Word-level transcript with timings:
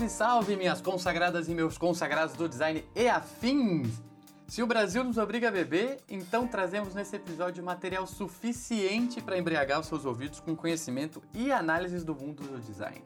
Salve, 0.00 0.08
salve, 0.08 0.56
minhas 0.56 0.80
consagradas 0.80 1.46
e 1.48 1.54
meus 1.54 1.76
consagrados 1.76 2.34
do 2.34 2.48
design 2.48 2.82
e 2.94 3.06
afins! 3.06 4.00
Se 4.48 4.62
o 4.62 4.66
Brasil 4.66 5.04
nos 5.04 5.18
obriga 5.18 5.48
a 5.48 5.50
beber, 5.50 5.98
então 6.08 6.46
trazemos 6.46 6.94
nesse 6.94 7.16
episódio 7.16 7.62
material 7.62 8.06
suficiente 8.06 9.20
para 9.20 9.36
embriagar 9.36 9.78
os 9.78 9.86
seus 9.86 10.06
ouvidos 10.06 10.40
com 10.40 10.56
conhecimento 10.56 11.22
e 11.34 11.52
análises 11.52 12.02
do 12.02 12.14
mundo 12.14 12.42
do 12.42 12.58
design. 12.60 13.02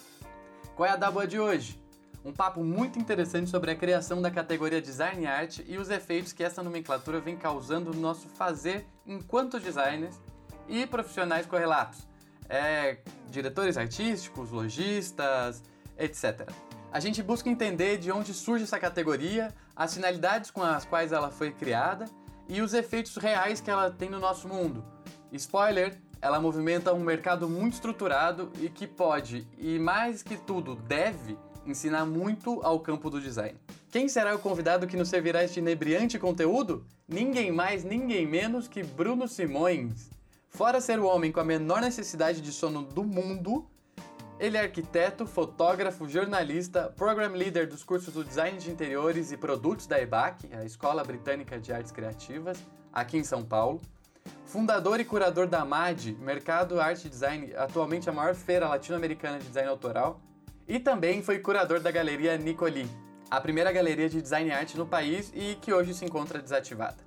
Qual 0.77 0.89
é 0.89 0.93
a 0.93 0.97
dábua 0.97 1.27
de 1.27 1.41
hoje? 1.41 1.83
Um 2.25 2.33
papo 2.33 2.63
muito 2.63 2.97
interessante 2.97 3.51
sobre 3.51 3.73
a 3.73 3.77
criação 3.77 4.23
da 4.23 4.31
categoria 4.31 4.81
Design 4.81 5.23
e 5.23 5.27
Arte 5.27 5.65
e 5.67 5.77
os 5.79 5.91
efeitos 5.91 6.33
que 6.33 6.45
essa 6.45 6.63
nomenclatura 6.63 7.19
vem 7.19 7.37
causando 7.37 7.93
no 7.93 8.01
nosso 8.01 8.29
fazer 8.29 8.87
enquanto 9.05 9.59
designers 9.59 10.21
e 10.69 10.87
profissionais 10.87 11.45
correlatos. 11.45 12.07
É, 12.49 12.99
diretores 13.31 13.77
artísticos, 13.77 14.53
lojistas, 14.53 15.61
etc. 15.99 16.49
A 16.95 17.01
gente 17.01 17.25
busca 17.25 17.51
entender 17.51 17.99
de 17.99 18.13
onde 18.13 18.33
surge 18.33 18.63
essa 18.63 18.79
categoria, 18.79 19.53
as 19.75 19.95
finalidades 19.95 20.53
com 20.53 20.63
as 20.63 20.85
quais 20.85 21.11
ela 21.11 21.29
foi 21.29 21.51
criada 21.51 22.05
e 22.49 22.63
os 22.63 22.73
efeitos 22.73 23.17
reais 23.17 23.61
que 23.61 23.69
ela 23.69 23.91
tem 23.91 24.09
no 24.09 24.21
nosso 24.21 24.47
mundo. 24.47 24.85
Spoiler, 25.33 26.01
ela 26.23 26.41
movimenta 26.41 26.95
um 26.95 27.01
mercado 27.01 27.49
muito 27.49 27.73
estruturado 27.73 28.53
e 28.61 28.69
que 28.69 28.87
pode, 28.87 29.45
e 29.59 29.77
mais 29.77 30.23
que 30.23 30.37
tudo 30.37 30.77
deve, 30.77 31.37
ensinar 31.67 32.07
muito 32.07 32.61
ao 32.63 32.79
campo 32.79 33.11
do 33.11 33.21
design. 33.21 33.59
Quem 33.91 34.09
será 34.09 34.33
o 34.33 34.39
convidado 34.39 34.87
que 34.87 34.97
nos 34.97 35.09
servirá 35.09 35.43
este 35.43 35.59
inebriante 35.59 36.17
conteúdo? 36.17 36.87
Ninguém 37.09 37.51
mais, 37.51 37.83
ninguém 37.83 38.25
menos 38.25 38.69
que 38.69 38.85
Bruno 38.85 39.27
Simões. 39.27 40.11
Fora 40.49 40.81
ser 40.81 41.01
o 41.01 41.07
homem 41.07 41.33
com 41.33 41.41
a 41.41 41.45
menor 41.45 41.81
necessidade 41.81 42.41
de 42.41 42.53
sono 42.53 42.85
do 42.85 43.03
mundo, 43.03 43.69
ele 44.45 44.59
é 44.59 44.61
arquiteto, 44.61 45.27
fotógrafo, 45.27 46.07
jornalista, 46.07 46.93
program 46.95 47.33
leader 47.33 47.67
dos 47.67 47.83
cursos 47.83 48.13
do 48.13 48.23
Design 48.23 48.59
de 48.59 48.71
Interiores 48.71 49.33
e 49.33 49.39
Produtos 49.39 49.87
da 49.87 49.99
EBAC, 49.99 50.51
a 50.53 50.65
Escola 50.65 51.03
Britânica 51.03 51.59
de 51.59 51.73
Artes 51.73 51.91
Criativas, 51.91 52.59
aqui 52.93 53.17
em 53.17 53.25
São 53.25 53.43
Paulo. 53.43 53.81
Fundador 54.45 55.01
e 55.01 55.05
curador 55.05 55.47
da 55.47 55.65
MAD, 55.65 56.17
Mercado 56.21 56.79
Arte 56.79 57.07
e 57.07 57.11
Design, 57.11 57.55
atualmente 57.57 58.11
a 58.11 58.13
maior 58.13 58.35
feira 58.35 58.69
latino-americana 58.69 59.39
de 59.39 59.47
design 59.47 59.69
autoral, 59.69 60.21
e 60.69 60.79
também 60.79 61.23
foi 61.23 61.39
curador 61.39 61.81
da 61.81 61.91
Galeria 61.91 62.37
Nicoli, 62.37 62.87
a 63.31 63.41
primeira 63.41 63.73
galeria 63.73 64.09
de 64.11 64.21
design 64.21 64.51
e 64.51 64.53
arte 64.53 64.77
no 64.77 64.87
país 64.87 65.33
e 65.35 65.57
que 65.57 65.73
hoje 65.73 65.95
se 65.95 66.05
encontra 66.05 66.39
desativada. 66.39 66.99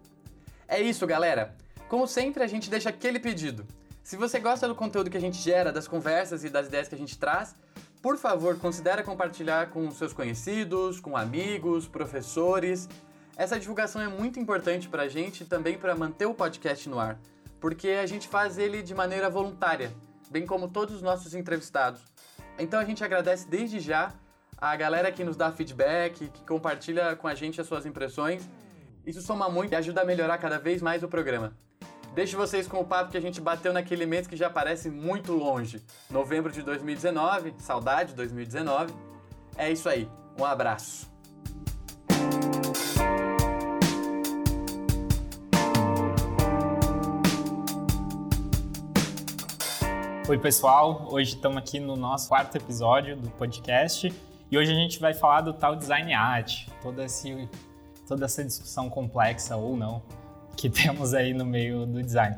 É 0.67 0.81
isso, 0.81 1.05
galera! 1.05 1.55
Como 1.87 2.07
sempre, 2.07 2.43
a 2.43 2.47
gente 2.47 2.69
deixa 2.69 2.89
aquele 2.89 3.19
pedido. 3.19 3.65
Se 4.07 4.15
você 4.15 4.39
gosta 4.39 4.69
do 4.69 4.73
conteúdo 4.73 5.09
que 5.09 5.17
a 5.17 5.19
gente 5.19 5.37
gera, 5.37 5.69
das 5.69 5.85
conversas 5.85 6.45
e 6.45 6.49
das 6.49 6.67
ideias 6.67 6.87
que 6.87 6.95
a 6.95 6.97
gente 6.97 7.19
traz, 7.19 7.53
por 8.01 8.15
favor, 8.15 8.57
considere 8.57 9.03
compartilhar 9.03 9.69
com 9.69 9.91
seus 9.91 10.13
conhecidos, 10.13 11.01
com 11.01 11.17
amigos, 11.17 11.89
professores. 11.89 12.87
Essa 13.35 13.59
divulgação 13.59 14.01
é 14.01 14.07
muito 14.07 14.39
importante 14.39 14.87
para 14.87 15.03
a 15.03 15.07
gente 15.09 15.43
e 15.43 15.45
também 15.45 15.77
para 15.77 15.93
manter 15.93 16.25
o 16.25 16.33
podcast 16.33 16.87
no 16.87 16.97
ar, 16.97 17.19
porque 17.59 17.89
a 17.89 18.05
gente 18.05 18.29
faz 18.29 18.57
ele 18.57 18.81
de 18.81 18.95
maneira 18.95 19.29
voluntária, 19.29 19.91
bem 20.31 20.45
como 20.45 20.69
todos 20.69 20.95
os 20.95 21.01
nossos 21.01 21.35
entrevistados. 21.35 21.99
Então 22.57 22.79
a 22.79 22.85
gente 22.85 23.03
agradece 23.03 23.45
desde 23.49 23.81
já 23.81 24.13
a 24.57 24.73
galera 24.77 25.11
que 25.11 25.25
nos 25.25 25.35
dá 25.35 25.51
feedback, 25.51 26.29
que 26.29 26.45
compartilha 26.45 27.13
com 27.17 27.27
a 27.27 27.35
gente 27.35 27.59
as 27.59 27.67
suas 27.67 27.85
impressões. 27.85 28.47
Isso 29.05 29.21
soma 29.21 29.49
muito 29.49 29.73
e 29.73 29.75
ajuda 29.75 30.03
a 30.03 30.05
melhorar 30.05 30.37
cada 30.37 30.57
vez 30.57 30.81
mais 30.81 31.03
o 31.03 31.09
programa. 31.09 31.66
Deixo 32.17 32.35
vocês 32.35 32.67
com 32.67 32.79
o 32.79 32.83
papo 32.83 33.11
que 33.11 33.17
a 33.17 33.21
gente 33.21 33.39
bateu 33.39 33.71
naquele 33.71 34.03
mês 34.07 34.25
que 34.25 34.35
já 34.35 34.49
parece 34.49 34.89
muito 34.89 35.33
longe. 35.33 35.83
Novembro 36.09 36.51
de 36.51 36.63
2019, 36.63 37.53
saudade 37.59 38.15
2019. 38.15 38.91
É 39.55 39.71
isso 39.71 39.87
aí. 39.87 40.09
Um 40.35 40.43
abraço. 40.43 41.07
Oi, 50.27 50.39
pessoal. 50.39 51.07
Hoje 51.11 51.35
estamos 51.35 51.59
aqui 51.59 51.79
no 51.79 51.95
nosso 51.95 52.29
quarto 52.29 52.57
episódio 52.57 53.15
do 53.15 53.29
podcast 53.29 54.11
e 54.49 54.57
hoje 54.57 54.71
a 54.71 54.75
gente 54.75 54.99
vai 54.99 55.13
falar 55.13 55.41
do 55.41 55.53
tal 55.53 55.75
design 55.75 56.15
art, 56.15 56.67
toda, 56.81 57.05
esse, 57.05 57.47
toda 58.07 58.25
essa 58.25 58.43
discussão 58.43 58.89
complexa 58.89 59.55
ou 59.55 59.77
não 59.77 60.01
que 60.57 60.67
temos 60.69 61.13
aí 61.13 61.33
no 61.33 61.45
meio 61.45 61.85
do 61.85 62.03
design. 62.03 62.35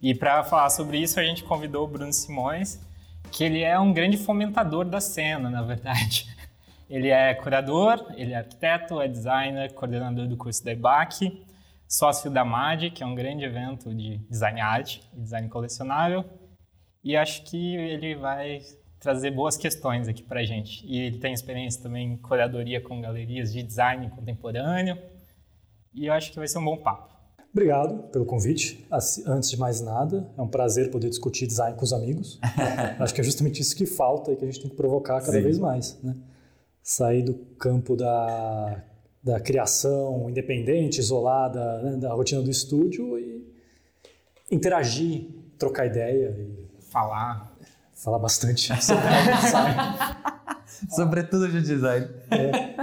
E 0.00 0.14
para 0.14 0.44
falar 0.44 0.70
sobre 0.70 0.98
isso, 0.98 1.18
a 1.18 1.24
gente 1.24 1.42
convidou 1.42 1.84
o 1.84 1.88
Bruno 1.88 2.12
Simões, 2.12 2.80
que 3.32 3.42
ele 3.42 3.62
é 3.62 3.78
um 3.78 3.92
grande 3.92 4.16
fomentador 4.16 4.84
da 4.84 5.00
cena, 5.00 5.50
na 5.50 5.62
verdade. 5.62 6.28
Ele 6.90 7.08
é 7.08 7.32
curador, 7.32 8.12
ele 8.18 8.34
é 8.34 8.36
arquiteto, 8.36 9.00
é 9.00 9.08
designer, 9.08 9.72
coordenador 9.72 10.26
do 10.28 10.36
curso 10.36 10.62
da 10.62 10.72
EBAC, 10.72 11.42
sócio 11.88 12.30
da 12.30 12.44
MAD, 12.44 12.90
que 12.90 13.02
é 13.02 13.06
um 13.06 13.14
grande 13.14 13.46
evento 13.46 13.94
de 13.94 14.18
design 14.28 14.60
art 14.60 14.98
e 15.14 15.20
design 15.20 15.48
colecionável, 15.48 16.22
e 17.02 17.16
acho 17.16 17.44
que 17.44 17.76
ele 17.76 18.14
vai 18.14 18.60
trazer 19.00 19.32
boas 19.32 19.56
questões 19.56 20.06
aqui 20.06 20.22
para 20.22 20.40
a 20.40 20.44
gente. 20.44 20.86
E 20.86 21.00
ele 21.00 21.18
tem 21.18 21.34
experiência 21.34 21.82
também 21.82 22.12
em 22.12 22.16
curadoria 22.16 22.80
com 22.80 23.00
galerias 23.00 23.52
de 23.52 23.62
design 23.62 24.08
contemporâneo. 24.10 24.96
E 25.92 26.06
eu 26.06 26.12
acho 26.12 26.30
que 26.30 26.38
vai 26.38 26.46
ser 26.46 26.58
um 26.58 26.64
bom 26.64 26.76
papo. 26.76 27.11
Obrigado 27.52 28.04
pelo 28.04 28.24
convite. 28.24 28.86
Antes 29.26 29.50
de 29.50 29.58
mais 29.58 29.82
nada, 29.82 30.26
é 30.38 30.40
um 30.40 30.48
prazer 30.48 30.90
poder 30.90 31.10
discutir 31.10 31.46
design 31.46 31.76
com 31.76 31.84
os 31.84 31.92
amigos. 31.92 32.40
acho 32.98 33.14
que 33.14 33.20
é 33.20 33.24
justamente 33.24 33.60
isso 33.60 33.76
que 33.76 33.84
falta 33.84 34.32
e 34.32 34.36
que 34.36 34.44
a 34.44 34.46
gente 34.46 34.60
tem 34.60 34.70
que 34.70 34.76
provocar 34.76 35.20
cada 35.20 35.32
Sim. 35.32 35.42
vez 35.42 35.58
mais. 35.58 35.98
Né? 36.02 36.16
Sair 36.82 37.22
do 37.22 37.34
campo 37.58 37.94
da, 37.94 38.82
da 39.22 39.38
criação 39.38 40.30
independente, 40.30 40.98
isolada, 40.98 41.82
né? 41.82 41.96
da 41.98 42.14
rotina 42.14 42.40
do 42.40 42.50
estúdio 42.50 43.18
e 43.18 43.46
interagir, 44.50 45.28
trocar 45.58 45.86
ideia 45.86 46.30
e 46.30 46.82
falar. 46.90 47.54
Falar 47.94 48.18
bastante 48.18 48.68
sobre 48.82 49.04
design. 49.42 49.76
Sobretudo 50.88 51.48
de 51.48 51.60
design. 51.60 52.08
É. 52.30 52.76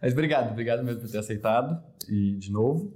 Mas 0.00 0.12
obrigado, 0.12 0.50
obrigado 0.50 0.82
mesmo 0.82 1.02
por 1.02 1.10
ter 1.10 1.18
aceitado 1.18 1.78
e 2.08 2.36
de 2.36 2.50
novo. 2.50 2.90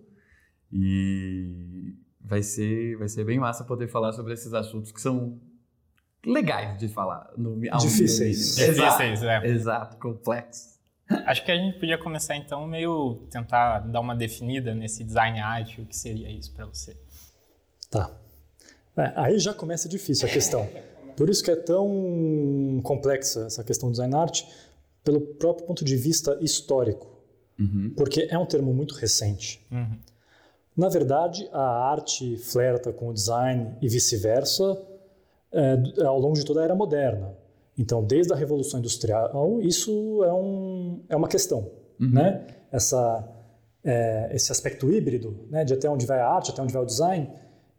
E 0.73 1.95
vai 2.21 2.43
ser, 2.43 2.97
vai 2.97 3.09
ser 3.09 3.25
bem 3.25 3.39
massa 3.39 3.65
poder 3.65 3.89
falar 3.89 4.13
sobre 4.13 4.33
esses 4.33 4.55
assuntos 4.55 4.91
que 4.91 5.01
são 5.01 5.39
legais 6.25 6.79
de 6.79 6.89
falar. 6.89 7.31
No, 7.37 7.61
Difíceis. 7.79 8.57
Difíceis, 8.57 9.23
é. 9.23 9.47
Exato, 9.47 9.97
complexos. 9.99 10.73
Acho 11.27 11.45
que 11.45 11.51
a 11.51 11.57
gente 11.57 11.79
podia 11.79 11.99
começar 11.99 12.37
então 12.37 12.67
meio 12.67 13.27
tentar 13.31 13.81
dar 13.81 14.01
uma 14.01 14.15
definida 14.15 14.75
nesse 14.75 15.05
design 15.05 15.41
art, 15.41 15.79
o 15.79 15.85
que 15.85 15.97
seria 15.97 16.31
isso 16.31 16.53
para 16.55 16.65
você. 16.65 16.97
Tá. 17.91 18.11
É, 18.97 19.13
aí 19.17 19.39
já 19.39 19.53
começa 19.53 19.89
difícil 19.89 20.27
a 20.27 20.31
questão. 20.31 20.69
Por 21.17 21.29
isso 21.29 21.45
que 21.45 21.51
é 21.51 21.57
tão 21.57 22.81
complexa 22.83 23.47
essa 23.47 23.63
questão 23.63 23.89
do 23.89 23.93
design 23.93 24.15
art, 24.15 24.43
pelo 25.05 25.21
próprio 25.21 25.67
ponto 25.67 25.85
de 25.85 25.97
vista 25.97 26.39
histórico. 26.41 27.11
Uhum. 27.59 27.93
Porque 27.97 28.29
é 28.31 28.39
um 28.39 28.47
termo 28.47 28.73
muito 28.73 28.95
recente. 28.95 29.65
Uhum. 29.71 29.99
Na 30.77 30.89
verdade, 30.89 31.49
a 31.53 31.91
arte 31.91 32.37
flerta 32.37 32.93
com 32.93 33.09
o 33.09 33.13
design 33.13 33.77
e 33.81 33.89
vice-versa 33.89 34.81
é, 35.53 36.05
ao 36.05 36.19
longo 36.19 36.35
de 36.35 36.45
toda 36.45 36.61
a 36.61 36.65
era 36.65 36.75
moderna. 36.75 37.35
Então, 37.77 38.03
desde 38.03 38.33
a 38.33 38.37
Revolução 38.37 38.81
Industrial, 38.81 39.61
isso 39.61 40.23
é, 40.25 40.33
um, 40.33 41.01
é 41.09 41.17
uma 41.17 41.29
questão. 41.29 41.71
Uhum. 42.01 42.11
Né? 42.11 42.47
Essa, 42.71 43.29
é, 43.85 44.31
esse 44.33 44.51
aspecto 44.51 44.91
híbrido, 44.91 45.47
né, 45.51 45.65
de 45.65 45.75
até 45.75 45.89
onde 45.89 46.07
vai 46.07 46.21
a 46.21 46.27
arte, 46.27 46.51
até 46.51 46.63
onde 46.63 46.73
vai 46.73 46.83
o 46.83 46.87
design, 46.87 47.31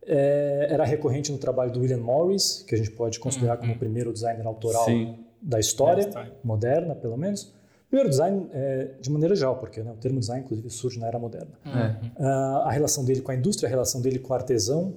é, 0.06 0.68
era 0.70 0.84
recorrente 0.84 1.32
no 1.32 1.38
trabalho 1.38 1.72
do 1.72 1.80
William 1.80 1.98
Morris, 1.98 2.64
que 2.68 2.76
a 2.76 2.78
gente 2.78 2.92
pode 2.92 3.20
considerar 3.20 3.56
uhum. 3.56 3.62
como 3.62 3.74
o 3.74 3.78
primeiro 3.78 4.12
designer 4.12 4.46
autoral 4.46 4.86
Sim. 4.86 5.18
da 5.42 5.60
história, 5.60 6.10
moderna, 6.44 6.96
pelo 6.96 7.18
menos. 7.18 7.54
Primeiro, 7.94 8.10
design 8.10 8.50
é, 8.52 8.96
de 9.00 9.12
maneira 9.12 9.36
geral, 9.36 9.60
porque 9.60 9.84
né, 9.84 9.92
o 9.92 9.98
termo 9.98 10.20
design, 10.20 10.44
inclusive, 10.44 10.68
surge 10.72 11.00
na 11.00 11.06
era 11.06 11.20
moderna. 11.20 11.52
Uhum. 11.64 12.26
Uh, 12.26 12.58
a 12.64 12.72
relação 12.72 13.06
dele 13.06 13.22
com 13.22 13.30
a 13.30 13.36
indústria, 13.36 13.68
a 13.68 13.70
relação 13.70 14.02
dele 14.02 14.18
com 14.18 14.34
o 14.34 14.36
artesão, 14.36 14.96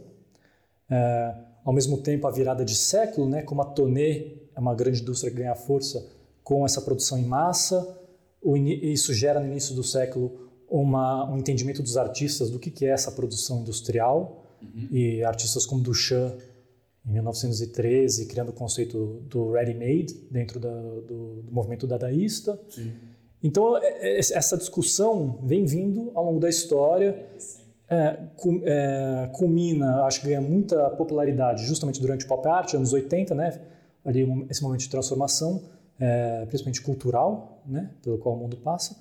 uh, 0.91 1.45
ao 1.63 1.75
mesmo 1.75 1.99
tempo 1.99 2.27
a 2.27 2.31
virada 2.31 2.65
de 2.65 2.75
século, 2.75 3.29
né, 3.29 3.43
como 3.43 3.61
a 3.61 3.67
Tonê 3.67 4.39
é 4.55 4.59
uma 4.59 4.75
grande 4.75 5.03
indústria 5.03 5.31
que 5.31 5.37
ganha 5.37 5.55
força 5.55 6.09
com 6.43 6.65
essa 6.65 6.81
produção 6.81 7.19
em 7.19 7.25
massa, 7.27 7.87
isso 8.81 9.13
gera 9.13 9.41
no 9.41 9.47
início 9.47 9.75
do 9.75 9.83
século 9.83 10.49
uma, 10.67 11.31
um 11.31 11.37
entendimento 11.37 11.83
dos 11.83 11.99
artistas 11.99 12.49
do 12.49 12.59
que, 12.59 12.71
que 12.71 12.87
é 12.87 12.89
essa 12.89 13.13
produção 13.13 13.61
industrial, 13.61 14.47
Uhum. 14.63 14.89
E 14.91 15.23
artistas 15.23 15.67
como 15.67 15.83
Duchamp, 15.83 16.41
em 17.07 17.13
1913, 17.13 18.27
criando 18.27 18.49
o 18.49 18.53
conceito 18.53 19.23
do 19.29 19.53
ready-made 19.53 20.15
dentro 20.31 20.59
da, 20.59 20.73
do, 20.73 21.43
do, 21.43 21.53
movimento 21.53 21.87
dadaísta. 21.87 22.61
Sim. 22.69 22.93
Então, 23.43 23.77
é, 23.79 24.17
é, 24.17 24.19
essa 24.19 24.57
discussão 24.57 25.39
vem 25.45 25.65
vindo 25.65 26.11
ao 26.15 26.25
longo 26.25 26.41
da 26.41 26.49
história, 26.49 27.27
é, 27.89 28.19
é, 28.65 29.31
culmina, 29.33 30.03
acho 30.03 30.21
que 30.21 30.27
ganha 30.27 30.41
muita 30.41 30.91
popularidade 30.91 31.65
justamente 31.65 32.01
durante 32.01 32.25
o 32.25 32.29
pop 32.29 32.47
art, 32.49 32.75
anos 32.75 32.93
80, 32.93 33.35
né? 33.35 33.61
ali 34.07 34.47
esse 34.49 34.63
momento 34.63 34.81
de 34.81 34.89
transformação, 34.89 35.65
é, 35.99 36.47
principalmente 36.47 36.81
cultural, 36.81 37.63
né, 37.67 37.91
pelo 38.03 38.17
qual 38.19 38.37
o 38.37 38.39
mundo 38.39 38.57
passa. 38.59 38.97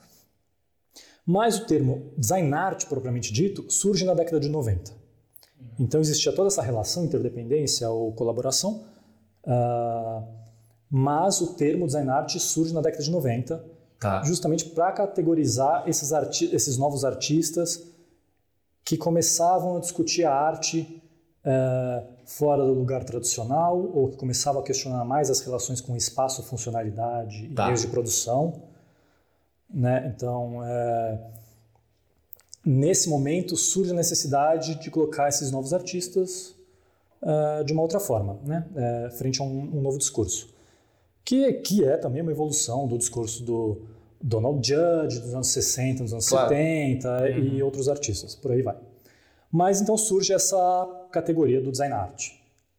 Mas 1.26 1.60
o 1.60 1.66
termo 1.66 2.12
design 2.18 2.52
art, 2.54 2.86
propriamente 2.88 3.32
dito, 3.32 3.70
surge 3.70 4.04
na 4.04 4.14
década 4.16 4.40
de 4.40 4.50
90. 4.50 4.92
Então 5.80 6.00
existia 6.00 6.32
toda 6.34 6.48
essa 6.48 6.62
relação, 6.62 7.06
interdependência 7.06 7.90
ou 7.90 8.12
colaboração, 8.14 8.86
uh, 9.46 10.24
mas 10.90 11.42
o 11.42 11.54
termo 11.56 11.86
design 11.86 12.10
art 12.10 12.38
surge 12.38 12.74
na 12.74 12.82
década 12.82 13.04
de 13.04 13.12
90, 13.12 13.64
tá. 14.00 14.24
justamente 14.24 14.66
para 14.70 14.92
categorizar 14.92 15.84
esses, 15.88 16.12
esses 16.54 16.78
novos 16.78 17.04
artistas 17.04 17.84
que 18.84 18.96
começavam 18.96 19.78
a 19.78 19.80
discutir 19.80 20.24
a 20.26 20.34
arte 20.34 21.02
uh, 21.46 22.08
fora 22.26 22.64
do 22.64 22.74
lugar 22.74 23.04
tradicional 23.04 23.78
ou 23.94 24.10
que 24.10 24.18
começavam 24.18 24.62
a 24.62 24.64
questionar 24.64 25.04
mais 25.04 25.30
as 25.30 25.42
relações 25.42 25.82
com 25.82 25.96
espaço, 25.96 26.44
funcionalidade 26.44 27.50
tá. 27.50 27.64
e 27.64 27.66
meios 27.66 27.82
de 27.82 27.88
produção. 27.88 28.64
Né? 29.70 30.14
Então, 30.16 30.64
é, 30.64 31.20
nesse 32.66 33.08
momento 33.08 33.56
surge 33.56 33.92
a 33.92 33.94
necessidade 33.94 34.76
de 34.76 34.90
colocar 34.90 35.30
esses 35.30 35.52
novos 35.52 35.74
artistas 35.74 36.56
uh, 37.22 37.64
de 37.64 37.74
uma 37.74 37.82
outra 37.82 38.00
forma, 38.00 38.40
né? 38.44 38.66
É, 38.76 39.10
frente 39.12 39.40
a 39.40 39.44
um, 39.44 39.78
um, 39.78 39.82
novo 39.82 39.98
discurso, 39.98 40.50
que, 41.24 41.54
que 41.54 41.84
é 41.84 41.98
também 41.98 42.22
uma 42.22 42.32
evolução 42.32 42.88
do 42.88 42.98
discurso 42.98 43.44
do 43.44 43.82
Donald 44.22 44.68
Judge 44.68 45.20
dos 45.20 45.34
anos 45.34 45.48
60, 45.48 46.04
dos 46.04 46.14
anos 46.14 46.28
claro. 46.28 46.50
70 46.50 47.10
uhum. 47.10 47.28
e 47.28 47.64
outros 47.64 47.88
artistas, 47.88 48.34
por 48.34 48.52
aí 48.52 48.62
vai. 48.62 48.78
Mas 49.52 49.80
então 49.80 49.96
surge 49.96 50.34
essa 50.34 51.08
categoria 51.12 51.62
do 51.62 51.72
design 51.72 51.94
art 51.94 52.32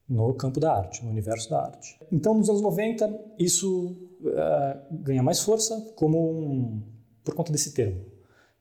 no 0.08 0.32
campo 0.34 0.60
da 0.60 0.72
arte, 0.72 1.04
no 1.04 1.10
universo 1.10 1.50
da 1.50 1.64
arte. 1.64 1.98
Então, 2.12 2.34
nos 2.34 2.48
anos 2.48 2.62
90, 2.62 3.12
isso 3.38 3.96
uh, 4.20 4.78
ganha 4.90 5.22
mais 5.22 5.40
força 5.40 5.80
como 5.96 6.30
um, 6.30 6.82
por 7.24 7.34
conta 7.34 7.50
desse 7.50 7.72
termo, 7.72 8.04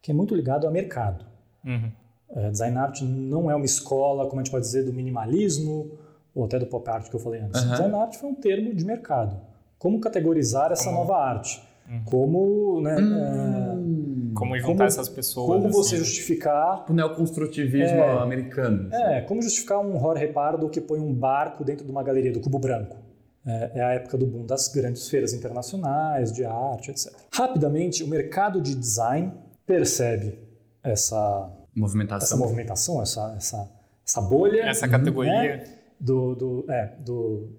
que 0.05 0.11
é 0.11 0.13
muito 0.13 0.35
ligado 0.35 0.67
ao 0.67 0.71
mercado. 0.71 1.25
Uhum. 1.65 1.91
Uh, 2.29 2.51
design 2.51 2.77
art 2.77 3.01
não 3.01 3.49
é 3.49 3.55
uma 3.55 3.65
escola, 3.65 4.27
como 4.27 4.39
a 4.39 4.43
gente 4.43 4.51
pode 4.51 4.63
dizer, 4.63 4.83
do 4.83 4.93
minimalismo 4.93 5.97
ou 6.35 6.45
até 6.45 6.59
do 6.59 6.67
pop 6.67 6.87
art 6.87 7.09
que 7.09 7.15
eu 7.15 7.19
falei 7.19 7.41
antes. 7.41 7.59
Uhum. 7.63 7.71
Design 7.71 7.95
art 7.95 8.13
foi 8.13 8.29
um 8.29 8.35
termo 8.35 8.71
de 8.75 8.85
mercado. 8.85 9.35
Como 9.79 9.99
categorizar 9.99 10.71
essa 10.71 10.89
uhum. 10.89 10.97
nova 10.97 11.17
arte? 11.17 11.59
Como, 12.05 12.81
né, 12.81 12.95
uh, 12.95 14.33
como 14.35 14.55
juntar 14.57 14.73
como, 14.73 14.83
essas 14.83 15.09
pessoas. 15.09 15.47
Como 15.47 15.69
assim. 15.69 15.75
você 15.75 15.97
justificar. 15.97 16.85
O 16.87 16.93
neoconstrutivismo 16.93 17.97
é, 17.97 18.21
americano. 18.21 18.93
É, 18.93 19.21
como 19.21 19.41
justificar 19.41 19.79
um 19.79 19.99
Jorge 19.99 20.27
Pardo 20.27 20.69
que 20.69 20.81
põe 20.81 20.99
um 20.99 21.13
barco 21.13 21.63
dentro 21.63 21.83
de 21.83 21.91
uma 21.91 22.03
galeria 22.03 22.31
do 22.31 22.39
Cubo 22.39 22.59
Branco. 22.59 22.95
É, 23.43 23.71
é 23.75 23.81
a 23.83 23.93
época 23.93 24.19
do 24.19 24.27
boom 24.27 24.45
das 24.45 24.67
grandes 24.67 25.09
feiras 25.09 25.33
internacionais, 25.33 26.31
de 26.31 26.45
arte, 26.45 26.91
etc. 26.91 27.11
Rapidamente, 27.31 28.03
o 28.03 28.07
mercado 28.07 28.61
de 28.61 28.75
design 28.75 29.31
percebe 29.65 30.39
essa 30.83 31.51
movimentação, 31.75 32.25
essa, 32.25 32.37
movimentação, 32.37 33.01
essa, 33.01 33.33
essa, 33.37 33.71
essa 34.05 34.21
bolha. 34.21 34.63
Essa 34.63 34.87
categoria. 34.87 35.57
Né, 35.57 35.75
do, 35.99 36.35
do, 36.35 36.65
é, 36.69 36.95
do 36.99 37.49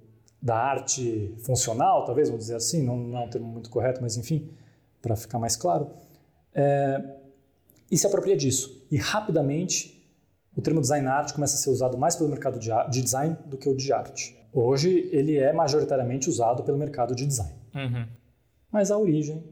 da 0.41 0.57
arte 0.57 1.35
funcional, 1.39 2.05
talvez, 2.05 2.29
vamos 2.29 2.45
dizer 2.45 2.57
assim, 2.57 2.83
não, 2.83 2.97
não 2.97 3.19
é 3.19 3.25
um 3.25 3.31
termo 3.31 3.49
muito 3.49 3.71
correto, 3.71 4.01
mas 4.01 4.17
enfim, 4.17 4.51
para 5.03 5.17
ficar 5.17 5.39
mais 5.39 5.57
claro, 5.57 5.91
é, 6.55 7.03
e 7.91 7.97
se 7.97 8.07
apropria 8.07 8.37
disso. 8.37 8.87
E 8.91 8.97
rapidamente 8.97 10.07
o 10.55 10.63
termo 10.63 10.81
design 10.81 11.07
art 11.09 11.33
começa 11.33 11.57
a 11.57 11.59
ser 11.59 11.71
usado 11.71 11.99
mais 11.99 12.17
pelo 12.17 12.29
mercado 12.29 12.59
de, 12.59 12.71
de 12.91 13.03
design 13.03 13.37
do 13.47 13.57
que 13.57 13.69
o 13.69 13.77
de 13.77 13.93
arte. 13.93 14.37
Hoje 14.53 15.09
ele 15.13 15.37
é 15.37 15.53
majoritariamente 15.53 16.29
usado 16.29 16.63
pelo 16.63 16.79
mercado 16.79 17.15
de 17.15 17.27
design. 17.27 17.53
Uhum. 17.75 18.07
Mas 18.71 18.91
a 18.91 18.97
origem 18.97 19.45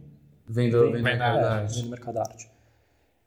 vem 0.48 0.70
do, 0.70 0.82
vem, 0.82 0.92
vem, 0.92 1.02
vem, 1.02 1.12
é, 1.12 1.66
vem 1.66 1.82
do 1.82 1.90
mercado 1.90 2.14
da 2.14 2.22
arte. 2.22 2.50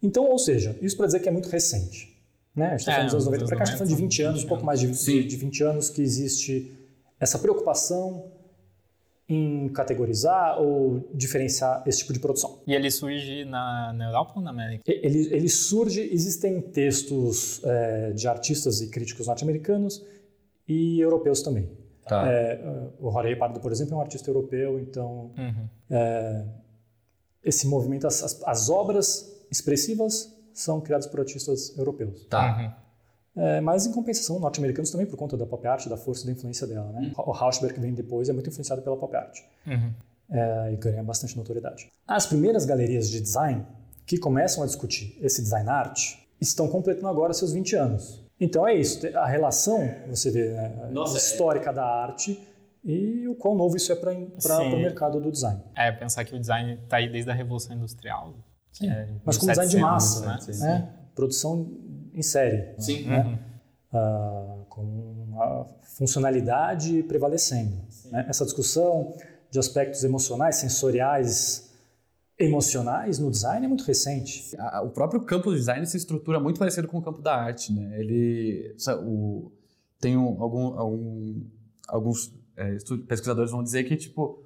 Então, 0.01 0.25
ou 0.25 0.37
seja, 0.37 0.75
isso 0.81 0.95
para 0.95 1.07
dizer 1.07 1.19
que 1.19 1.29
é 1.29 1.31
muito 1.31 1.49
recente. 1.49 2.15
Né? 2.55 2.67
A 2.67 2.69
gente 2.71 2.79
está 2.79 2.93
falando 2.93 3.01
é, 3.01 3.05
dos 3.05 3.13
anos 3.13 3.25
90 3.25 3.45
para 3.45 3.57
cá, 3.57 3.63
a 3.63 3.65
gente 3.65 3.73
está 3.73 3.85
falando 3.85 3.95
de 3.95 4.03
20 4.03 4.21
anos, 4.23 4.43
um 4.43 4.47
pouco 4.47 4.65
mais 4.65 4.79
de, 4.79 4.87
de, 4.87 5.23
de 5.23 5.35
20 5.35 5.63
anos 5.63 5.89
que 5.89 6.01
existe 6.01 6.73
essa 7.19 7.39
preocupação 7.39 8.31
em 9.29 9.67
categorizar 9.69 10.59
ou 10.59 11.09
diferenciar 11.13 11.83
esse 11.85 11.99
tipo 11.99 12.13
de 12.13 12.19
produção. 12.19 12.59
E 12.65 12.73
ele 12.73 12.89
surge 12.89 13.43
na, 13.43 13.91
na 13.93 14.05
Europa 14.05 14.33
ou 14.37 14.41
na 14.41 14.51
América? 14.51 14.83
Ele, 14.87 15.27
ele 15.33 15.49
surge, 15.49 16.01
existem 16.13 16.61
textos 16.61 17.61
é, 17.65 18.11
de 18.13 18.27
artistas 18.27 18.79
e 18.81 18.89
críticos 18.89 19.27
norte-americanos 19.27 20.05
e 20.67 20.99
europeus 20.99 21.41
também. 21.41 21.69
Tá. 22.07 22.25
É, 22.31 22.59
o 22.99 23.11
Jorge 23.11 23.35
Pardo, 23.35 23.59
por 23.59 23.71
exemplo, 23.71 23.95
é 23.95 23.97
um 23.97 24.01
artista 24.01 24.29
europeu, 24.29 24.79
então 24.79 25.31
uhum. 25.37 25.67
é, 25.89 26.45
esse 27.47 27.65
movimento, 27.65 28.05
as, 28.05 28.43
as, 28.43 28.69
obras 28.69 29.33
expressivas 29.49 30.33
são 30.53 30.81
criadas 30.81 31.07
por 31.07 31.19
artistas 31.19 31.75
europeus. 31.77 32.25
Tá. 32.25 32.57
Uhum. 32.57 33.41
É, 33.41 33.61
mas 33.61 33.85
em 33.85 33.91
compensação, 33.91 34.39
norte-americanos 34.39 34.89
também 34.89 35.05
por 35.05 35.15
conta 35.15 35.37
da 35.37 35.45
pop 35.45 35.65
art, 35.65 35.87
da 35.87 35.95
força 35.95 36.25
da 36.25 36.31
influência 36.31 36.65
dela. 36.67 36.91
Né? 36.91 37.13
Uhum. 37.15 37.23
O 37.27 37.31
Rauschberg 37.31 37.75
que 37.75 37.79
vem 37.79 37.93
depois 37.93 38.27
é 38.27 38.33
muito 38.33 38.49
influenciado 38.49 38.81
pela 38.81 38.97
pop 38.97 39.15
art 39.15 39.39
uhum. 39.65 39.93
é, 40.31 40.73
e 40.73 40.75
ganha 40.75 41.03
bastante 41.03 41.37
notoriedade. 41.37 41.89
As 42.07 42.25
primeiras 42.25 42.65
galerias 42.65 43.09
de 43.09 43.21
design 43.21 43.65
que 44.05 44.17
começam 44.17 44.63
a 44.63 44.65
discutir 44.65 45.17
esse 45.21 45.41
design 45.41 45.69
art 45.69 46.15
estão 46.41 46.67
completando 46.67 47.07
agora 47.07 47.33
seus 47.33 47.53
20 47.53 47.75
anos. 47.75 48.25
Então 48.39 48.67
é 48.67 48.75
isso, 48.75 49.05
a 49.17 49.25
relação, 49.25 49.89
você 50.07 50.29
vê, 50.29 50.49
né, 50.49 50.89
Nossa, 50.91 51.15
é. 51.15 51.17
histórica 51.17 51.69
é... 51.69 51.73
da 51.73 51.85
arte 51.85 52.39
e 52.87 53.27
o 53.27 53.35
quão 53.35 53.53
novo 53.53 53.75
isso 53.75 53.91
é 53.91 53.95
para 53.95 54.13
o 54.13 54.77
mercado 54.77 55.19
do 55.19 55.29
design. 55.29 55.61
É, 55.75 55.91
pensar 55.91 56.23
que 56.23 56.33
o 56.33 56.39
design 56.39 56.79
está 56.81 56.95
aí 56.97 57.11
desde 57.11 57.29
a 57.29 57.33
Revolução 57.33 57.75
Industrial. 57.75 58.33
É, 58.81 59.09
mas 59.25 59.37
como 59.37 59.51
design 59.51 59.69
de 59.69 59.77
massa, 59.77 60.25
né? 60.25 60.39
né? 60.59 60.89
Produção 61.13 61.69
em 62.13 62.21
série. 62.21 62.73
Sim. 62.79 63.07
Né? 63.07 63.19
Uhum. 63.19 63.37
Uh, 63.99 64.65
com 64.69 65.35
a 65.37 65.65
funcionalidade 65.83 67.03
prevalecendo. 67.03 67.75
Né? 68.05 68.25
Essa 68.29 68.45
discussão 68.45 69.13
de 69.51 69.59
aspectos 69.59 70.05
emocionais, 70.05 70.55
sensoriais, 70.55 71.69
emocionais 72.39 73.19
no 73.19 73.29
design 73.29 73.65
é 73.65 73.67
muito 73.67 73.83
recente. 73.83 74.55
O 74.85 74.89
próprio 74.89 75.19
campo 75.21 75.49
do 75.49 75.57
design 75.57 75.85
se 75.85 75.97
estrutura 75.97 76.39
muito 76.39 76.57
parecido 76.57 76.87
com 76.87 76.99
o 76.99 77.01
campo 77.01 77.21
da 77.21 77.35
arte. 77.35 77.73
Né? 77.73 77.99
Ele 77.99 78.75
o, 79.03 79.51
tem 79.99 80.15
um, 80.15 80.41
algum, 80.41 80.79
algum, 80.79 81.41
alguns 81.87 82.36
é, 82.57 82.77
pesquisadores 83.07 83.51
vão 83.51 83.63
dizer 83.63 83.83
que 83.85 83.95
tipo 83.95 84.43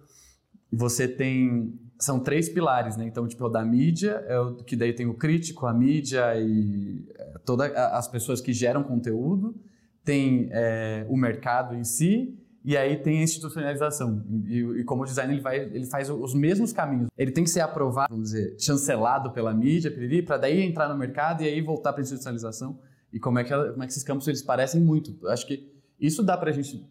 você 0.71 1.07
tem 1.07 1.79
são 1.99 2.19
três 2.19 2.49
pilares, 2.49 2.97
né? 2.97 3.05
Então, 3.05 3.27
tipo, 3.27 3.43
é 3.43 3.47
o 3.47 3.49
da 3.49 3.63
mídia, 3.63 4.23
é 4.27 4.39
o 4.39 4.55
que 4.55 4.75
daí 4.75 4.91
tem 4.91 5.05
o 5.05 5.13
crítico, 5.13 5.67
a 5.67 5.73
mídia 5.73 6.33
e 6.39 7.05
é, 7.15 7.33
todas 7.45 7.71
as 7.75 8.07
pessoas 8.07 8.41
que 8.41 8.53
geram 8.53 8.83
conteúdo, 8.83 9.55
tem 10.03 10.49
é, 10.51 11.05
o 11.09 11.15
mercado 11.15 11.75
em 11.75 11.83
si 11.83 12.37
e 12.63 12.77
aí 12.77 12.97
tem 12.97 13.19
a 13.19 13.23
institucionalização. 13.23 14.23
E, 14.47 14.59
e, 14.59 14.83
como 14.83 15.03
designer 15.05 15.33
ele, 15.33 15.41
vai, 15.41 15.59
ele 15.59 15.85
faz 15.85 16.09
os 16.09 16.33
mesmos 16.33 16.71
caminhos. 16.71 17.09
Ele 17.17 17.31
tem 17.31 17.43
que 17.43 17.49
ser 17.49 17.61
aprovado, 17.61 18.09
vamos 18.11 18.31
dizer, 18.31 18.55
chancelado 18.59 19.31
pela 19.31 19.53
mídia, 19.53 19.93
para 20.25 20.37
daí 20.37 20.61
entrar 20.61 20.87
no 20.87 20.97
mercado 20.97 21.43
e 21.43 21.47
aí 21.47 21.61
voltar 21.61 21.91
para 21.91 22.01
a 22.01 22.03
institucionalização. 22.03 22.79
E 23.11 23.19
como 23.19 23.39
é, 23.39 23.43
que, 23.43 23.49
como 23.49 23.83
é 23.83 23.85
que 23.85 23.91
esses 23.91 24.03
campos 24.03 24.27
eles 24.27 24.41
parecem 24.41 24.79
muito. 24.81 25.27
Acho 25.27 25.45
que 25.45 25.71
isso 25.99 26.23
dá 26.23 26.37
para 26.37 26.49
a 26.49 26.53
gente... 26.53 26.83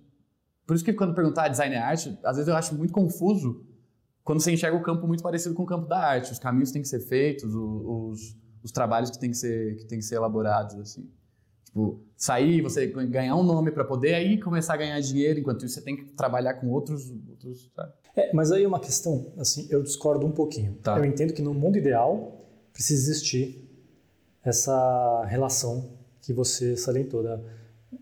Por 0.71 0.77
isso 0.77 0.85
que 0.85 0.93
quando 0.93 1.13
perguntar 1.17 1.49
design 1.49 1.75
é 1.75 1.79
arte, 1.79 2.17
às 2.23 2.37
vezes 2.37 2.47
eu 2.47 2.55
acho 2.55 2.77
muito 2.77 2.93
confuso 2.93 3.67
quando 4.23 4.41
você 4.41 4.53
enxerga 4.53 4.77
o 4.77 4.83
campo 4.85 5.05
muito 5.05 5.21
parecido 5.21 5.53
com 5.53 5.65
o 5.65 5.67
campo 5.67 5.89
da 5.89 5.99
arte. 5.99 6.31
Os 6.31 6.39
caminhos 6.39 6.71
têm 6.71 6.81
que 6.81 6.87
ser 6.87 7.01
feitos, 7.01 7.53
os, 7.53 8.37
os 8.63 8.71
trabalhos 8.71 9.11
que 9.11 9.19
têm 9.19 9.31
que 9.31 9.37
ser, 9.37 9.75
que 9.75 9.85
têm 9.87 9.99
que 9.99 10.05
ser 10.05 10.15
elaborados, 10.15 10.77
assim. 10.77 11.11
Tipo, 11.65 12.01
sair, 12.17 12.63
você 12.63 12.87
ganhar 12.87 13.35
um 13.35 13.43
nome 13.43 13.73
para 13.73 13.85
poder 13.85 14.15
aí 14.15 14.39
começar 14.39 14.75
a 14.75 14.77
ganhar 14.77 15.01
dinheiro, 15.01 15.41
enquanto 15.41 15.65
isso 15.65 15.75
você 15.75 15.83
tem 15.83 15.97
que 15.97 16.05
trabalhar 16.13 16.55
com 16.55 16.69
outros, 16.69 17.13
outros 17.29 17.69
É, 18.15 18.33
mas 18.33 18.53
aí 18.53 18.63
é 18.63 18.69
uma 18.69 18.79
questão, 18.79 19.33
assim, 19.39 19.67
eu 19.71 19.83
discordo 19.83 20.25
um 20.25 20.31
pouquinho. 20.31 20.75
Tá. 20.75 20.97
Eu 20.97 21.05
entendo 21.05 21.33
que 21.33 21.43
no 21.43 21.53
mundo 21.53 21.79
ideal 21.79 22.47
precisa 22.73 23.11
existir 23.11 23.69
essa 24.45 25.25
relação 25.25 25.99
que 26.23 26.33
você 26.33 26.77
salientou 26.77 27.25
da 27.25 27.41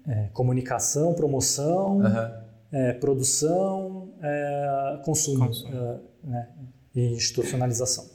é, 0.07 0.29
comunicação, 0.35 1.15
promoção, 1.15 2.01
uhum. 2.01 2.48
É, 2.71 2.93
produção, 2.95 4.13
é, 4.23 5.03
consumo. 5.05 5.47
consumo. 5.47 5.75
É, 5.75 6.01
né, 6.25 6.49
e 6.95 7.15
institucionalização. 7.15 8.09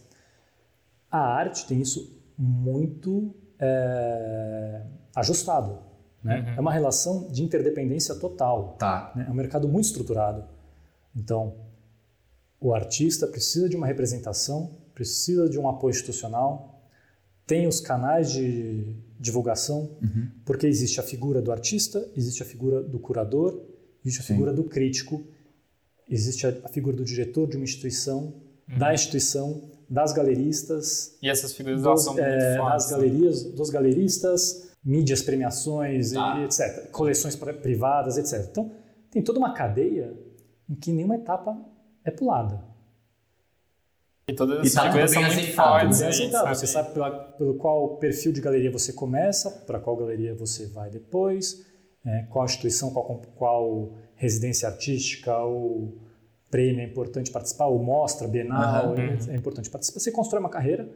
A 1.10 1.20
arte 1.20 1.66
tem 1.68 1.80
isso 1.80 2.20
muito 2.38 3.34
é, 3.60 4.82
ajustado. 5.16 5.80
Né? 6.24 6.40
Uhum. 6.40 6.54
É 6.56 6.60
uma 6.60 6.72
relação 6.72 7.28
de 7.32 7.44
interdependência 7.44 8.16
total. 8.16 8.76
Tá. 8.80 9.12
Né? 9.16 9.26
É 9.28 9.32
um 9.32 9.36
mercado 9.36 9.68
muito 9.68 9.86
estruturado. 9.86 10.46
Então, 11.16 11.56
o 12.60 12.74
artista 12.74 13.28
precisa 13.28 13.70
de 13.70 13.76
uma 13.76 13.86
representação, 13.86 14.78
precisa 14.96 15.50
de 15.50 15.60
um 15.60 15.68
apoio 15.68 15.92
institucional, 15.92 16.82
tem 17.46 17.68
os 17.68 17.80
canais 17.80 18.32
de 18.32 18.96
divulgação, 19.20 19.98
uhum. 20.02 20.30
porque 20.46 20.66
existe 20.66 21.00
a 21.00 21.04
figura 21.04 21.42
do 21.42 21.52
artista, 21.52 22.10
existe 22.16 22.42
a 22.42 22.46
figura 22.46 22.82
do 22.82 23.00
curador, 23.00 23.62
existe 24.04 24.22
a 24.22 24.24
Sim. 24.24 24.34
figura 24.34 24.54
do 24.54 24.64
crítico 24.64 25.24
existe 26.10 26.46
a, 26.46 26.54
a 26.64 26.70
figura 26.70 26.96
do 26.96 27.04
diretor 27.04 27.48
de 27.48 27.58
uma 27.58 27.64
instituição, 27.64 28.34
uhum. 28.70 28.78
da 28.78 28.94
instituição, 28.94 29.62
das 29.90 30.14
galeristas. 30.14 31.18
E 31.22 31.30
essas 31.30 31.54
figuras 31.54 31.82
dos, 31.82 32.04
são 32.04 32.18
é, 32.18 32.58
Das 32.58 32.86
né? 32.86 32.92
galerias, 32.92 33.44
dos 33.44 33.70
galeristas, 33.70 34.72
mídias, 34.84 35.22
premiações, 35.22 36.16
ah. 36.16 36.40
e, 36.40 36.44
etc. 36.46 36.90
Coleções 36.92 37.36
privadas, 37.36 38.18
etc. 38.18 38.48
Então, 38.50 38.72
tem 39.12 39.22
toda 39.22 39.40
uma 39.40 39.54
cadeia 39.54 40.14
em 40.70 40.76
que 40.76 40.92
nenhuma 40.92 41.16
etapa 41.16 41.58
é 42.04 42.12
pulada. 42.12 42.64
E 44.28 44.34
todas 44.34 44.66
as 44.66 44.72
tá 44.72 44.84
figuras 44.84 45.12
são 45.12 45.22
muito 45.22 45.54
fortes. 45.54 45.98
Sabe? 45.98 46.56
Você 46.56 46.66
sabe 46.66 46.94
pela, 46.94 47.12
pelo 47.12 47.56
qual 47.56 47.98
perfil 47.98 48.32
de 48.32 48.40
galeria 48.40 48.72
você 48.72 48.94
começa, 48.94 49.52
para 49.52 49.80
qual 49.80 49.98
galeria 49.98 50.34
você 50.34 50.66
vai 50.66 50.90
depois, 50.90 51.66
é, 52.06 52.24
qual 52.30 52.46
instituição, 52.46 52.92
qual, 52.92 53.22
qual 53.36 53.94
residência 54.16 54.68
artística 54.68 55.38
ou 55.38 55.98
prêmio 56.50 56.82
é 56.82 56.86
importante 56.86 57.32
participar, 57.32 57.66
ou 57.66 57.80
mostra, 57.80 58.28
bienal, 58.28 58.90
uhum. 58.90 59.00
é, 59.00 59.34
é 59.34 59.36
importante 59.36 59.70
participar. 59.70 60.00
Você 60.00 60.12
constrói 60.12 60.40
uma 60.40 60.50
carreira 60.50 60.88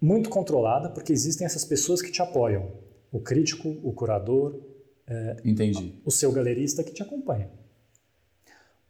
muito 0.00 0.28
controlada, 0.28 0.90
porque 0.90 1.12
existem 1.12 1.46
essas 1.46 1.64
pessoas 1.64 2.02
que 2.02 2.10
te 2.10 2.20
apoiam. 2.20 2.72
O 3.12 3.20
crítico, 3.20 3.68
o 3.82 3.92
curador, 3.92 4.60
é, 5.06 5.36
Entendi. 5.44 6.00
o 6.04 6.10
seu 6.10 6.32
galerista 6.32 6.82
que 6.82 6.92
te 6.92 7.02
acompanha. 7.02 7.48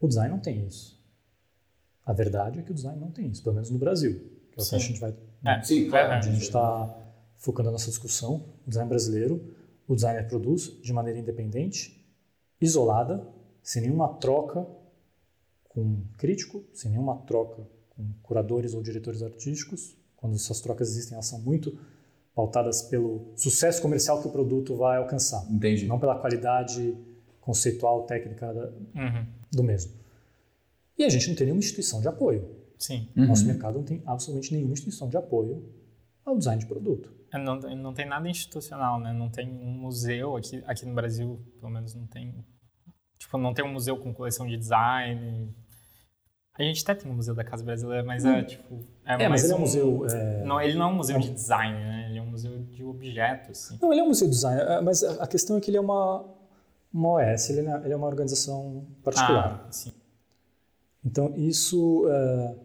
O 0.01 0.09
design 0.09 0.31
não 0.31 0.41
tem 0.41 0.67
isso. 0.67 0.99
A 2.07 2.13
verdade 2.13 2.59
é 2.59 2.63
que 2.63 2.71
o 2.71 2.75
design 2.75 2.99
não 2.99 3.11
tem 3.11 3.29
isso, 3.29 3.43
pelo 3.43 3.55
menos 3.55 3.71
no 3.71 3.79
Brasil, 3.79 4.15
que 4.51 4.61
é 4.61 4.63
o 4.63 4.67
que 4.67 4.75
a 4.75 4.79
gente 4.79 5.01
vai. 5.01 5.15
É, 5.45 5.63
sim, 5.63 5.89
claro. 5.89 6.13
A 6.13 6.21
gente 6.21 6.43
está 6.43 6.95
focando 7.37 7.69
a 7.69 7.73
nossa 7.73 7.87
discussão. 7.87 8.45
O 8.67 8.71
design 8.71 8.89
brasileiro, 8.89 9.53
o 9.87 9.95
designer 9.95 10.26
produz 10.29 10.81
de 10.83 10.93
maneira 10.93 11.19
independente, 11.19 12.05
isolada, 12.61 13.26
sem 13.62 13.83
nenhuma 13.83 14.09
troca 14.14 14.67
com 15.69 16.03
crítico, 16.19 16.64
sem 16.73 16.91
nenhuma 16.91 17.17
troca 17.23 17.67
com 17.91 18.12
curadores 18.23 18.75
ou 18.75 18.83
diretores 18.83 19.23
artísticos. 19.23 19.97
Quando 20.17 20.37
essas 20.37 20.61
trocas 20.61 20.91
existem, 20.91 21.14
elas 21.14 21.26
são 21.26 21.41
muito 21.41 21.79
pautadas 22.35 22.83
pelo 22.83 23.33
sucesso 23.37 23.81
comercial 23.81 24.21
que 24.21 24.29
o 24.29 24.31
produto 24.31 24.76
vai 24.76 24.99
alcançar. 24.99 25.47
Entendi. 25.50 25.87
Não 25.87 25.99
pela 25.99 26.19
qualidade 26.19 26.97
conceitual, 27.41 28.05
técnica 28.07 28.53
da, 28.53 28.67
uhum. 28.69 29.26
do 29.53 29.62
mesmo. 29.62 29.93
E 30.97 31.05
a 31.05 31.09
gente 31.09 31.29
não 31.29 31.37
tem 31.37 31.47
nenhuma 31.47 31.61
instituição 31.61 32.00
de 32.00 32.09
apoio. 32.09 32.49
Sim. 32.79 33.09
Uhum. 33.17 33.26
Nosso 33.26 33.47
mercado 33.47 33.79
não 33.79 33.85
tem 33.85 34.03
absolutamente 34.07 34.53
nenhuma 34.53 34.73
instituição 34.73 35.09
de 35.09 35.17
apoio 35.17 35.62
ao 36.25 36.38
design 36.38 36.61
de 36.61 36.67
produto. 36.67 37.12
É, 37.35 37.38
não, 37.38 37.57
não 37.57 37.93
tem 37.93 38.07
nada 38.07 38.29
institucional, 38.29 39.00
né? 39.00 39.12
Não 39.12 39.29
tem 39.29 39.50
um 39.50 39.73
museu 39.73 40.37
aqui, 40.37 40.62
aqui 40.67 40.87
no 40.87 40.95
Brasil, 40.95 41.45
pelo 41.59 41.73
menos 41.73 41.93
não 41.93 42.07
tem. 42.07 42.33
Tipo, 43.19 43.38
não 43.38 43.53
tem 43.53 43.64
um 43.64 43.73
museu 43.73 43.97
com 43.97 44.14
coleção 44.14 44.47
de 44.47 44.57
design. 44.57 45.53
A 46.57 46.62
gente 46.62 46.83
até 46.85 46.95
tem 46.95 47.11
um 47.11 47.14
museu 47.17 47.35
da 47.35 47.43
Casa 47.43 47.64
Brasileira, 47.64 48.05
mas 48.05 48.25
hum. 48.25 48.31
é 48.31 48.45
tipo. 48.45 48.87
É, 49.05 49.25
é 49.25 49.29
mas 49.29 49.43
ele 49.43 49.53
é 49.53 49.57
um 49.57 49.61
museu. 49.61 50.07
É... 50.09 50.45
Não, 50.45 50.61
ele 50.61 50.75
não 50.75 50.87
é 50.87 50.93
um 50.93 50.95
museu 50.95 51.17
é... 51.17 51.19
de 51.19 51.31
design, 51.31 51.75
né? 51.75 52.07
Ele 52.09 52.19
é 52.19 52.23
um 52.23 52.31
museu 52.31 52.57
de 52.67 52.85
objetos. 52.85 53.50
Assim. 53.50 53.79
Não, 53.83 53.93
ele 53.93 54.00
é 54.00 54.05
um 54.05 54.09
museu 54.09 54.29
de 54.29 54.35
design, 54.35 54.61
é, 54.61 54.81
mas 54.81 55.03
a 55.03 55.26
questão 55.26 55.57
é 55.57 55.61
que 55.61 55.71
ele 55.71 55.76
é 55.76 55.81
uma, 55.81 56.25
uma 56.93 57.14
OS, 57.14 57.50
ele 57.50 57.67
é, 57.67 57.81
ele 57.85 57.93
é 57.93 57.97
uma 57.97 58.07
organização 58.07 58.87
particular. 59.03 59.64
Ah, 59.67 59.73
sim. 59.73 59.93
Então, 61.05 61.35
isso 61.37 62.07
é, 62.09 62.57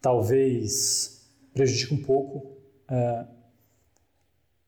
talvez 0.00 1.28
prejudique 1.52 1.92
um 1.92 2.02
pouco 2.02 2.51
é, 2.92 3.24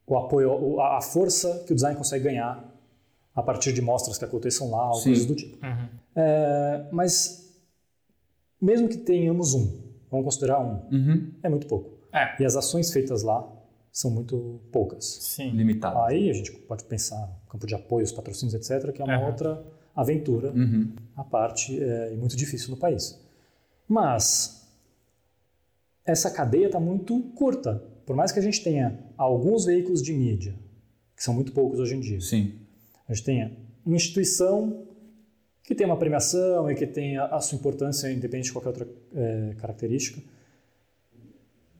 o 0.07 0.17
apoio, 0.17 0.81
a 0.81 1.01
força 1.03 1.63
que 1.67 1.73
o 1.73 1.75
design 1.75 1.97
consegue 1.97 2.25
ganhar 2.25 2.73
a 3.35 3.43
partir 3.43 3.73
de 3.73 3.83
mostras 3.83 4.17
que 4.17 4.25
aconteçam 4.25 4.71
lá, 4.71 4.91
ou 4.91 5.03
coisas 5.03 5.27
do 5.27 5.35
tipo. 5.35 5.65
Uhum. 5.65 5.89
É, 6.17 6.87
mas, 6.91 7.55
mesmo 8.61 8.89
que 8.89 8.97
tenhamos 8.97 9.55
um, 9.55 9.79
vamos 10.11 10.25
considerar 10.25 10.61
um, 10.61 10.81
uhum. 10.91 11.33
é 11.43 11.49
muito 11.49 11.67
pouco. 11.67 11.91
É. 12.13 12.41
E 12.41 12.45
as 12.47 12.57
ações 12.57 12.93
feitas 12.93 13.23
lá 13.23 13.47
são 13.93 14.11
muito 14.11 14.61
poucas. 14.73 15.05
Sim. 15.05 15.51
Limitadas. 15.51 16.03
Aí 16.05 16.31
a 16.31 16.33
gente 16.33 16.53
pode 16.53 16.85
pensar 16.85 17.21
no 17.45 17.51
campo 17.51 17.67
de 17.67 17.75
apoio, 17.75 18.05
os 18.05 18.13
patrocínios, 18.13 18.55
etc., 18.55 18.93
que 18.93 19.03
é 19.03 19.05
uma 19.05 19.19
uhum. 19.19 19.27
outra 19.27 19.63
aventura 19.95 20.51
uhum. 20.53 20.93
à 21.17 21.25
parte 21.25 21.79
é, 21.83 22.13
e 22.13 22.17
muito 22.17 22.37
difícil 22.37 22.71
no 22.71 22.77
país. 22.77 23.21
Mas 23.89 24.65
essa 26.05 26.31
cadeia 26.31 26.67
está 26.67 26.79
muito 26.79 27.21
curta. 27.35 27.83
Por 28.07 28.15
mais 28.15 28.33
que 28.33 28.39
a 28.39 28.43
gente 28.43 28.63
tenha 28.63 28.99
alguns 29.17 29.65
veículos 29.65 30.03
de 30.03 30.13
mídia, 30.13 30.55
que 31.17 31.23
são 31.23 31.33
muito 31.33 31.53
poucos 31.53 31.79
hoje 31.79 31.95
em 31.95 32.01
dia, 32.01 32.21
Sim. 32.21 32.55
a 33.09 33.15
gente 33.15 33.25
tenha 33.25 33.53
uma 33.85 33.97
instituição 33.97 34.87
que 35.63 35.75
tem 35.75 35.87
uma 35.87 35.97
premiação 35.97 36.71
e 36.71 36.75
que 36.75 36.87
tem 36.87 37.17
a, 37.17 37.41
sua 37.41 37.57
importância 37.57 38.13
independente 38.13 38.47
de 38.47 38.53
qualquer 38.53 38.69
outra 38.69 38.89
é, 39.15 39.55
característica, 39.59 40.21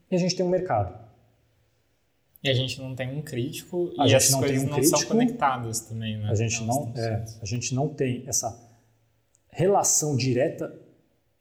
e 0.09 0.15
a 0.15 0.19
gente 0.19 0.35
tem 0.35 0.45
um 0.45 0.49
mercado. 0.49 1.05
E 2.43 2.49
a 2.49 2.53
gente 2.53 2.79
não 2.79 2.95
tem 2.95 3.09
um 3.09 3.21
crítico 3.21 3.91
a 3.97 4.07
e 4.07 4.13
as 4.13 4.33
coisas 4.33 4.63
um 4.63 4.67
não 4.67 4.75
crítico, 4.75 4.97
são 4.97 5.07
conectadas 5.07 5.79
também, 5.81 6.17
né? 6.17 6.29
A 6.29 6.35
gente, 6.35 6.63
não, 6.63 6.93
é, 6.95 7.25
a 7.41 7.45
gente 7.45 7.73
não 7.73 7.89
tem 7.89 8.23
essa 8.27 8.55
relação 9.49 10.15
direta 10.15 10.73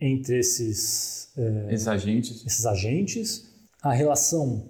entre 0.00 0.38
esses, 0.38 1.30
é, 1.36 1.74
esses, 1.74 1.88
agentes. 1.88 2.46
esses 2.46 2.64
agentes. 2.64 3.50
A 3.82 3.92
relação 3.92 4.66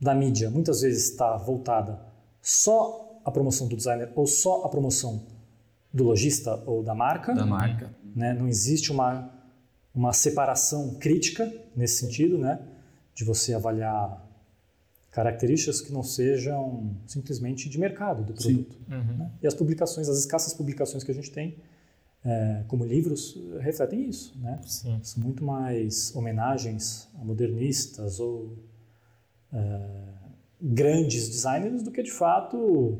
da 0.00 0.14
mídia 0.14 0.50
muitas 0.50 0.82
vezes 0.82 1.10
está 1.10 1.36
voltada 1.36 2.00
só 2.40 3.20
à 3.24 3.30
promoção 3.30 3.68
do 3.68 3.76
designer 3.76 4.10
ou 4.14 4.26
só 4.26 4.64
à 4.64 4.68
promoção 4.68 5.26
do 5.92 6.04
lojista 6.04 6.62
ou 6.66 6.82
da 6.82 6.94
marca. 6.94 7.34
Da 7.34 7.46
marca. 7.46 7.94
Né? 8.14 8.32
Não 8.32 8.46
existe 8.48 8.92
uma, 8.92 9.32
uma 9.94 10.12
separação 10.12 10.94
crítica 10.94 11.52
nesse 11.74 11.96
sentido, 11.96 12.38
né? 12.38 12.60
de 13.14 13.24
você 13.24 13.54
avaliar 13.54 14.24
características 15.10 15.80
que 15.80 15.92
não 15.92 16.02
sejam 16.02 16.94
simplesmente 17.06 17.68
de 17.68 17.78
mercado 17.78 18.22
do 18.22 18.32
produto. 18.32 18.78
Uhum. 18.88 19.16
Né? 19.16 19.30
E 19.42 19.46
as 19.46 19.54
publicações, 19.54 20.08
as 20.08 20.18
escassas 20.18 20.54
publicações 20.54 21.02
que 21.02 21.10
a 21.10 21.14
gente 21.14 21.30
tem, 21.30 21.56
é, 22.24 22.62
como 22.68 22.84
livros, 22.84 23.36
refletem 23.60 24.08
isso. 24.08 24.38
Né? 24.38 24.60
Sim. 24.64 25.00
São 25.02 25.22
muito 25.22 25.42
mais 25.42 26.14
homenagens 26.14 27.08
a 27.20 27.24
modernistas 27.24 28.20
ou 28.20 28.56
é, 29.52 29.80
grandes 30.60 31.28
designers 31.28 31.82
do 31.82 31.90
que, 31.90 32.02
de 32.02 32.10
fato, 32.10 32.98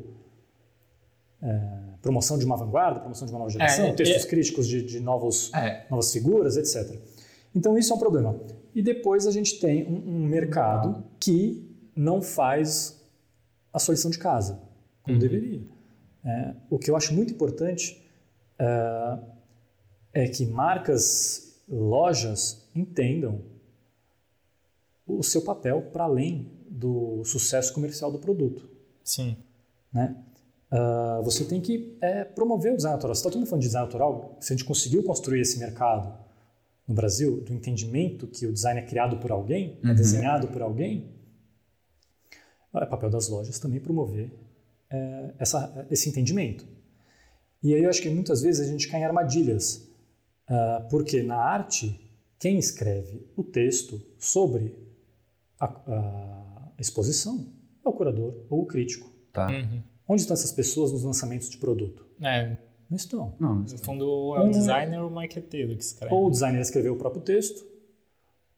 é, 1.41 1.61
promoção 2.01 2.37
de 2.37 2.45
uma 2.45 2.55
vanguarda, 2.55 2.99
promoção 2.99 3.25
de 3.25 3.33
uma 3.33 3.39
nova 3.39 3.51
geração, 3.51 3.85
é, 3.87 3.93
textos 3.93 4.25
críticos 4.25 4.67
de, 4.67 4.81
de 4.81 4.99
novos, 4.99 5.51
é. 5.53 5.85
novas 5.89 6.11
figuras, 6.11 6.57
etc. 6.57 6.99
Então, 7.55 7.77
isso 7.77 7.91
é 7.91 7.95
um 7.95 7.99
problema. 7.99 8.39
E 8.73 8.81
depois 8.81 9.25
a 9.25 9.31
gente 9.31 9.59
tem 9.59 9.85
um, 9.85 10.23
um 10.23 10.25
mercado 10.25 11.03
que 11.19 11.67
não 11.95 12.21
faz 12.21 12.99
a 13.73 13.79
sua 13.79 13.93
lição 13.93 14.09
de 14.09 14.17
casa, 14.17 14.61
como 15.03 15.15
uhum. 15.15 15.19
deveria. 15.19 15.61
É, 16.23 16.53
o 16.69 16.77
que 16.77 16.89
eu 16.91 16.95
acho 16.95 17.13
muito 17.13 17.33
importante 17.33 18.01
é, 18.57 19.19
é 20.13 20.27
que 20.27 20.45
marcas, 20.45 21.61
lojas 21.67 22.67
entendam 22.75 23.41
o 25.17 25.23
seu 25.23 25.41
papel 25.41 25.89
para 25.93 26.03
além 26.03 26.51
do 26.69 27.23
sucesso 27.25 27.73
comercial 27.73 28.11
do 28.11 28.19
produto. 28.19 28.69
Sim. 29.03 29.35
Né? 29.91 30.15
Uh, 30.71 31.23
você 31.23 31.45
tem 31.45 31.59
que 31.59 31.97
é, 31.99 32.23
promover 32.23 32.73
o 32.73 32.75
design 32.75 32.93
autoral. 32.93 33.15
Você 33.15 33.21
está 33.21 33.29
todo 33.29 33.39
mundo 33.39 33.49
falando 33.49 33.61
de 33.61 33.67
design 33.67 33.85
autoral, 33.85 34.37
se 34.39 34.53
a 34.53 34.55
gente 34.55 34.65
conseguiu 34.65 35.03
construir 35.03 35.41
esse 35.41 35.57
mercado 35.57 36.15
no 36.87 36.93
Brasil, 36.93 37.41
do 37.41 37.53
entendimento 37.53 38.27
que 38.27 38.45
o 38.45 38.53
design 38.53 38.79
é 38.79 38.83
criado 38.83 39.17
por 39.17 39.31
alguém, 39.31 39.79
é 39.83 39.87
uhum. 39.87 39.91
é 39.91 39.95
desenhado 39.95 40.47
por 40.47 40.61
alguém, 40.61 41.11
é 42.75 42.85
papel 42.85 43.09
das 43.09 43.27
lojas 43.29 43.57
também 43.57 43.79
promover 43.79 44.31
é, 44.89 45.33
essa, 45.39 45.87
esse 45.89 46.09
entendimento. 46.09 46.65
E 47.61 47.73
aí 47.73 47.83
eu 47.83 47.89
acho 47.89 48.01
que 48.01 48.09
muitas 48.09 48.41
vezes 48.41 48.65
a 48.65 48.71
gente 48.71 48.87
cai 48.87 49.01
em 49.01 49.05
armadilhas, 49.05 49.87
uh, 50.49 50.87
porque 50.89 51.21
na 51.21 51.35
arte, 51.35 51.99
quem 52.39 52.57
escreve 52.57 53.27
o 53.35 53.43
texto 53.43 54.01
sobre 54.17 54.75
a, 55.59 55.67
a 55.67 56.81
exposição 56.81 57.45
é 57.83 57.89
o 57.89 57.93
curador 57.93 58.33
ou 58.49 58.61
o 58.61 58.65
crítico. 58.65 59.09
Tá. 59.33 59.47
Uhum. 59.47 59.81
Onde 60.07 60.21
estão 60.21 60.33
essas 60.33 60.51
pessoas 60.51 60.91
nos 60.91 61.03
lançamentos 61.03 61.49
de 61.49 61.57
produto? 61.57 62.05
É. 62.21 62.57
Não 62.89 62.95
estão. 62.95 63.35
Não, 63.39 63.55
no 63.55 63.77
fundo, 63.77 64.35
é 64.35 64.39
o 64.39 64.49
designer 64.49 64.99
ou 64.99 65.09
o 65.09 65.13
marqueteiro 65.13 65.75
que 65.75 65.83
escreve. 65.83 66.13
Ou 66.13 66.25
o 66.25 66.31
designer 66.31 66.59
escreveu 66.59 66.93
o 66.93 66.97
próprio 66.97 67.21
texto, 67.21 67.63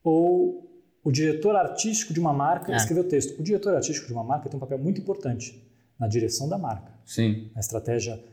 ou 0.02 0.72
o 1.04 1.12
diretor 1.12 1.56
artístico 1.56 2.14
de 2.14 2.20
uma 2.20 2.32
marca 2.32 2.72
é. 2.72 2.76
escreveu 2.78 3.04
o 3.04 3.08
texto. 3.08 3.38
O 3.38 3.44
diretor 3.44 3.76
artístico 3.76 4.08
de 4.08 4.14
uma 4.14 4.24
marca 4.24 4.48
tem 4.48 4.56
um 4.56 4.62
papel 4.62 4.78
muito 4.78 5.02
importante 5.02 5.62
na 6.00 6.08
direção 6.08 6.48
da 6.48 6.58
marca. 6.58 6.94
Sim. 7.06 7.52
Na 7.54 7.60
estratégia 7.60 8.24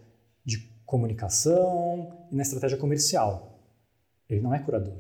de 0.45 0.59
comunicação 0.87 2.13
e 2.31 2.37
na 2.37 2.43
estratégia 2.43 2.79
comercial. 2.79 3.61
Ele 4.29 4.41
não 4.41 4.55
é 4.55 4.59
curador. 4.61 4.95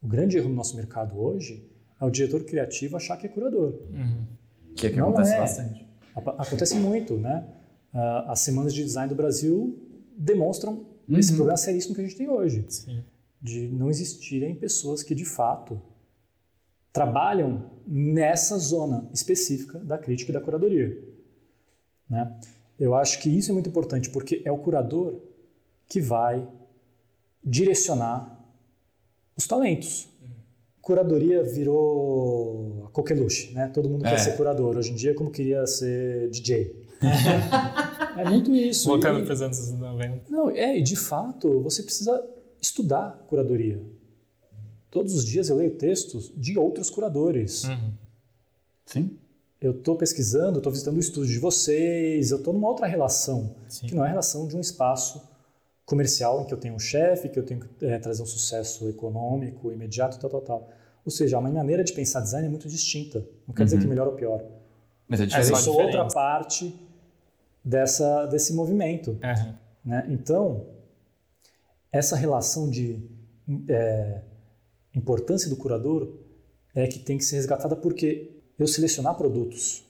O 0.00 0.06
grande 0.06 0.36
erro 0.36 0.48
no 0.48 0.54
nosso 0.54 0.76
mercado 0.76 1.18
hoje 1.18 1.71
é 2.02 2.04
o 2.04 2.10
diretor 2.10 2.44
criativo 2.44 2.96
achar 2.96 3.16
que 3.16 3.26
é 3.26 3.28
curador. 3.28 3.74
Uhum. 3.92 4.26
Que 4.74 4.88
é 4.88 4.90
que 4.90 4.96
não 4.96 5.10
acontece 5.10 5.34
é. 5.34 5.38
bastante. 5.38 5.86
Acontece 6.14 6.74
muito, 6.74 7.16
né? 7.16 7.46
Ah, 7.94 8.32
as 8.32 8.40
semanas 8.40 8.74
de 8.74 8.82
design 8.82 9.08
do 9.08 9.14
Brasil 9.14 9.78
demonstram 10.16 10.84
uhum. 11.08 11.18
esse 11.18 11.32
problema 11.32 11.56
seríssimo 11.56 11.94
que 11.94 12.00
a 12.00 12.04
gente 12.04 12.16
tem 12.16 12.28
hoje. 12.28 12.64
Sim. 12.68 13.04
De 13.40 13.68
não 13.68 13.88
existirem 13.88 14.54
pessoas 14.56 15.02
que, 15.02 15.14
de 15.14 15.24
fato, 15.24 15.80
trabalham 16.92 17.70
nessa 17.86 18.58
zona 18.58 19.08
específica 19.12 19.78
da 19.78 19.96
crítica 19.96 20.32
e 20.32 20.34
da 20.34 20.40
curadoria. 20.40 20.98
Né? 22.10 22.36
Eu 22.78 22.94
acho 22.94 23.20
que 23.20 23.30
isso 23.30 23.50
é 23.50 23.54
muito 23.54 23.68
importante, 23.68 24.10
porque 24.10 24.42
é 24.44 24.50
o 24.50 24.58
curador 24.58 25.20
que 25.88 26.00
vai 26.00 26.46
direcionar 27.44 28.44
os 29.36 29.46
talentos. 29.46 30.11
Curadoria 30.82 31.44
virou 31.44 32.90
coqueluche, 32.92 33.54
né? 33.54 33.68
Todo 33.68 33.88
mundo 33.88 34.04
é. 34.04 34.10
quer 34.10 34.18
ser 34.18 34.36
curador. 34.36 34.76
Hoje 34.76 34.90
em 34.90 34.96
dia, 34.96 35.14
como 35.14 35.30
queria 35.30 35.64
ser 35.64 36.28
DJ. 36.28 36.74
é 38.18 38.28
muito 38.28 38.52
isso. 38.52 38.88
Voltando 38.88 39.24
para 39.24 39.32
os 39.32 39.40
anos 39.40 39.70
90. 39.70 40.24
Não, 40.28 40.50
é, 40.50 40.76
e 40.76 40.82
de 40.82 40.96
fato, 40.96 41.62
você 41.62 41.84
precisa 41.84 42.20
estudar 42.60 43.24
curadoria. 43.28 43.80
Todos 44.90 45.14
os 45.14 45.24
dias 45.24 45.48
eu 45.48 45.56
leio 45.56 45.70
textos 45.76 46.32
de 46.36 46.58
outros 46.58 46.90
curadores. 46.90 47.62
Uhum. 47.62 47.92
Sim. 48.84 49.18
Eu 49.60 49.70
estou 49.70 49.96
pesquisando, 49.96 50.58
estou 50.58 50.72
visitando 50.72 50.96
o 50.96 51.00
estúdio 51.00 51.32
de 51.32 51.38
vocês, 51.38 52.32
eu 52.32 52.38
estou 52.38 52.52
numa 52.52 52.68
outra 52.68 52.88
relação, 52.88 53.54
Sim. 53.68 53.86
que 53.86 53.94
não 53.94 54.02
é 54.02 54.08
a 54.08 54.10
relação 54.10 54.48
de 54.48 54.56
um 54.56 54.60
espaço 54.60 55.22
comercial 55.84 56.42
em 56.42 56.44
que 56.46 56.54
eu 56.54 56.58
tenho 56.58 56.74
um 56.74 56.78
chefe, 56.78 57.28
que 57.28 57.38
eu 57.38 57.44
tenho 57.44 57.60
que 57.60 57.86
é, 57.86 57.98
trazer 57.98 58.22
um 58.22 58.26
sucesso 58.26 58.88
econômico 58.88 59.72
imediato, 59.72 60.18
tal, 60.18 60.30
tal, 60.30 60.40
tal. 60.40 60.70
Ou 61.04 61.10
seja, 61.10 61.38
a 61.38 61.40
minha 61.40 61.52
maneira 61.52 61.82
de 61.82 61.92
pensar 61.92 62.20
design 62.20 62.46
é 62.46 62.50
muito 62.50 62.68
distinta. 62.68 63.26
Não 63.46 63.54
quer 63.54 63.62
uhum. 63.62 63.64
dizer 63.64 63.76
que 63.78 63.84
uhum. 63.84 63.90
melhor 63.90 64.06
ou 64.06 64.14
pior. 64.14 64.44
Mas 65.08 65.20
é 65.20 65.26
diferente. 65.26 65.50
eu 65.50 65.56
sou 65.56 65.80
outra 65.80 66.06
parte 66.06 66.74
dessa, 67.64 68.26
desse 68.26 68.52
movimento. 68.52 69.10
Uhum. 69.10 69.54
Né? 69.84 70.06
Então, 70.08 70.66
essa 71.90 72.16
relação 72.16 72.70
de 72.70 73.02
é, 73.68 74.20
importância 74.94 75.50
do 75.50 75.56
curador 75.56 76.16
é 76.74 76.86
que 76.86 76.98
tem 76.98 77.18
que 77.18 77.24
ser 77.24 77.36
resgatada 77.36 77.76
porque 77.76 78.30
eu 78.58 78.66
selecionar 78.66 79.16
produtos 79.16 79.84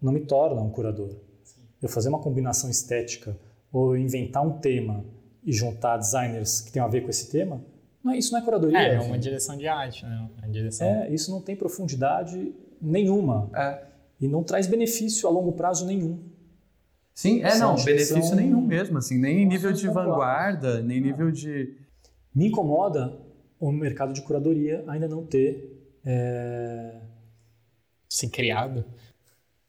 não 0.00 0.12
me 0.12 0.20
torna 0.20 0.60
um 0.60 0.70
curador. 0.70 1.10
Sim. 1.42 1.62
Eu 1.80 1.88
fazer 1.88 2.08
uma 2.08 2.18
combinação 2.18 2.68
estética 2.68 3.36
ou 3.72 3.96
inventar 3.96 4.46
um 4.46 4.58
tema 4.58 5.04
e 5.42 5.52
juntar 5.52 5.96
designers 5.96 6.60
que 6.60 6.70
tenham 6.70 6.86
a 6.86 6.90
ver 6.90 7.00
com 7.00 7.10
esse 7.10 7.30
tema, 7.30 7.64
não 8.04 8.12
é, 8.12 8.18
isso 8.18 8.32
não 8.32 8.40
é 8.40 8.42
curadoria. 8.42 8.78
É, 8.78 8.94
é 8.94 9.00
uma 9.00 9.18
direção 9.18 9.56
de 9.56 9.66
arte, 9.66 10.04
né? 10.04 10.28
É, 10.42 10.48
direção... 10.48 10.86
é 10.86 11.10
isso 11.10 11.30
não 11.30 11.40
tem 11.40 11.56
profundidade 11.56 12.52
nenhuma. 12.80 13.50
É. 13.54 13.84
E 14.20 14.28
não 14.28 14.42
traz 14.42 14.66
benefício 14.66 15.28
a 15.28 15.32
longo 15.32 15.52
prazo 15.52 15.86
nenhum. 15.86 16.20
Sim, 17.14 17.42
é, 17.42 17.56
não, 17.58 17.74
benefício 17.76 18.22
são... 18.22 18.36
nenhum 18.36 18.60
mesmo, 18.60 18.98
assim, 18.98 19.18
nem 19.18 19.46
nível 19.46 19.72
de 19.72 19.86
vanguarda, 19.88 20.82
nem 20.82 21.00
nível 21.00 21.30
de... 21.30 21.76
Me 22.34 22.46
incomoda 22.46 23.18
o 23.60 23.70
mercado 23.70 24.12
de 24.12 24.22
curadoria 24.22 24.84
ainda 24.86 25.08
não 25.08 25.24
ter... 25.24 26.00
É... 26.04 27.00
Se 28.08 28.28
criado. 28.28 28.84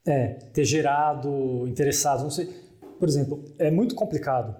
É, 0.06 0.28
ter 0.52 0.64
gerado, 0.64 1.66
interessado, 1.66 2.22
não 2.22 2.30
sei 2.30 2.63
por 2.98 3.08
exemplo, 3.08 3.44
é 3.58 3.70
muito 3.70 3.94
complicado 3.94 4.56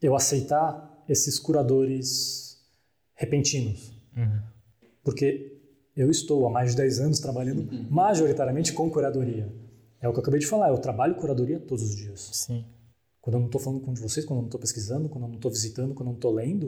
eu 0.00 0.14
aceitar 0.14 1.04
esses 1.08 1.38
curadores 1.38 2.60
repentinos. 3.14 3.92
Uhum. 4.16 4.40
Porque 5.02 5.60
eu 5.96 6.10
estou 6.10 6.46
há 6.46 6.50
mais 6.50 6.72
de 6.72 6.76
10 6.78 7.00
anos 7.00 7.20
trabalhando 7.20 7.60
uhum. 7.60 7.86
majoritariamente 7.88 8.72
com 8.72 8.90
curadoria. 8.90 9.52
É 10.00 10.08
o 10.08 10.12
que 10.12 10.18
eu 10.18 10.22
acabei 10.22 10.40
de 10.40 10.46
falar, 10.46 10.68
eu 10.68 10.78
trabalho 10.78 11.14
curadoria 11.14 11.58
todos 11.58 11.84
os 11.84 11.96
dias. 11.96 12.28
Sim. 12.32 12.64
Quando 13.20 13.34
eu 13.34 13.40
não 13.40 13.46
estou 13.46 13.60
falando 13.60 13.80
com 13.80 13.94
vocês, 13.94 14.24
quando 14.24 14.38
eu 14.38 14.42
não 14.42 14.48
estou 14.48 14.60
pesquisando, 14.60 15.08
quando 15.08 15.24
eu 15.24 15.28
não 15.28 15.36
estou 15.36 15.50
visitando, 15.50 15.94
quando 15.94 16.08
eu 16.08 16.12
não 16.12 16.18
estou 16.18 16.32
lendo, 16.32 16.66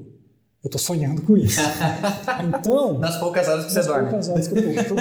eu 0.65 0.69
estou 0.69 0.81
sonhando 0.81 1.23
com 1.23 1.37
isso. 1.37 1.61
então... 2.59 2.99
Nas 2.99 3.19
poucas 3.19 3.47
horas 3.47 3.67
que 3.67 3.73
você 3.73 3.83
dorme. 3.83 4.11
Nas 4.11 4.27
poucas 4.27 4.29
horas 4.29 4.49
que 4.49 4.59
eu 4.59 4.83
estou 4.83 4.97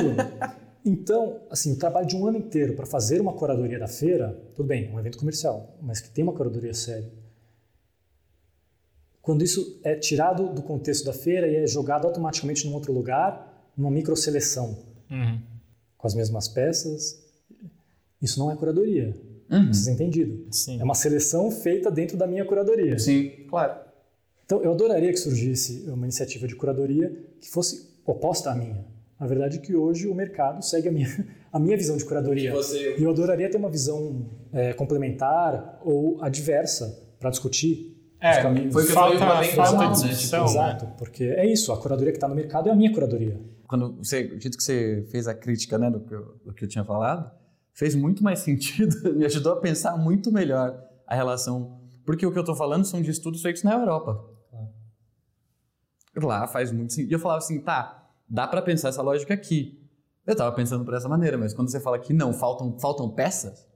então, 0.87 1.41
assim, 1.49 1.73
o 1.73 1.75
trabalho 1.75 2.07
de 2.07 2.15
um 2.15 2.25
ano 2.25 2.37
inteiro 2.37 2.73
para 2.73 2.85
fazer 2.85 3.19
uma 3.19 3.33
curadoria 3.33 3.77
da 3.77 3.89
feira, 3.89 4.39
tudo 4.55 4.67
bem, 4.67 4.89
um 4.89 4.97
evento 4.97 5.17
comercial, 5.17 5.75
mas 5.81 5.99
que 5.99 6.09
tem 6.09 6.23
uma 6.23 6.31
curadoria 6.31 6.73
séria. 6.73 7.11
Quando 9.21 9.43
isso 9.43 9.81
é 9.83 9.95
tirado 9.95 10.53
do 10.53 10.61
contexto 10.61 11.03
da 11.03 11.11
feira 11.11 11.45
e 11.45 11.57
é 11.57 11.67
jogado 11.67 12.05
automaticamente 12.07 12.65
num 12.65 12.73
outro 12.73 12.93
lugar, 12.93 13.69
numa 13.75 13.91
microseleção, 13.91 14.77
uhum. 15.11 15.41
com 15.97 16.07
as 16.07 16.15
mesmas 16.15 16.47
peças, 16.47 17.21
isso 18.21 18.39
não 18.39 18.49
é 18.49 18.55
curadoria. 18.55 19.13
Uhum. 19.51 19.73
Ser 19.73 19.91
entendido. 19.91 20.47
Sim. 20.51 20.79
É 20.79 20.83
uma 20.85 20.95
seleção 20.95 21.51
feita 21.51 21.91
dentro 21.91 22.15
da 22.15 22.25
minha 22.25 22.45
curadoria. 22.45 22.97
Sim, 22.97 23.45
claro. 23.49 23.77
Então, 24.45 24.63
eu 24.63 24.71
adoraria 24.71 25.11
que 25.11 25.17
surgisse 25.17 25.83
uma 25.89 26.05
iniciativa 26.05 26.47
de 26.47 26.55
curadoria 26.55 27.09
que 27.41 27.49
fosse 27.49 27.89
oposta 28.05 28.51
à 28.51 28.55
minha 28.55 28.96
a 29.19 29.25
verdade 29.25 29.57
é 29.57 29.61
que 29.61 29.75
hoje 29.75 30.07
o 30.07 30.13
mercado 30.13 30.63
segue 30.63 30.89
a 30.89 30.91
minha, 30.91 31.07
a 31.51 31.59
minha 31.59 31.77
visão 31.77 31.97
de 31.97 32.05
curadoria. 32.05 32.53
Você... 32.53 32.95
E 32.97 33.03
eu 33.03 33.09
adoraria 33.09 33.49
ter 33.49 33.57
uma 33.57 33.69
visão 33.69 34.29
é, 34.53 34.73
complementar 34.73 35.79
ou 35.83 36.21
adversa 36.21 37.03
para 37.19 37.29
discutir 37.29 37.97
é, 38.19 38.41
foi 38.71 38.83
o 38.83 38.87
que 38.87 38.93
falta, 38.93 39.13
eu 39.13 39.19
falei 39.19 39.51
falta 39.51 40.07
né? 40.07 40.13
Tipo, 40.13 40.35
exato, 40.45 40.87
porque 40.97 41.23
é 41.23 41.45
isso, 41.45 41.71
a 41.71 41.79
curadoria 41.79 42.11
que 42.11 42.17
está 42.17 42.27
no 42.27 42.33
mercado 42.33 42.67
é 42.67 42.71
a 42.71 42.75
minha 42.75 42.91
curadoria. 42.91 43.39
Quando 43.67 43.95
você, 43.97 44.23
o 44.23 44.41
jeito 44.41 44.57
que 44.57 44.63
você 44.63 45.05
fez 45.11 45.27
a 45.27 45.35
crítica 45.35 45.77
né, 45.77 45.91
do, 45.91 45.99
que 45.99 46.13
eu, 46.13 46.39
do 46.43 46.53
que 46.53 46.65
eu 46.65 46.67
tinha 46.67 46.83
falado, 46.83 47.31
fez 47.73 47.93
muito 47.93 48.23
mais 48.23 48.39
sentido, 48.41 49.13
me 49.13 49.25
ajudou 49.25 49.53
a 49.53 49.57
pensar 49.57 49.95
muito 49.97 50.31
melhor 50.31 50.83
a 51.05 51.15
relação. 51.15 51.79
Porque 52.05 52.25
o 52.25 52.31
que 52.31 52.37
eu 52.37 52.41
estou 52.41 52.55
falando 52.55 52.85
são 52.85 53.01
de 53.01 53.11
estudos 53.11 53.41
feitos 53.41 53.61
na 53.63 53.73
Europa. 53.73 54.25
Lá 56.15 56.47
faz 56.47 56.71
muito 56.71 56.93
sentido. 56.93 57.11
E 57.11 57.13
eu 57.13 57.19
falava 57.19 57.39
assim, 57.39 57.59
tá, 57.59 58.06
dá 58.27 58.47
para 58.47 58.61
pensar 58.61 58.89
essa 58.89 59.01
lógica 59.01 59.33
aqui. 59.33 59.81
Eu 60.25 60.33
estava 60.33 60.53
pensando 60.53 60.83
por 60.83 60.93
essa 60.93 61.07
maneira, 61.07 61.37
mas 61.37 61.53
quando 61.53 61.71
você 61.71 61.79
fala 61.79 61.97
que 61.97 62.13
não, 62.13 62.33
faltam, 62.33 62.77
faltam 62.79 63.09
peças, 63.09 63.67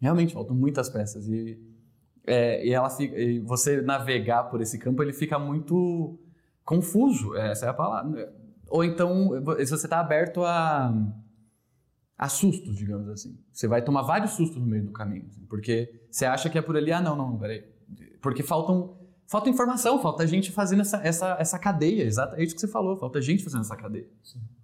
realmente 0.00 0.34
faltam 0.34 0.56
muitas 0.56 0.88
peças. 0.88 1.28
E, 1.28 1.60
é, 2.26 2.66
e, 2.66 2.72
ela 2.72 2.90
fica, 2.90 3.16
e 3.16 3.38
você 3.38 3.80
navegar 3.80 4.44
por 4.44 4.60
esse 4.60 4.78
campo, 4.78 5.02
ele 5.02 5.12
fica 5.12 5.38
muito 5.38 6.18
confuso, 6.64 7.36
essa 7.36 7.66
é 7.66 7.68
a 7.68 7.74
palavra. 7.74 8.32
Ou 8.68 8.82
então, 8.82 9.30
se 9.58 9.70
você 9.70 9.86
está 9.86 10.00
aberto 10.00 10.42
a, 10.42 10.92
a 12.18 12.28
sustos, 12.28 12.76
digamos 12.76 13.08
assim. 13.08 13.38
Você 13.52 13.68
vai 13.68 13.82
tomar 13.82 14.02
vários 14.02 14.32
sustos 14.32 14.60
no 14.60 14.66
meio 14.66 14.84
do 14.84 14.92
caminho, 14.92 15.26
assim, 15.26 15.44
porque 15.46 16.06
você 16.10 16.24
acha 16.24 16.48
que 16.48 16.58
é 16.58 16.62
por 16.62 16.76
ali, 16.76 16.92
ah, 16.92 17.00
não, 17.00 17.16
não, 17.16 17.38
peraí. 17.38 17.64
Porque 18.20 18.42
faltam 18.42 18.96
falta 19.26 19.48
informação, 19.48 20.00
falta 20.00 20.26
gente 20.26 20.50
fazendo 20.52 20.82
essa, 20.82 20.98
essa, 20.98 21.36
essa 21.38 21.58
cadeia, 21.58 22.02
é 22.02 22.42
isso 22.42 22.54
que 22.54 22.60
você 22.60 22.68
falou, 22.68 22.96
falta 22.96 23.20
gente 23.20 23.42
fazendo 23.42 23.62
essa 23.62 23.76
cadeia. 23.76 24.06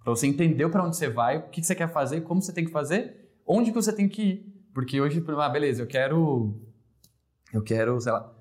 Para 0.03 0.11
você 0.11 0.27
entender 0.27 0.69
para 0.69 0.83
onde 0.83 0.95
você 0.95 1.09
vai, 1.09 1.37
o 1.37 1.49
que 1.49 1.63
você 1.63 1.75
quer 1.75 1.91
fazer, 1.91 2.21
como 2.21 2.41
você 2.41 2.53
tem 2.53 2.65
que 2.65 2.71
fazer, 2.71 3.29
onde 3.45 3.71
que 3.71 3.75
você 3.75 3.91
tem 3.91 4.07
que 4.07 4.21
ir. 4.21 4.69
Porque 4.73 5.01
hoje, 5.01 5.23
ah, 5.27 5.49
beleza, 5.49 5.81
eu 5.81 5.87
quero, 5.87 6.53
eu 7.53 7.61
quero, 7.61 7.99
sei 7.99 8.11
lá, 8.11 8.31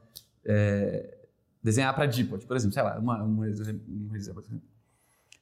é, 0.45 1.19
desenhar 1.63 1.95
para 1.95 2.07
Dipot, 2.07 2.47
por 2.47 2.57
exemplo, 2.57 2.75
sei 2.75 2.83
lá, 2.83 2.99
uma, 2.99 3.23
um, 3.23 3.41
um 3.41 4.15
exemplo. 4.15 4.45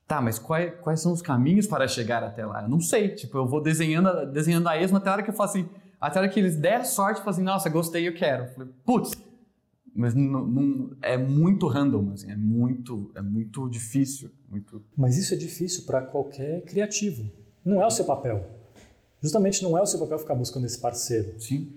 Tá, 0.06 0.20
mas 0.20 0.38
quais, 0.38 0.72
quais 0.80 1.00
são 1.00 1.12
os 1.12 1.20
caminhos 1.20 1.66
para 1.66 1.88
chegar 1.88 2.22
até 2.22 2.46
lá? 2.46 2.62
Eu 2.62 2.68
não 2.68 2.80
sei, 2.80 3.08
tipo, 3.08 3.36
eu 3.36 3.46
vou 3.46 3.60
desenhando, 3.60 4.24
desenhando 4.30 4.68
a 4.68 4.80
esmo 4.80 4.98
até 4.98 5.10
a 5.10 5.12
hora 5.12 5.22
que 5.22 5.30
eu 5.30 5.34
falo 5.34 5.50
assim, 5.50 5.68
até 6.00 6.18
a 6.18 6.22
hora 6.22 6.30
que 6.30 6.38
eles 6.38 6.56
der 6.56 6.84
sorte, 6.84 7.18
eu 7.18 7.24
falo 7.24 7.34
assim, 7.34 7.42
nossa, 7.42 7.68
gostei, 7.68 8.06
eu 8.06 8.14
quero. 8.14 8.48
Putz, 8.84 9.10
mas 9.96 10.14
não, 10.14 10.46
não, 10.46 10.90
é 11.00 11.16
muito 11.16 11.66
random, 11.66 12.12
assim, 12.12 12.30
é 12.30 12.36
muito, 12.36 13.10
é 13.14 13.22
muito 13.22 13.68
difícil. 13.68 14.30
Muito... 14.48 14.84
Mas 14.94 15.16
isso 15.16 15.32
é 15.32 15.36
difícil 15.36 15.84
para 15.84 16.02
qualquer 16.02 16.62
criativo. 16.64 17.24
Não 17.64 17.82
é 17.82 17.86
o 17.86 17.90
seu 17.90 18.04
papel. 18.04 18.44
Justamente 19.22 19.62
não 19.62 19.76
é 19.76 19.80
o 19.80 19.86
seu 19.86 19.98
papel 19.98 20.18
ficar 20.18 20.34
buscando 20.34 20.66
esse 20.66 20.78
parceiro. 20.78 21.40
Sim. 21.40 21.72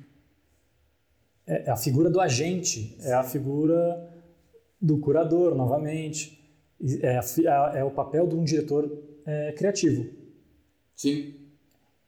É, 1.47 1.67
é 1.67 1.71
a 1.71 1.77
figura 1.77 2.09
do 2.09 2.19
agente, 2.19 2.97
é 2.99 3.13
a 3.13 3.23
figura 3.23 4.13
do 4.81 4.97
curador, 4.99 5.55
novamente. 5.55 6.37
É, 7.01 7.17
a, 7.17 7.71
é 7.75 7.83
o 7.83 7.91
papel 7.91 8.27
de 8.27 8.35
um 8.35 8.43
diretor 8.43 8.91
é, 9.25 9.53
criativo. 9.53 10.05
Sim. 10.93 11.35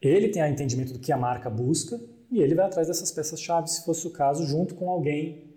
Ele 0.02 0.28
tem 0.28 0.44
o 0.44 0.48
entendimento 0.48 0.92
do 0.92 1.00
que 1.00 1.12
a 1.12 1.18
marca 1.18 1.50
busca 1.50 2.00
e 2.30 2.42
ele 2.42 2.54
vai 2.54 2.66
atrás 2.66 2.88
dessas 2.88 3.12
peças-chave, 3.12 3.70
se 3.70 3.86
fosse 3.86 4.06
o 4.08 4.12
caso, 4.12 4.46
junto 4.46 4.76
com 4.76 4.90
alguém 4.90 5.51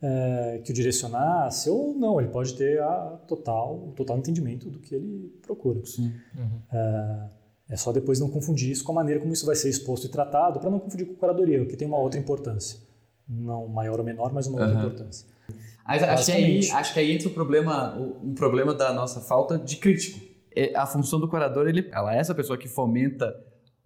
é, 0.00 0.60
que 0.64 0.70
o 0.70 0.74
direcionasse, 0.74 1.68
ou 1.68 1.94
não, 1.94 2.20
ele 2.20 2.30
pode 2.30 2.54
ter 2.54 2.80
a 2.80 3.18
total, 3.26 3.88
o 3.88 3.92
total 3.92 4.18
entendimento 4.18 4.70
do 4.70 4.78
que 4.78 4.94
ele 4.94 5.32
procura. 5.42 5.84
Sim. 5.84 6.12
Uhum. 6.36 6.60
É, 6.72 7.28
é, 7.70 7.76
só 7.76 7.92
depois 7.92 8.20
não 8.20 8.30
confundir 8.30 8.70
isso 8.70 8.84
com 8.84 8.92
a 8.92 8.94
maneira 8.94 9.20
como 9.20 9.32
isso 9.32 9.44
vai 9.44 9.56
ser 9.56 9.68
exposto 9.68 10.06
e 10.06 10.10
tratado, 10.10 10.60
para 10.60 10.70
não 10.70 10.78
confundir 10.78 11.06
com 11.06 11.14
curadoria, 11.14 11.64
que 11.66 11.76
tem 11.76 11.86
uma 11.86 11.98
outra 11.98 12.18
importância. 12.18 12.78
Não 13.28 13.68
maior 13.68 13.98
ou 13.98 14.04
menor, 14.04 14.32
mas 14.32 14.46
uma 14.46 14.60
outra 14.60 14.74
uhum. 14.74 14.86
importância. 14.86 15.26
acho, 15.84 16.26
que 16.26 16.32
aí, 16.32 16.70
acho 16.70 16.94
que 16.94 17.00
aí 17.00 17.12
entra 17.12 17.28
o 17.28 17.32
problema, 17.32 17.98
um 18.22 18.34
problema 18.34 18.72
da 18.74 18.92
nossa 18.92 19.20
falta 19.20 19.58
de 19.58 19.76
crítico. 19.76 20.20
É, 20.54 20.74
a 20.76 20.86
função 20.86 21.20
do 21.20 21.28
curador, 21.28 21.68
ele, 21.68 21.88
ela 21.92 22.14
é 22.14 22.18
essa 22.18 22.34
pessoa 22.34 22.56
que 22.56 22.68
fomenta 22.68 23.36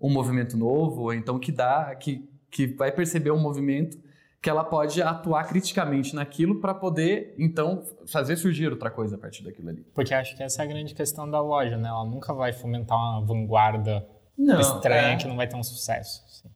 um 0.01 0.11
movimento 0.11 0.57
novo, 0.57 1.03
ou 1.03 1.15
então 1.15 1.39
que 1.39 1.51
dá, 1.51 1.95
que, 1.95 2.29
que 2.51 2.67
vai 2.67 2.93
perceber 2.93 3.31
um 3.31 3.41
movimento 3.41 3.99
que 4.43 4.51
ela 4.51 4.65
pode 4.65 5.01
atuar 5.01 5.45
criticamente 5.45 6.17
naquilo 6.17 6.61
para 6.61 6.75
poder, 6.75 7.33
então, 7.39 7.85
fazer 8.09 8.35
surgir 8.35 8.69
outra 8.69 8.91
coisa 8.91 9.15
a 9.15 9.19
partir 9.19 9.45
daquilo 9.45 9.69
ali. 9.69 9.87
Porque 9.95 10.13
acho 10.13 10.37
que 10.37 10.43
essa 10.43 10.63
é 10.63 10.65
a 10.65 10.69
grande 10.69 10.95
questão 10.95 11.31
da 11.31 11.41
loja, 11.41 11.77
né? 11.77 11.89
Ela 11.89 12.05
nunca 12.05 12.35
vai 12.35 12.53
fomentar 12.53 12.99
uma 12.99 13.25
vanguarda 13.25 14.05
não, 14.37 14.61
estranha 14.61 15.13
é. 15.13 15.17
que 15.17 15.29
não 15.29 15.37
vai 15.37 15.47
ter 15.47 15.55
um 15.55 15.63
sucesso. 15.63 16.25
Assim. 16.27 16.49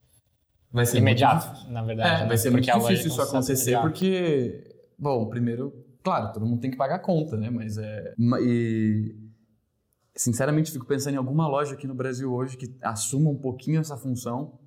Vai 0.72 0.84
ser 0.84 0.98
imediato, 0.98 1.46
muito... 1.46 1.70
na 1.70 1.84
verdade. 1.84 2.10
É, 2.10 2.22
né? 2.22 2.26
vai 2.26 2.36
ser 2.36 2.50
porque 2.50 2.72
muito 2.72 2.88
difícil 2.88 3.06
isso 3.12 3.22
acontecer, 3.22 3.70
imediato. 3.70 3.86
porque, 3.86 4.64
bom, 4.98 5.28
primeiro, 5.28 5.72
claro, 6.02 6.32
todo 6.32 6.44
mundo 6.44 6.60
tem 6.60 6.72
que 6.72 6.76
pagar 6.76 6.98
conta, 6.98 7.36
né? 7.36 7.50
Mas 7.50 7.78
é. 7.78 8.14
E 8.42 9.14
sinceramente 10.16 10.72
fico 10.72 10.86
pensando 10.86 11.14
em 11.14 11.18
alguma 11.18 11.46
loja 11.46 11.74
aqui 11.74 11.86
no 11.86 11.94
Brasil 11.94 12.34
hoje 12.34 12.56
que 12.56 12.76
assuma 12.82 13.30
um 13.30 13.38
pouquinho 13.38 13.80
essa 13.80 13.96
função 13.96 14.58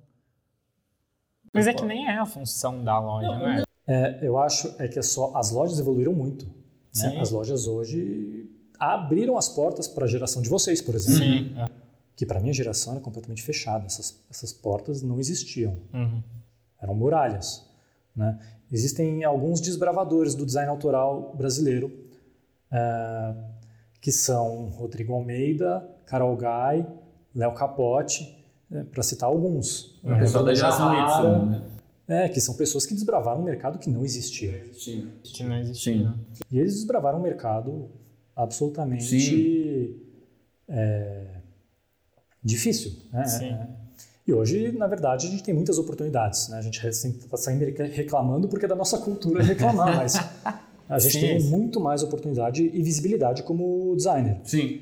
mas 1.52 1.66
é 1.66 1.74
que 1.74 1.84
nem 1.84 2.06
é 2.06 2.18
a 2.18 2.26
função 2.26 2.82
da 2.82 2.98
loja, 2.98 3.38
né? 3.38 3.62
É, 3.86 4.18
eu 4.22 4.38
acho 4.38 4.72
é 4.78 4.86
que 4.86 4.98
é 4.98 5.02
só 5.02 5.32
as 5.36 5.50
lojas 5.50 5.78
evoluíram 5.78 6.12
muito. 6.12 6.46
Né? 6.96 7.18
As 7.20 7.30
lojas 7.30 7.66
hoje 7.66 8.48
abriram 8.78 9.36
as 9.36 9.48
portas 9.48 9.88
para 9.88 10.04
a 10.04 10.08
geração 10.08 10.40
de 10.40 10.48
vocês, 10.48 10.80
por 10.80 10.94
exemplo. 10.94 11.18
Sim. 11.18 11.54
É. 11.58 11.66
Que 12.14 12.24
para 12.24 12.38
minha 12.38 12.52
geração 12.52 12.92
era 12.92 13.02
completamente 13.02 13.42
fechada. 13.42 13.86
Essas, 13.86 14.22
essas 14.30 14.52
portas 14.52 15.02
não 15.02 15.18
existiam. 15.18 15.74
Uhum. 15.92 16.22
Eram 16.80 16.94
muralhas. 16.94 17.68
Né? 18.14 18.38
Existem 18.70 19.24
alguns 19.24 19.60
desbravadores 19.60 20.34
do 20.34 20.46
design 20.46 20.68
autoral 20.70 21.34
brasileiro, 21.36 21.92
é, 22.70 23.34
que 24.00 24.12
são 24.12 24.68
Rodrigo 24.68 25.12
Almeida, 25.14 25.86
Carol 26.06 26.36
Gai, 26.36 26.86
Léo 27.34 27.52
Capote, 27.54 28.39
é, 28.72 28.82
para 28.84 29.02
citar 29.02 29.28
alguns. 29.28 29.98
O 30.02 30.18
pessoal 30.18 30.44
da 30.44 30.54
geração 30.54 30.94
Y, 30.94 31.46
né? 31.46 31.62
É, 32.06 32.28
que 32.28 32.40
são 32.40 32.54
pessoas 32.54 32.84
que 32.84 32.92
desbravaram 32.92 33.40
um 33.40 33.44
mercado 33.44 33.78
que 33.78 33.88
não 33.88 34.04
existia. 34.04 34.64
Que 35.22 35.44
não 35.44 35.56
existia. 35.58 36.12
E 36.50 36.58
eles 36.58 36.74
desbravaram 36.74 37.20
um 37.20 37.22
mercado 37.22 37.88
absolutamente 38.34 39.96
é, 40.68 41.26
difícil. 42.42 42.92
Né? 43.12 43.24
É, 43.42 43.66
e 44.26 44.32
hoje, 44.32 44.72
na 44.72 44.88
verdade, 44.88 45.28
a 45.28 45.30
gente 45.30 45.42
tem 45.42 45.54
muitas 45.54 45.78
oportunidades. 45.78 46.48
Né? 46.48 46.58
A 46.58 46.62
gente 46.62 46.84
está 46.84 47.36
sempre 47.36 47.70
reclamando 47.70 48.48
porque 48.48 48.64
é 48.64 48.68
da 48.68 48.76
nossa 48.76 48.98
cultura 48.98 49.42
reclamar, 49.42 49.96
mas 49.96 50.16
a 50.88 50.98
gente 50.98 51.12
Sim. 51.12 51.20
tem 51.20 51.42
muito 51.44 51.80
mais 51.80 52.02
oportunidade 52.02 52.62
e 52.62 52.82
visibilidade 52.82 53.44
como 53.44 53.94
designer. 53.96 54.40
Sim. 54.42 54.80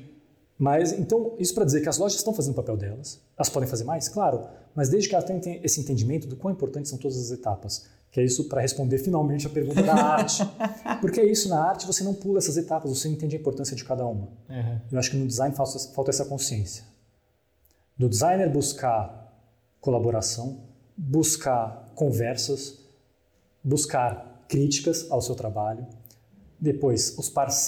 Mas, 0.59 0.91
então, 0.91 1.35
isso 1.39 1.55
para 1.55 1.63
dizer 1.63 1.79
que 1.79 1.87
as 1.87 1.97
lojas 1.97 2.17
estão 2.17 2.33
fazendo 2.33 2.51
o 2.51 2.55
papel 2.55 2.75
delas. 2.75 3.21
Elas 3.37 3.47
podem 3.47 3.69
fazer 3.69 3.85
mais? 3.85 4.09
Claro. 4.09 4.45
Mas 4.75 4.89
desde 4.89 5.07
que 5.07 5.15
elas 5.15 5.25
tenham 5.25 5.41
esse 5.63 5.79
entendimento 5.79 6.27
do 6.27 6.35
quão 6.35 6.53
importantes 6.53 6.89
são 6.89 6.99
todas 6.99 7.17
as 7.17 7.31
etapas. 7.31 7.87
Que 8.11 8.19
é 8.19 8.25
isso 8.25 8.49
para 8.49 8.59
responder 8.59 8.97
finalmente 8.97 9.47
a 9.47 9.49
pergunta 9.49 9.81
da 9.81 9.93
arte. 9.93 10.43
Porque 10.99 11.21
é 11.21 11.25
isso, 11.25 11.47
na 11.47 11.63
arte 11.63 11.87
você 11.87 12.03
não 12.03 12.13
pula 12.13 12.39
essas 12.39 12.57
etapas, 12.57 12.89
você 12.89 13.07
entende 13.07 13.37
a 13.37 13.39
importância 13.39 13.73
de 13.73 13.85
cada 13.85 14.05
uma. 14.05 14.27
Uhum. 14.49 14.81
Eu 14.91 14.99
acho 14.99 15.11
que 15.11 15.17
no 15.17 15.25
design 15.25 15.55
falta, 15.55 15.79
falta 15.79 16.11
essa 16.11 16.25
consciência. 16.25 16.83
Do 17.97 18.09
designer 18.09 18.51
buscar 18.51 19.33
colaboração, 19.79 20.59
buscar 20.97 21.89
conversas, 21.95 22.79
buscar 23.63 24.43
críticas 24.49 25.09
ao 25.09 25.21
seu 25.21 25.35
trabalho, 25.35 25.87
depois, 26.59 27.15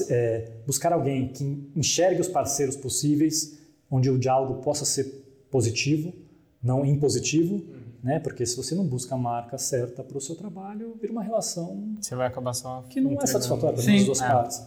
é, 0.10 0.52
buscar 0.68 0.92
alguém 0.92 1.30
que 1.30 1.72
enxergue 1.76 2.20
os 2.20 2.28
parceiros 2.28 2.76
possíveis, 2.76 3.58
onde 3.90 4.10
o 4.10 4.18
diálogo 4.18 4.62
possa 4.62 4.86
ser 4.86 5.06
positivo, 5.50 6.14
não 6.62 6.86
impositivo, 6.86 7.56
uhum. 7.56 7.82
né? 8.04 8.20
Porque 8.20 8.46
se 8.46 8.56
você 8.56 8.76
não 8.76 8.86
busca 8.86 9.16
a 9.16 9.18
marca 9.18 9.58
certa 9.58 10.04
para 10.04 10.18
o 10.18 10.22
seu 10.22 10.36
trabalho, 10.36 10.96
vira 11.00 11.12
uma 11.12 11.24
relação 11.24 11.96
você 12.00 12.16
vai 12.16 12.28
acabar 12.28 12.54
só 12.54 12.84
que 12.90 13.02
não 13.02 13.14
é 13.14 13.26
satisfatória 13.26 13.82
para 13.82 13.94
as 13.94 14.06
duas 14.06 14.22
é. 14.22 14.28
partes. 14.28 14.62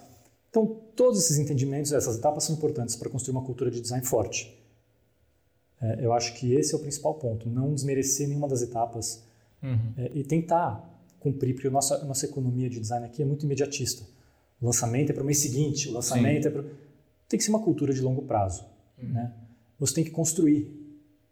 Então, 0.51 0.81
todos 0.95 1.19
esses 1.19 1.39
entendimentos, 1.39 1.93
essas 1.93 2.17
etapas 2.17 2.45
são 2.45 2.55
importantes 2.55 2.95
para 2.97 3.11
construir 3.11 3.33
uma 3.33 3.45
cultura 3.45 3.71
de 3.71 3.81
design 3.81 4.05
forte. 4.07 4.57
É, 5.81 6.05
eu 6.05 6.13
acho 6.13 6.35
que 6.35 6.55
esse 6.55 6.75
é 6.75 6.77
o 6.77 6.81
principal 6.81 7.15
ponto, 7.15 7.51
não 7.51 7.75
desmerecer 7.75 8.29
nenhuma 8.29 8.49
das 8.49 8.63
etapas 8.63 9.23
uhum. 9.63 9.93
é, 9.99 10.11
e 10.15 10.23
tentar 10.23 10.95
cumprir, 11.19 11.55
porque 11.55 11.69
a 11.69 11.71
nossa, 11.71 11.97
a 11.97 12.05
nossa 12.05 12.27
economia 12.27 12.71
de 12.71 12.79
design 12.79 13.05
aqui 13.05 13.23
é 13.23 13.25
muito 13.25 13.45
imediatista. 13.45 14.05
O 14.65 14.67
lançamento 14.69 15.11
é 15.11 15.13
para 15.13 15.23
o 15.23 15.27
mês 15.27 15.41
seguinte, 15.41 15.91
o 15.91 15.93
lançamento 15.93 16.45
Sim. 16.45 16.49
é 16.49 16.51
para. 16.51 16.65
Tem 17.29 17.37
que 17.37 17.45
ser 17.45 17.51
uma 17.51 17.63
cultura 17.63 17.93
de 17.93 18.01
longo 18.01 18.23
prazo. 18.23 18.65
Uhum. 18.97 19.11
Né? 19.11 19.31
Você 19.79 19.97
tem 19.97 20.05
que 20.05 20.11
construir 20.11 20.75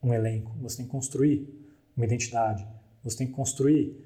um 0.02 0.12
elenco, 0.12 0.54
você 0.60 0.76
tem 0.76 0.84
que 0.84 0.92
construir 0.92 1.48
uma 1.96 2.04
identidade, 2.04 2.66
você 3.02 3.16
tem 3.16 3.26
que 3.26 3.32
construir 3.32 3.96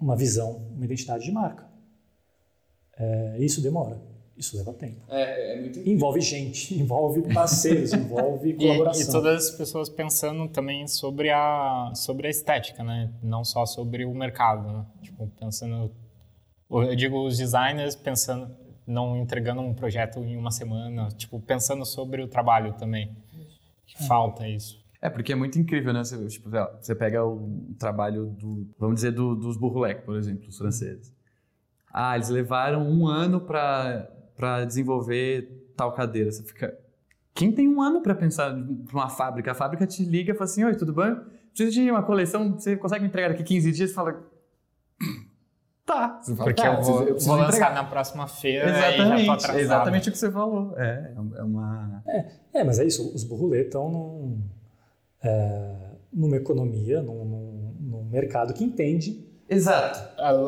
uma 0.00 0.16
visão, 0.16 0.56
uma 0.74 0.86
identidade 0.86 1.24
de 1.24 1.32
marca. 1.32 1.68
É, 2.96 3.36
isso 3.40 3.60
demora, 3.60 4.00
isso 4.38 4.56
leva 4.56 4.72
tempo. 4.72 5.02
É, 5.10 5.56
é 5.56 5.60
muito 5.60 5.86
envolve 5.86 6.22
gente, 6.22 6.72
envolve 6.80 7.20
parceiros, 7.30 7.92
envolve 7.92 8.54
colaboração. 8.54 9.02
E, 9.04 9.06
e, 9.06 9.12
todas 9.12 9.48
as 9.48 9.50
pessoas 9.50 9.90
pensando 9.90 10.48
também 10.48 10.88
sobre 10.88 11.28
a, 11.28 11.92
sobre 11.94 12.26
a 12.26 12.30
estética, 12.30 12.82
né? 12.82 13.12
não 13.22 13.44
só 13.44 13.66
sobre 13.66 14.06
o 14.06 14.14
mercado. 14.14 14.72
Né? 14.72 14.86
Tipo, 15.02 15.30
pensando 15.38 15.92
eu 16.70 16.96
digo 16.96 17.24
os 17.24 17.36
designers 17.36 17.94
pensando, 17.94 18.54
não 18.86 19.16
entregando 19.16 19.60
um 19.60 19.74
projeto 19.74 20.18
em 20.20 20.36
uma 20.36 20.50
semana, 20.50 21.08
tipo, 21.10 21.40
pensando 21.40 21.84
sobre 21.84 22.22
o 22.22 22.28
trabalho 22.28 22.72
também. 22.74 23.16
É. 23.98 24.06
Falta 24.06 24.48
isso. 24.48 24.82
É, 25.00 25.10
porque 25.10 25.32
é 25.32 25.36
muito 25.36 25.58
incrível, 25.58 25.92
né? 25.92 26.02
Você, 26.02 26.26
tipo, 26.28 26.48
você 26.80 26.94
pega 26.94 27.22
o 27.22 27.74
trabalho 27.78 28.34
do, 28.38 28.66
vamos 28.78 28.96
dizer, 28.96 29.12
do, 29.12 29.34
dos 29.34 29.58
Bourrelec, 29.58 30.02
por 30.02 30.16
exemplo, 30.16 30.48
os 30.48 30.56
franceses. 30.56 31.12
Ah, 31.92 32.16
eles 32.16 32.30
levaram 32.30 32.88
um 32.88 33.06
ano 33.06 33.40
para 33.40 34.64
desenvolver 34.66 35.72
tal 35.76 35.92
cadeira. 35.92 36.32
Você 36.32 36.42
fica... 36.42 36.74
Quem 37.34 37.52
tem 37.52 37.68
um 37.68 37.82
ano 37.82 38.00
para 38.00 38.14
pensar 38.14 38.50
para 38.50 38.94
uma 38.94 39.10
fábrica? 39.10 39.52
A 39.52 39.54
fábrica 39.54 39.86
te 39.86 40.04
liga 40.04 40.32
e 40.32 40.34
fala 40.34 40.44
assim, 40.44 40.64
oi, 40.64 40.74
tudo 40.74 40.94
bem? 40.94 41.14
Preciso 41.50 41.70
de 41.70 41.90
uma 41.90 42.02
coleção, 42.02 42.52
você 42.52 42.74
consegue 42.76 43.02
me 43.02 43.08
entregar 43.08 43.28
daqui 43.28 43.44
15 43.44 43.72
dias? 43.72 43.90
Você 43.90 43.94
fala, 43.94 44.24
Tá. 45.86 46.20
Porque 46.36 46.62
tá, 46.62 46.74
eu 46.74 46.82
vou, 46.82 47.02
eu 47.02 47.18
vou 47.18 47.36
lançar 47.36 47.74
na 47.74 47.84
próxima 47.84 48.26
feira 48.26 48.70
exatamente, 48.70 48.96
e 48.96 49.06
já 49.06 49.24
tô 49.26 49.32
atrasado. 49.32 49.60
Exatamente 49.60 50.08
o 50.08 50.12
que 50.12 50.18
você 50.18 50.30
falou. 50.30 50.78
É, 50.78 51.12
é 51.36 51.42
uma... 51.42 52.02
É, 52.06 52.30
é 52.54 52.64
mas 52.64 52.78
é 52.78 52.84
isso. 52.84 53.14
Os 53.14 53.22
burrulê 53.22 53.62
estão 53.62 53.90
num, 53.90 54.42
é, 55.22 55.74
numa 56.10 56.36
economia, 56.36 57.02
num, 57.02 57.24
num, 57.24 57.76
num, 57.80 58.04
mercado 58.04 58.54
que 58.54 58.64
entende... 58.64 59.28
Exato. 59.46 60.00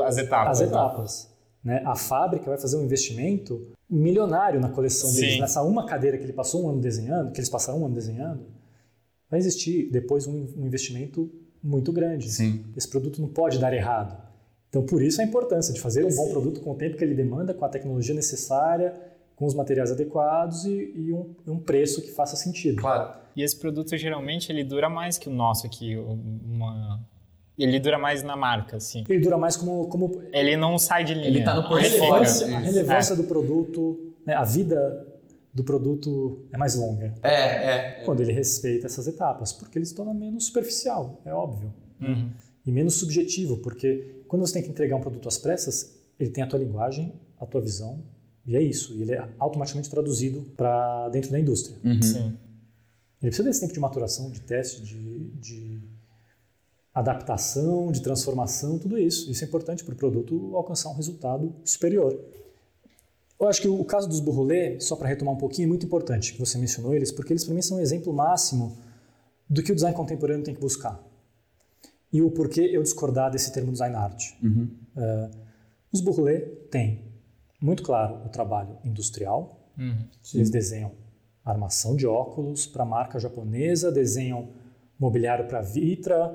As 0.05 0.17
etapas. 0.17 0.61
As 0.63 0.69
etapas. 0.69 1.37
Né? 1.63 1.83
A 1.85 1.95
fábrica 1.95 2.47
vai 2.47 2.59
fazer 2.59 2.79
um 2.79 2.85
investimento 2.85 3.61
milionário 3.91 4.59
na 4.59 4.71
coleção 4.71 5.13
deles. 5.13 5.35
Sim. 5.35 5.41
Nessa 5.41 5.63
uma 5.63 5.85
cadeira 5.85 6.17
que 6.17 6.25
ele 6.25 6.33
passou 6.33 6.65
um 6.65 6.71
ano 6.71 6.81
desenhando, 6.81 7.31
que 7.33 7.39
eles 7.39 7.51
passaram 7.51 7.83
um 7.83 7.87
ano 7.87 7.95
desenhando, 7.95 8.47
vai 9.31 9.39
existir 9.39 9.91
depois 9.91 10.27
um, 10.27 10.47
um 10.57 10.67
investimento 10.67 11.31
muito 11.63 11.93
grande. 11.93 12.31
Sim. 12.31 12.65
Esse 12.75 12.89
produto 12.89 13.21
não 13.21 13.29
pode 13.29 13.59
dar 13.59 13.75
errado. 13.75 14.26
Então, 14.77 14.85
por 14.85 15.03
isso 15.03 15.23
a 15.23 15.25
importância 15.25 15.73
de 15.73 15.81
fazer 15.81 16.05
um 16.05 16.15
bom 16.15 16.29
produto 16.29 16.61
com 16.61 16.73
o 16.73 16.75
tempo 16.75 16.99
que 16.99 17.03
ele 17.03 17.15
demanda, 17.15 17.55
com 17.55 17.65
a 17.65 17.69
tecnologia 17.69 18.15
necessária, 18.15 18.93
com 19.35 19.47
os 19.47 19.55
materiais 19.55 19.91
adequados 19.91 20.67
e, 20.67 20.93
e 20.95 21.13
um, 21.15 21.35
um, 21.47 21.59
preço 21.59 22.03
que 22.03 22.11
faça 22.11 22.37
sentido. 22.37 22.83
Claro. 22.83 23.19
E 23.35 23.43
esse 23.43 23.57
produto 23.57 23.97
geralmente 23.97 24.53
ele 24.53 24.63
dura 24.63 24.91
mais 24.91 25.17
que 25.17 25.31
o 25.31 25.33
nosso 25.33 25.67
aqui, 25.67 25.97
uma 25.97 27.01
ele 27.59 27.81
dura 27.81 27.99
mais 27.99 28.23
na 28.23 28.37
marca, 28.37 28.77
assim. 28.77 29.03
Ele 29.09 29.19
dura 29.19 29.39
mais 29.39 29.57
como, 29.57 29.89
como... 29.89 30.21
Ele 30.31 30.59
não 30.59 30.79
sai 30.79 31.05
de 31.05 31.15
linha. 31.15 31.27
Ele 31.27 31.39
está 31.39 31.55
no 31.55 31.67
portfólio. 31.67 32.05
A 32.05 32.19
relevância, 32.19 32.47
a 32.55 32.59
relevância 32.59 33.15
é. 33.15 33.17
do 33.17 33.25
produto, 33.25 34.15
né, 34.27 34.35
a 34.35 34.45
vida 34.45 35.07
do 35.55 35.65
produto 35.65 36.45
é 36.53 36.59
mais 36.59 36.75
longa. 36.75 37.15
É, 37.23 37.31
é, 37.31 37.71
é. 37.71 38.03
Quando 38.05 38.21
ele 38.21 38.33
respeita 38.33 38.85
essas 38.85 39.07
etapas, 39.09 39.55
porque 39.55 39.79
ele 39.79 39.87
se 39.87 39.95
torna 39.95 40.13
menos 40.13 40.45
superficial, 40.47 41.19
é 41.25 41.33
óbvio. 41.33 41.73
Uhum. 41.99 42.29
E 42.67 42.71
menos 42.71 42.97
subjetivo, 42.97 43.57
porque 43.59 44.16
quando 44.29 44.47
você 44.47 44.55
tem 44.55 44.63
que 44.63 44.71
entregar 44.71 44.97
um 44.97 45.01
produto 45.01 45.29
às 45.29 45.39
pressas, 45.39 45.95
ele 46.19 46.31
tem 46.31 46.43
a 46.43 46.47
tua 46.47 46.59
linguagem, 46.59 47.13
a 47.39 47.47
tua 47.47 47.61
visão, 47.61 48.03
e 48.47 48.57
é 48.57 48.63
isso. 48.63 48.95
E 48.95 49.03
ele 49.03 49.13
é 49.13 49.29
automaticamente 49.39 49.91
traduzido 49.91 50.43
para 50.57 51.09
dentro 51.09 51.31
da 51.31 51.39
indústria. 51.39 51.77
Uhum. 51.85 52.03
Sim. 52.03 52.37
Ele 53.21 53.31
precisa 53.31 53.45
desse 53.45 53.61
tempo 53.61 53.73
de 53.73 53.81
maturação, 53.81 54.31
de 54.31 54.41
teste, 54.41 54.83
de, 54.83 55.31
de 55.31 55.81
adaptação, 56.95 57.91
de 57.91 58.01
transformação, 58.01 58.79
tudo 58.79 58.99
isso. 58.99 59.31
Isso 59.31 59.45
é 59.45 59.47
importante 59.47 59.85
para 59.85 59.95
o 59.95 59.97
produto 59.97 60.55
alcançar 60.55 60.91
um 60.91 60.95
resultado 60.95 61.55
superior. 61.65 62.19
Eu 63.39 63.49
acho 63.49 63.61
que 63.61 63.69
o 63.69 63.85
caso 63.85 64.09
dos 64.09 64.21
Bourrolé, 64.21 64.81
só 64.81 64.97
para 64.97 65.09
retomar 65.09 65.35
um 65.35 65.39
pouquinho, 65.39 65.67
é 65.67 65.69
muito 65.69 65.85
importante 65.85 66.33
que 66.33 66.39
você 66.39 66.57
mencionou 66.57 66.95
eles, 66.95 67.13
porque 67.13 67.33
eles 67.33 67.45
para 67.45 67.55
mim 67.55 67.61
são 67.61 67.77
um 67.77 67.81
exemplo 67.81 68.13
máximo 68.13 68.79
do 69.49 69.63
que 69.63 69.73
o 69.73 69.75
design 69.75 69.95
contemporâneo 69.95 70.45
tem 70.45 70.55
que 70.55 70.61
buscar 70.61 71.06
e 72.13 72.23
o 72.23 72.31
porquê 72.31 72.63
eu 72.73 72.83
discordar 72.83 73.31
desse 73.31 73.53
termo 73.53 73.73
design 73.73 73.95
art. 73.97 74.23
Uhum. 74.43 74.71
Uh, 74.97 75.31
os 75.93 76.01
Bourrelé 76.01 76.41
têm, 76.71 77.05
muito 77.61 77.83
claro, 77.83 78.25
o 78.25 78.29
trabalho 78.29 78.79
industrial. 78.85 79.71
Uhum. 79.79 80.05
Eles 80.35 80.51
desenham 80.51 80.93
armação 81.45 81.97
de 81.97 82.07
óculos 82.07 82.67
para 82.67 82.85
marca 82.85 83.19
japonesa, 83.19 83.93
desenham 83.93 84.51
mobiliário 84.99 85.47
para 85.47 85.61
Vitra 85.61 86.35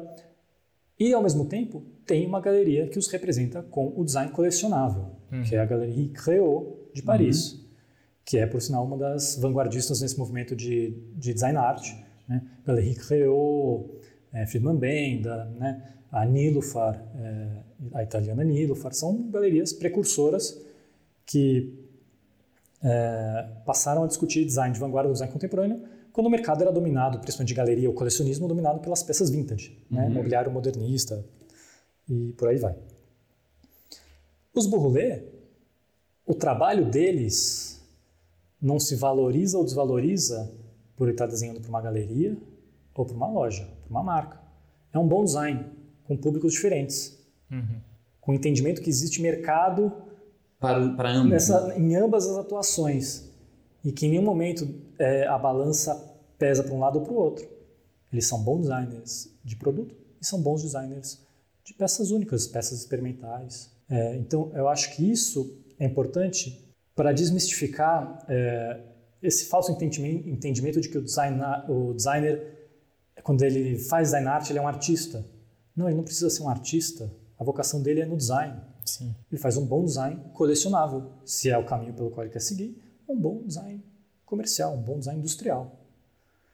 e, 0.98 1.14
ao 1.14 1.22
mesmo 1.24 1.46
tempo, 1.46 1.84
tem 2.06 2.26
uma 2.26 2.40
galeria 2.40 2.88
que 2.88 3.00
os 3.00 3.08
representa 3.08 3.64
com 3.64 3.92
o 3.96 4.06
design 4.06 4.32
colecionável, 4.32 5.16
uhum. 5.32 5.44
que 5.44 5.56
é 5.56 5.60
a 5.60 5.66
Galerie 5.66 6.10
Créot 6.10 6.92
de 6.94 7.02
Paris, 7.02 7.54
uhum. 7.54 7.60
que 8.24 8.38
é, 8.38 8.46
por 8.46 8.62
sinal, 8.62 8.86
uma 8.86 8.98
das 8.98 9.36
vanguardistas 9.36 10.02
nesse 10.02 10.18
movimento 10.18 10.56
de, 10.56 10.92
de 11.16 11.34
design 11.34 11.58
art. 11.58 11.92
Né? 12.28 12.44
Galerie 12.66 12.96
Créot, 12.96 13.90
é, 14.34 14.46
Friedman 14.46 14.78
Benda, 14.78 15.46
né? 15.58 15.96
a 16.12 16.26
Nilufar, 16.26 17.02
é, 17.15 17.48
a 17.94 18.04
italiana 18.04 18.44
Nilufar, 18.44 18.94
são 18.94 19.30
galerias 19.30 19.72
precursoras 19.72 20.62
que 21.26 21.74
é, 22.84 23.48
passaram 23.65 24.04
a 24.04 24.08
discutir 24.08 24.44
design 24.46 24.74
de 24.74 24.80
vanguarda 24.80 25.10
do 25.10 25.13
design 25.13 25.32
contemporâneo 25.32 25.82
quando 26.12 26.28
o 26.28 26.30
mercado 26.30 26.62
era 26.62 26.72
dominado, 26.72 27.20
principalmente 27.20 27.50
de 27.50 27.54
galeria 27.54 27.89
ou 27.89 27.96
colecionismo, 27.96 28.48
dominado 28.48 28.80
pelas 28.80 29.02
peças 29.02 29.30
vintage, 29.30 29.78
né? 29.89 30.04
uhum. 30.04 30.10
né? 30.10 30.15
mobiliário 30.15 30.52
modernista 30.52 31.24
e 32.10 32.34
por 32.34 32.50
aí 32.50 32.58
vai. 32.58 32.76
Os 34.54 34.67
Bourrelet, 34.67 35.26
o 36.26 36.34
trabalho 36.34 36.86
deles 36.86 37.82
não 38.62 38.80
se 38.80 38.96
valoriza 38.96 39.58
ou 39.58 39.63
desvaloriza 39.63 40.52
por 40.96 41.10
estar 41.10 41.26
desenhando 41.26 41.62
para 41.62 41.70
uma 41.70 41.82
galeria 41.82 42.38
ou 42.94 43.06
para 43.06 43.15
uma 43.15 43.32
loja, 43.32 43.67
para 43.91 43.99
uma 43.99 44.04
marca. 44.04 44.39
É 44.93 44.97
um 44.97 45.08
bom 45.08 45.23
design, 45.23 45.65
com 46.06 46.15
públicos 46.15 46.54
diferentes, 46.54 47.17
uhum. 47.51 47.82
com 48.21 48.34
entendimento 48.34 48.82
que 48.82 48.89
existe 48.89 49.21
mercado 49.21 49.91
para, 50.60 50.89
para 50.93 51.12
ambos, 51.12 51.32
nessa, 51.32 51.67
né? 51.67 51.80
em 51.80 51.95
ambas 51.95 52.27
as 52.27 52.38
atuações 52.38 53.30
e 53.84 53.91
que 53.91 54.06
em 54.06 54.12
nenhum 54.12 54.23
momento 54.23 54.67
é, 54.97 55.27
a 55.27 55.38
balança 55.38 55.95
pesa 56.38 56.63
para 56.63 56.73
um 56.73 56.80
lado 56.80 56.99
ou 56.99 57.06
para 57.06 57.13
o 57.13 57.17
outro. 57.17 57.47
Eles 58.12 58.25
são 58.27 58.41
bons 58.41 58.62
designers 58.62 59.30
de 59.43 59.56
produto 59.56 59.95
e 60.21 60.25
são 60.25 60.41
bons 60.41 60.62
designers 60.62 61.19
de 61.63 61.73
peças 61.73 62.12
únicas, 62.12 62.47
peças 62.47 62.80
experimentais. 62.80 63.71
É, 63.89 64.15
então, 64.15 64.51
eu 64.54 64.67
acho 64.67 64.95
que 64.95 65.10
isso 65.10 65.58
é 65.80 65.86
importante 65.86 66.63
para 66.95 67.12
desmistificar 67.12 68.23
é, 68.27 68.80
esse 69.21 69.45
falso 69.45 69.71
entendimento, 69.71 70.30
entendimento 70.30 70.82
de 70.82 70.89
que 70.89 70.97
o, 70.97 71.01
design, 71.01 71.41
o 71.69 71.93
designer, 71.93 72.61
quando 73.24 73.44
ele 73.44 73.78
faz 73.78 74.10
design 74.10 74.28
art, 74.28 74.50
ele 74.50 74.60
é 74.60 74.62
um 74.62 74.68
artista. 74.68 75.26
Não, 75.76 75.88
ele 75.88 75.98
não 75.98 76.04
precisa 76.04 76.30
ser 76.30 76.44
um 76.44 76.50
artista. 76.50 77.12
A 77.40 77.44
vocação 77.44 77.82
dele 77.82 78.02
é 78.02 78.06
no 78.06 78.18
design. 78.18 78.60
Sim. 78.86 79.16
Ele 79.32 79.40
faz 79.40 79.58
um 79.58 79.66
bom 79.66 79.84
design 79.86 80.20
colecionável, 80.34 81.12
se 81.26 81.50
é 81.50 81.58
o 81.58 81.66
caminho 81.66 81.94
pelo 81.94 82.10
qual 82.10 82.26
ele 82.26 82.34
quer 82.34 82.42
seguir, 82.42 82.82
um 83.08 83.18
bom 83.18 83.44
design 83.46 83.84
comercial, 84.26 84.74
um 84.74 84.82
bom 84.82 85.00
design 85.00 85.20
industrial. 85.20 85.80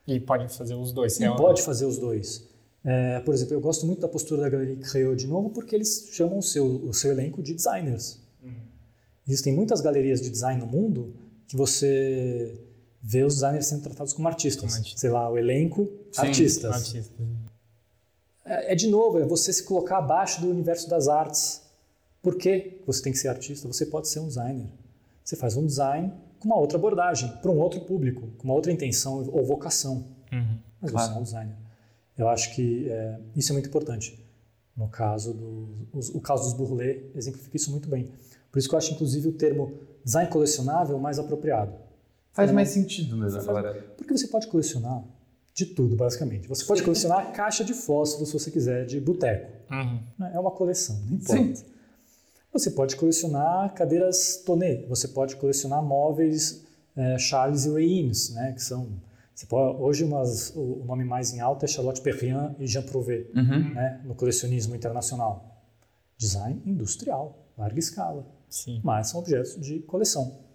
E 0.08 0.20
pode 0.20 0.48
fazer 0.50 0.76
os 0.76 0.92
dois. 0.92 1.20
E 1.20 1.26
é 1.26 1.36
pode 1.36 1.62
fazer 1.62 1.86
os 1.86 1.98
dois. 1.98 2.48
É, 2.84 3.20
por 3.20 3.34
exemplo, 3.34 3.54
eu 3.54 3.60
gosto 3.60 3.86
muito 3.86 4.00
da 4.00 4.08
postura 4.08 4.42
da 4.42 4.50
Galeria 4.50 4.78
Creo 4.78 5.16
de 5.16 5.28
novo 5.28 5.50
porque 5.50 5.76
eles 5.76 6.10
chamam 6.12 6.38
o 6.38 6.42
seu, 6.42 6.66
o 6.66 6.94
seu 6.94 7.12
elenco 7.12 7.44
de 7.44 7.54
designers. 7.54 8.20
Uhum. 8.42 8.54
Existem 9.28 9.54
muitas 9.54 9.82
galerias 9.82 10.22
de 10.22 10.30
design 10.30 10.62
no 10.62 10.68
mundo 10.68 11.14
que 11.48 11.58
você 11.58 12.58
vê 13.08 13.24
os 13.24 13.36
designers 13.36 13.67
sendo 13.67 13.84
tratados 13.84 14.12
como 14.12 14.28
artistas. 14.28 14.76
Como 14.76 14.86
Sei 14.98 15.10
lá, 15.10 15.30
o 15.30 15.38
elenco, 15.38 15.89
Sim, 16.12 16.22
artistas. 16.22 16.76
Artista. 16.76 17.24
É, 18.43 18.74
é, 18.74 18.76
de 18.76 18.88
novo, 18.88 19.17
é 19.17 19.26
você 19.26 19.54
se 19.54 19.63
colocar 19.63 20.00
abaixo 20.00 20.41
do 20.41 20.50
universo 20.50 20.89
das 20.89 21.08
artes. 21.08 21.62
Por 22.22 22.36
que 22.36 22.82
você 22.86 23.02
tem 23.02 23.13
que 23.13 23.17
ser 23.17 23.30
artista? 23.30 23.65
Você 23.65 23.86
pode 23.86 24.10
ser 24.10 24.20
um 24.20 24.28
designer. 24.28 24.67
Você 25.24 25.38
faz 25.38 25.56
um 25.56 25.65
design 25.65 26.12
com 26.38 26.50
uma 26.50 26.58
outra 26.58 26.78
abordagem, 26.78 27.32
para 27.41 27.50
um 27.50 27.58
outro 27.58 27.80
público, 27.82 28.28
com 28.38 28.43
uma 28.43 28.54
outra 28.54 28.74
intenção 28.74 29.26
ou 29.32 29.46
vocação. 29.46 30.06
Uhum. 30.32 30.58
Mas 30.82 30.91
claro. 30.91 31.08
você 31.08 31.15
é 31.15 31.20
um 31.20 31.24
designer. 31.24 31.56
Eu 32.17 32.28
acho 32.28 32.54
que 32.56 32.89
é, 32.89 33.20
isso 33.38 33.52
é 33.52 33.54
muito 33.54 33.70
importante. 33.70 34.22
No 34.76 34.89
caso 34.89 35.34
do 35.34 35.88
os, 35.93 36.10
o 36.10 36.20
caso 36.20 36.43
dos 36.43 36.54
Bourlet 36.54 37.10
exemplifica 37.15 37.56
isso 37.56 37.72
muito 37.72 37.88
bem. 37.88 38.12
Por 38.52 38.60
isso 38.60 38.67
que 38.67 38.76
eu 38.76 38.78
acho, 38.78 38.93
inclusive, 38.93 39.30
o 39.30 39.32
termo 39.32 39.80
design 40.04 40.30
colecionável 40.30 41.00
mais 41.00 41.17
apropriado. 41.17 41.87
Faz 42.38 42.52
é, 42.52 42.54
mais 42.54 42.69
sentido 42.69 43.17
mesmo 43.17 43.39
agora. 43.39 43.73
Porque 43.97 44.15
você 44.15 44.28
pode 44.28 44.45
colecionar 44.45 45.04
de 45.56 45.65
tudo, 45.65 45.95
basicamente. 45.95 46.47
Você 46.47 46.63
pode 46.65 46.84
colecionar 46.84 47.17
a 47.17 47.26
caixa 47.34 47.63
de 47.63 47.73
fósforos, 47.73 48.30
se 48.30 48.34
você 48.38 48.52
quiser, 48.52 48.86
de 48.86 49.02
boteco. 49.02 49.52
Uhum. 49.71 50.00
Né? 50.19 50.32
É 50.36 50.39
uma 50.39 50.52
coleção, 50.52 50.95
não 51.10 51.17
importa. 51.17 51.56
Sim. 51.56 51.65
Você 52.54 52.69
pode 52.69 52.95
colecionar 52.95 53.73
cadeiras 53.73 54.43
Tonnet, 54.45 54.86
você 54.88 55.08
pode 55.08 55.36
colecionar 55.38 55.82
móveis 55.82 56.63
é, 56.95 57.17
Charles 57.17 57.65
e 57.65 57.71
Reims, 57.71 58.30
né, 58.36 58.54
que 58.54 58.62
são 58.62 58.88
Pode, 59.50 59.80
hoje 59.80 60.04
umas, 60.04 60.52
o 60.56 60.84
nome 60.86 61.04
mais 61.04 61.32
em 61.32 61.39
alta 61.39 61.65
é 61.65 61.67
Charlotte 61.67 62.02
Perrien 62.02 62.56
e 62.60 62.65
Jean 62.65 62.82
Prouvé, 62.82 63.28
uhum. 63.36 63.73
né, 63.73 64.02
no 64.04 64.15
colecionismo 64.15 64.76
internacional. 64.76 65.63
Design 66.17 66.60
industrial, 66.65 67.47
larga 67.56 67.78
escala, 67.78 68.26
Sim. 68.50 68.82
mas 68.84 69.10
são 69.10 69.19
objetos 69.19 69.60
de 69.62 69.80
coleção. 69.82 70.47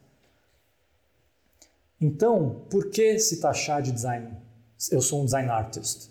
Então, 2.02 2.64
por 2.68 2.90
que 2.90 3.16
se 3.20 3.40
taxar 3.40 3.80
de 3.80 3.92
design? 3.92 4.36
Eu 4.90 5.00
sou 5.00 5.22
um 5.22 5.24
design 5.24 5.48
artist. 5.48 6.10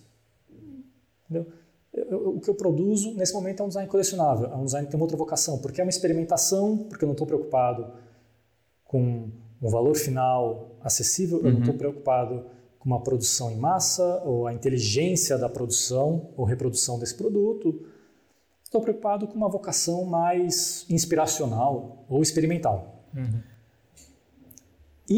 Entendeu? 1.26 1.52
Eu, 1.94 2.06
eu, 2.10 2.30
o 2.38 2.40
que 2.40 2.50
eu 2.50 2.56
produzo 2.56 3.14
nesse 3.16 3.34
momento 3.34 3.62
é 3.62 3.66
um 3.66 3.68
design 3.68 3.90
colecionável, 3.90 4.50
é 4.50 4.56
um 4.56 4.64
design 4.64 4.88
que 4.88 4.92
tem 4.92 4.98
uma 4.98 5.04
outra 5.04 5.18
vocação, 5.18 5.60
porque 5.60 5.82
é 5.82 5.84
uma 5.84 5.90
experimentação, 5.90 6.78
porque 6.78 7.04
eu 7.04 7.08
não 7.08 7.14
estou 7.14 7.28
preocupado 7.28 7.92
com 8.86 9.30
um 9.62 9.70
valor 9.70 9.96
final 9.96 10.78
acessível, 10.82 11.40
uhum. 11.40 11.46
eu 11.46 11.52
não 11.52 11.60
estou 11.60 11.74
uhum. 11.74 11.78
preocupado 11.78 12.46
com 12.80 12.86
uma 12.90 13.02
produção 13.02 13.52
em 13.52 13.58
massa, 13.58 14.24
ou 14.24 14.48
a 14.48 14.54
inteligência 14.54 15.38
da 15.38 15.50
produção 15.50 16.30
ou 16.38 16.46
reprodução 16.46 16.98
desse 16.98 17.16
produto. 17.16 17.86
Estou 18.64 18.82
preocupado 18.82 19.28
com 19.28 19.36
uma 19.36 19.50
vocação 19.50 20.06
mais 20.06 20.86
inspiracional 20.90 22.06
ou 22.08 22.22
experimental. 22.22 23.06
Uhum. 23.14 23.51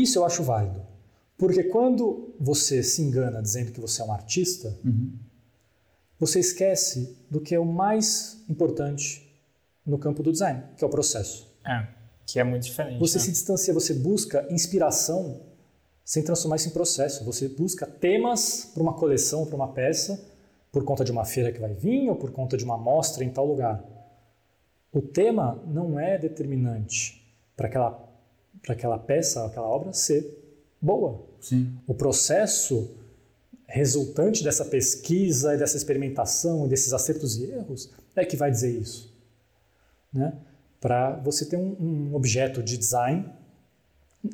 Isso 0.01 0.19
eu 0.19 0.25
acho 0.25 0.43
válido. 0.43 0.81
Porque 1.37 1.63
quando 1.63 2.33
você 2.39 2.81
se 2.83 3.01
engana 3.01 3.41
dizendo 3.41 3.71
que 3.71 3.79
você 3.79 4.01
é 4.01 4.05
um 4.05 4.11
artista, 4.11 4.77
uhum. 4.83 5.13
você 6.19 6.39
esquece 6.39 7.17
do 7.29 7.41
que 7.41 7.53
é 7.53 7.59
o 7.59 7.65
mais 7.65 8.43
importante 8.49 9.29
no 9.85 9.97
campo 9.97 10.23
do 10.23 10.31
design, 10.31 10.63
que 10.77 10.83
é 10.83 10.87
o 10.87 10.89
processo. 10.89 11.51
É, 11.65 11.87
que 12.25 12.39
é 12.39 12.43
muito 12.43 12.63
diferente. 12.63 12.99
Você 12.99 13.17
né? 13.17 13.25
se 13.25 13.31
distancia, 13.31 13.73
você 13.73 13.93
busca 13.93 14.47
inspiração 14.49 15.41
sem 16.05 16.23
transformar 16.23 16.57
isso 16.57 16.69
em 16.69 16.71
processo. 16.71 17.23
Você 17.25 17.47
busca 17.47 17.85
temas 17.85 18.69
para 18.73 18.83
uma 18.83 18.93
coleção, 18.93 19.45
para 19.45 19.55
uma 19.55 19.69
peça, 19.69 20.23
por 20.71 20.83
conta 20.83 21.03
de 21.03 21.11
uma 21.11 21.25
feira 21.25 21.51
que 21.51 21.59
vai 21.59 21.73
vir 21.73 22.09
ou 22.09 22.15
por 22.15 22.31
conta 22.31 22.57
de 22.57 22.63
uma 22.63 22.77
mostra 22.77 23.23
em 23.23 23.29
tal 23.29 23.45
lugar. 23.45 23.83
O 24.91 25.01
tema 25.01 25.61
não 25.67 25.99
é 25.99 26.17
determinante 26.17 27.23
para 27.55 27.67
aquela, 27.67 28.12
para 28.63 28.73
aquela 28.73 28.97
peça, 28.97 29.45
aquela 29.45 29.67
obra 29.67 29.93
ser 29.93 30.25
boa. 30.81 31.21
Sim. 31.39 31.77
O 31.85 31.93
processo 31.93 32.89
resultante 33.67 34.43
dessa 34.43 34.65
pesquisa 34.65 35.53
e 35.53 35.57
dessa 35.57 35.77
experimentação, 35.77 36.67
desses 36.67 36.93
acertos 36.93 37.37
e 37.37 37.51
erros, 37.51 37.91
é 38.15 38.25
que 38.25 38.35
vai 38.35 38.49
dizer 38.49 38.71
isso. 38.71 39.13
Né? 40.11 40.33
Para 40.79 41.17
você 41.17 41.45
ter 41.45 41.57
um, 41.57 41.75
um 41.79 42.15
objeto 42.15 42.63
de 42.63 42.77
design 42.77 43.29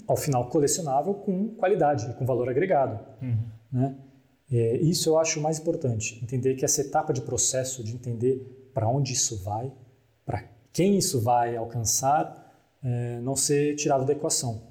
ao 0.08 0.16
final 0.16 0.50
colecionável 0.50 1.14
com 1.14 1.50
qualidade, 1.56 2.14
com 2.14 2.26
valor 2.26 2.50
agregado. 2.50 3.00
Uhum. 3.22 3.38
Né? 3.72 3.96
É, 4.52 4.78
isso 4.78 5.10
eu 5.10 5.18
acho 5.18 5.40
mais 5.42 5.60
importante, 5.60 6.20
entender 6.24 6.56
que 6.56 6.66
essa 6.66 6.82
etapa 6.82 7.14
de 7.14 7.22
processo, 7.22 7.84
de 7.84 7.94
entender 7.94 8.70
para 8.74 8.88
onde 8.88 9.14
isso 9.14 9.38
vai, 9.38 9.72
para 10.26 10.44
quem 10.74 10.98
isso 10.98 11.22
vai 11.22 11.56
alcançar, 11.56 12.49
é, 12.84 13.20
não 13.22 13.36
ser 13.36 13.76
tirado 13.76 14.06
da 14.06 14.14
equação. 14.14 14.62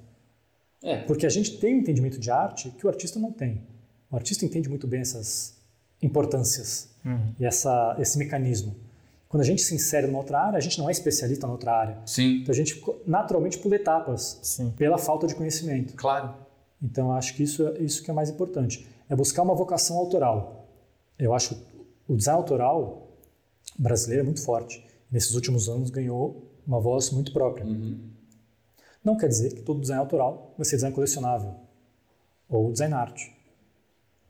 É. 0.83 0.99
Porque 1.03 1.27
a 1.27 1.29
gente 1.29 1.59
tem 1.59 1.75
um 1.75 1.79
entendimento 1.81 2.18
de 2.18 2.31
arte 2.31 2.71
que 2.71 2.87
o 2.87 2.88
artista 2.88 3.18
não 3.18 3.33
tem. 3.33 3.62
O 4.11 4.16
artista 4.16 4.44
entende 4.44 4.68
muito 4.68 4.87
bem 4.87 5.01
essas 5.01 5.57
importâncias 6.01 6.88
uhum. 7.05 7.35
e 7.38 7.44
essa, 7.44 7.97
esse 7.99 8.16
mecanismo. 8.16 8.77
Quando 9.29 9.42
a 9.42 9.44
gente 9.44 9.61
se 9.61 9.75
insere 9.75 10.07
numa 10.07 10.18
outra 10.18 10.40
área, 10.40 10.57
a 10.57 10.61
gente 10.61 10.79
não 10.79 10.88
é 10.88 10.92
especialista 10.92 11.47
na 11.47 11.53
outra 11.53 11.73
área. 11.73 11.99
Sim. 12.07 12.38
Então 12.42 12.53
a 12.53 12.57
gente 12.57 12.83
naturalmente 13.07 13.59
pula 13.59 13.77
etapas 13.77 14.38
Sim. 14.42 14.71
pela 14.71 14.97
falta 14.97 15.27
de 15.27 15.35
conhecimento. 15.35 15.94
Claro. 15.94 16.35
Então 16.83 17.12
acho 17.12 17.35
que 17.35 17.42
isso 17.42 17.66
é 17.66 17.79
isso 17.81 18.03
que 18.03 18.11
é 18.11 18.14
mais 18.14 18.31
importante. 18.31 18.88
É 19.09 19.14
buscar 19.14 19.42
uma 19.42 19.55
vocação 19.55 19.99
autoral. 19.99 20.68
Eu 21.18 21.35
acho 21.35 21.61
o 22.09 22.16
design 22.16 22.38
autoral 22.40 23.09
brasileiro 23.79 24.23
é 24.23 24.25
muito 24.25 24.42
forte. 24.42 24.83
Nesses 25.11 25.35
últimos 25.35 25.68
anos 25.68 25.90
ganhou 25.90 26.47
uma 26.68 26.78
voz 26.78 27.11
muito 27.11 27.33
própria. 27.33 27.64
Uhum. 27.64 27.98
Não 29.02 29.16
quer 29.16 29.28
dizer 29.28 29.54
que 29.54 29.62
todo 29.62 29.81
design 29.81 30.00
autoral 30.00 30.54
vai 30.57 30.66
ser 30.66 30.76
design 30.76 30.94
colecionável 30.94 31.54
ou 32.48 32.70
design 32.70 32.94
arte. 32.94 33.35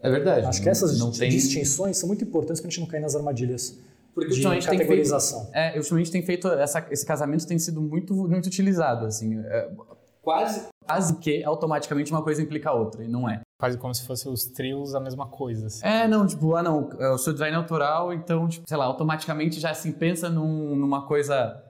É 0.01 0.09
verdade. 0.09 0.47
Acho 0.47 0.59
não, 0.59 0.63
que 0.63 0.69
essas 0.71 0.97
distinções 1.19 1.99
são 1.99 2.07
muito 2.07 2.23
importantes 2.23 2.61
para 2.61 2.69
a 2.69 2.71
gente 2.71 2.81
não 2.81 2.87
cair 2.87 3.01
nas 3.01 3.17
armadilhas 3.17 3.77
porque 4.15 4.31
de 4.31 4.37
ultimamente 4.37 4.67
categorização. 4.67 5.45
Tem 5.47 5.53
feito, 5.53 5.75
é, 5.75 5.79
ultimamente 5.79 6.11
tem 6.13 6.23
feito 6.23 6.49
essa, 6.49 6.87
esse 6.91 7.05
casamento 7.05 7.47
tem 7.47 7.59
sido 7.59 7.81
muito 7.81 8.15
muito 8.15 8.47
utilizado 8.47 9.07
assim, 9.07 9.39
é, 9.45 9.71
quase 10.23 10.69
quase 10.85 11.17
que 11.19 11.45
automaticamente 11.45 12.11
uma 12.11 12.23
coisa 12.23 12.41
implica 12.41 12.71
a 12.71 12.73
outra 12.73 13.05
e 13.05 13.09
não 13.09 13.29
é. 13.29 13.41
Quase 13.61 13.77
como 13.77 13.93
se 13.93 14.07
fossem 14.07 14.33
os 14.33 14.45
trios 14.45 14.95
a 14.95 15.01
mesma 15.01 15.27
coisa. 15.27 15.67
Assim. 15.67 15.85
É, 15.85 16.07
não, 16.07 16.25
tipo, 16.27 16.55
ah, 16.55 16.63
não, 16.63 16.91
eu 16.93 17.19
sou 17.19 17.33
design 17.33 17.57
autoral, 17.57 18.13
então, 18.13 18.47
tipo, 18.49 18.65
sei 18.69 18.77
lá, 18.77 18.85
automaticamente 18.85 19.59
já 19.59 19.71
assim 19.71 19.91
pensa 19.91 20.31
num, 20.31 20.77
numa 20.77 21.07
coisa 21.07 21.61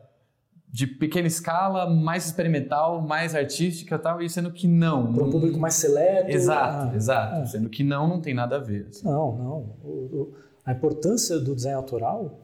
de 0.71 0.87
pequena 0.87 1.27
escala, 1.27 1.89
mais 1.89 2.27
experimental, 2.27 3.01
mais 3.01 3.35
artística 3.35 3.95
e 3.95 3.99
tal, 3.99 4.23
e 4.23 4.29
sendo 4.29 4.53
que 4.53 4.69
não. 4.69 5.13
Para 5.13 5.25
um 5.25 5.31
público 5.31 5.59
mais 5.59 5.75
seleto. 5.75 6.31
Exato, 6.31 6.93
ah, 6.93 6.97
exato. 6.97 7.37
É. 7.37 7.47
Sendo 7.47 7.69
que 7.69 7.83
não, 7.83 8.07
não 8.07 8.21
tem 8.21 8.35
nada 8.35 8.57
a 8.57 8.59
ver. 8.59 8.87
Assim. 8.91 9.05
Não, 9.05 9.37
não. 9.37 9.77
O, 9.83 9.89
o, 9.89 10.35
a 10.65 10.73
importância 10.73 11.39
do 11.39 11.55
design 11.55 11.77
autoral 11.77 12.41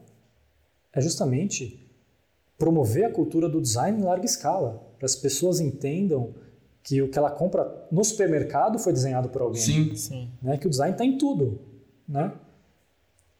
é 0.91 0.99
justamente 0.99 1.85
promover 2.57 3.05
a 3.05 3.11
cultura 3.11 3.47
do 3.47 3.61
design 3.61 3.99
em 3.99 4.03
larga 4.03 4.25
escala, 4.25 4.81
para 4.97 5.05
as 5.05 5.15
pessoas 5.15 5.59
entendam 5.59 6.33
que 6.81 7.01
o 7.01 7.09
que 7.09 7.17
ela 7.17 7.31
compra 7.31 7.87
no 7.91 8.03
supermercado 8.03 8.79
foi 8.79 8.93
desenhado 8.93 9.29
por 9.29 9.41
alguém. 9.41 9.61
Sim, 9.61 9.95
sim. 9.95 10.29
Né? 10.41 10.57
Que 10.57 10.67
o 10.67 10.69
design 10.69 10.93
está 10.93 11.03
em 11.03 11.17
tudo, 11.17 11.59
né? 12.07 12.31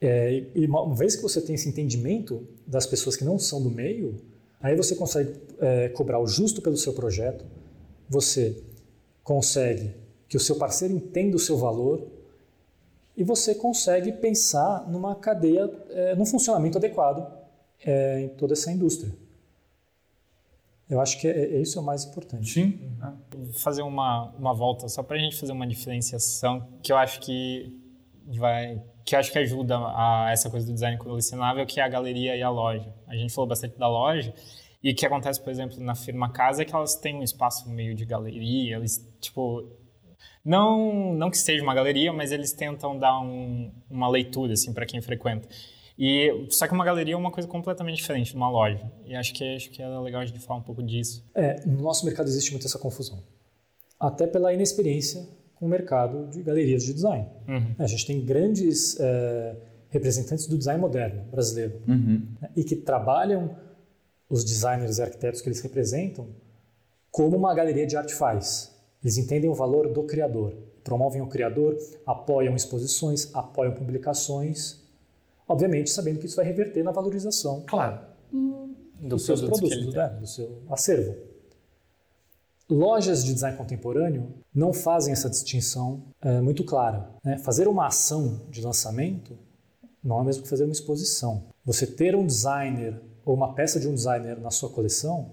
É, 0.01 0.43
e 0.53 0.65
uma 0.65 0.93
vez 0.93 1.15
que 1.15 1.21
você 1.21 1.39
tem 1.39 1.55
esse 1.55 1.69
entendimento 1.69 2.45
das 2.67 2.85
pessoas 2.85 3.15
que 3.15 3.23
não 3.23 3.39
são 3.39 3.63
do 3.63 3.71
meio, 3.71 4.17
aí 4.65 4.75
você 4.75 4.95
consegue 4.95 5.31
é, 5.59 5.89
cobrar 5.89 6.19
o 6.19 6.25
justo 6.25 6.59
pelo 6.59 6.75
seu 6.75 6.91
projeto, 6.91 7.45
você 8.09 8.63
consegue 9.23 9.93
que 10.27 10.35
o 10.35 10.39
seu 10.39 10.55
parceiro 10.55 10.91
entenda 10.91 11.35
o 11.35 11.39
seu 11.39 11.55
valor 11.55 12.07
e 13.15 13.23
você 13.23 13.53
consegue 13.53 14.11
pensar 14.11 14.89
numa 14.89 15.13
cadeia, 15.13 15.71
é, 15.89 16.15
num 16.15 16.25
funcionamento 16.25 16.79
adequado 16.79 17.31
é, 17.85 18.21
em 18.21 18.29
toda 18.29 18.53
essa 18.53 18.71
indústria. 18.71 19.15
Eu 20.89 20.99
acho 20.99 21.19
que 21.21 21.27
é, 21.27 21.57
é 21.57 21.61
isso 21.61 21.77
é 21.77 21.81
o 21.81 21.85
mais 21.85 22.03
importante. 22.03 22.51
Sim. 22.51 22.79
Vou 23.35 23.53
fazer 23.53 23.83
uma, 23.83 24.31
uma 24.31 24.53
volta 24.53 24.87
só 24.89 25.03
para 25.03 25.15
a 25.15 25.19
gente 25.19 25.35
fazer 25.35 25.51
uma 25.51 25.67
diferenciação 25.67 26.67
que 26.81 26.91
eu 26.91 26.97
acho 26.97 27.19
que 27.19 27.71
vai 28.25 28.81
que 29.05 29.15
acho 29.15 29.31
que 29.31 29.37
ajuda 29.37 29.77
a 29.77 30.29
essa 30.31 30.49
coisa 30.49 30.65
do 30.65 30.73
design 30.73 30.97
colecionável, 30.97 31.65
que 31.65 31.79
é 31.79 31.83
a 31.83 31.87
galeria 31.87 32.35
e 32.35 32.41
a 32.41 32.49
loja. 32.49 32.91
A 33.07 33.15
gente 33.15 33.31
falou 33.31 33.47
bastante 33.47 33.77
da 33.77 33.87
loja 33.87 34.33
e 34.83 34.91
o 34.91 34.95
que 34.95 35.05
acontece, 35.05 35.39
por 35.41 35.51
exemplo, 35.51 35.79
na 35.79 35.93
firma 35.93 36.31
casa 36.31 36.63
é 36.63 36.65
que 36.65 36.73
elas 36.73 36.95
têm 36.95 37.15
um 37.15 37.23
espaço 37.23 37.69
meio 37.69 37.93
de 37.93 38.05
galeria, 38.05 38.77
eles 38.77 39.07
tipo 39.21 39.63
não 40.43 41.13
não 41.13 41.29
que 41.29 41.37
seja 41.37 41.63
uma 41.63 41.75
galeria, 41.75 42.11
mas 42.11 42.31
eles 42.31 42.51
tentam 42.51 42.97
dar 42.97 43.19
um, 43.19 43.71
uma 43.89 44.07
leitura 44.09 44.53
assim 44.53 44.73
para 44.73 44.85
quem 44.85 45.01
frequenta. 45.01 45.47
E, 45.97 46.47
só 46.49 46.67
que 46.67 46.73
uma 46.73 46.83
galeria 46.83 47.13
é 47.13 47.17
uma 47.17 47.31
coisa 47.31 47.47
completamente 47.47 47.95
diferente 47.97 48.31
de 48.31 48.35
uma 48.35 48.49
loja. 48.49 48.91
E 49.05 49.15
acho 49.15 49.33
que, 49.33 49.55
acho 49.55 49.69
que 49.69 49.81
é 49.81 49.87
legal 49.99 50.21
a 50.21 50.25
gente 50.25 50.39
falar 50.39 50.59
um 50.59 50.63
pouco 50.63 50.83
disso. 50.83 51.25
É, 51.33 51.65
no 51.65 51.81
nosso 51.81 52.05
mercado 52.05 52.27
existe 52.27 52.51
muito 52.51 52.67
essa 52.67 52.77
confusão. 52.77 53.23
Até 53.97 54.27
pela 54.27 54.53
inexperiência 54.53 55.25
com 55.55 55.65
o 55.65 55.69
mercado 55.69 56.27
de 56.27 56.43
galerias 56.43 56.83
de 56.83 56.93
design. 56.93 57.27
Uhum. 57.47 57.75
A 57.79 57.87
gente 57.87 58.05
tem 58.05 58.23
grandes 58.23 58.99
é, 58.99 59.55
representantes 59.89 60.47
do 60.47 60.57
design 60.57 60.79
moderno 60.79 61.23
brasileiro 61.31 61.81
uhum. 61.87 62.21
né, 62.41 62.49
e 62.55 62.63
que 62.63 62.75
trabalham 62.75 63.55
os 64.29 64.43
designers 64.43 64.97
e 64.97 65.01
arquitetos 65.01 65.41
que 65.41 65.47
eles 65.47 65.61
representam 65.61 66.27
como 67.11 67.37
uma 67.37 67.53
galeria 67.53 67.85
de 67.85 67.95
arte 67.95 68.13
faz. 68.13 68.75
Eles 69.01 69.17
entendem 69.17 69.49
o 69.49 69.53
valor 69.53 69.87
do 69.87 70.03
criador, 70.03 70.53
promovem 70.83 71.21
o 71.21 71.27
criador, 71.27 71.77
apoiam 72.05 72.55
exposições, 72.55 73.33
apoiam 73.33 73.73
publicações 73.73 74.85
Obviamente, 75.47 75.91
sabendo 75.91 76.19
que 76.19 76.25
isso 76.25 76.35
vai 76.35 76.45
reverter 76.45 76.83
na 76.83 76.91
valorização 76.91 77.63
claro. 77.67 77.99
dos 78.99 79.25
seus 79.25 79.41
produtos, 79.41 79.93
né? 79.93 80.09
do 80.19 80.27
seu 80.27 80.63
acervo. 80.69 81.15
Lojas 82.69 83.23
de 83.23 83.33
design 83.33 83.55
contemporâneo 83.57 84.33
não 84.53 84.73
fazem 84.73 85.13
essa 85.13 85.29
distinção 85.29 86.03
é, 86.21 86.41
muito 86.41 86.63
clara. 86.63 87.09
Né? 87.23 87.37
Fazer 87.37 87.67
uma 87.67 87.87
ação 87.87 88.41
de 88.49 88.61
lançamento 88.61 89.37
não 90.03 90.21
é 90.21 90.23
mesmo 90.23 90.43
que 90.43 90.49
fazer 90.49 90.63
uma 90.63 90.73
exposição. 90.73 91.43
Você 91.63 91.85
ter 91.85 92.15
um 92.15 92.25
designer 92.25 92.99
ou 93.23 93.35
uma 93.35 93.53
peça 93.53 93.79
de 93.79 93.87
um 93.87 93.93
designer 93.93 94.39
na 94.39 94.51
sua 94.51 94.69
coleção 94.69 95.31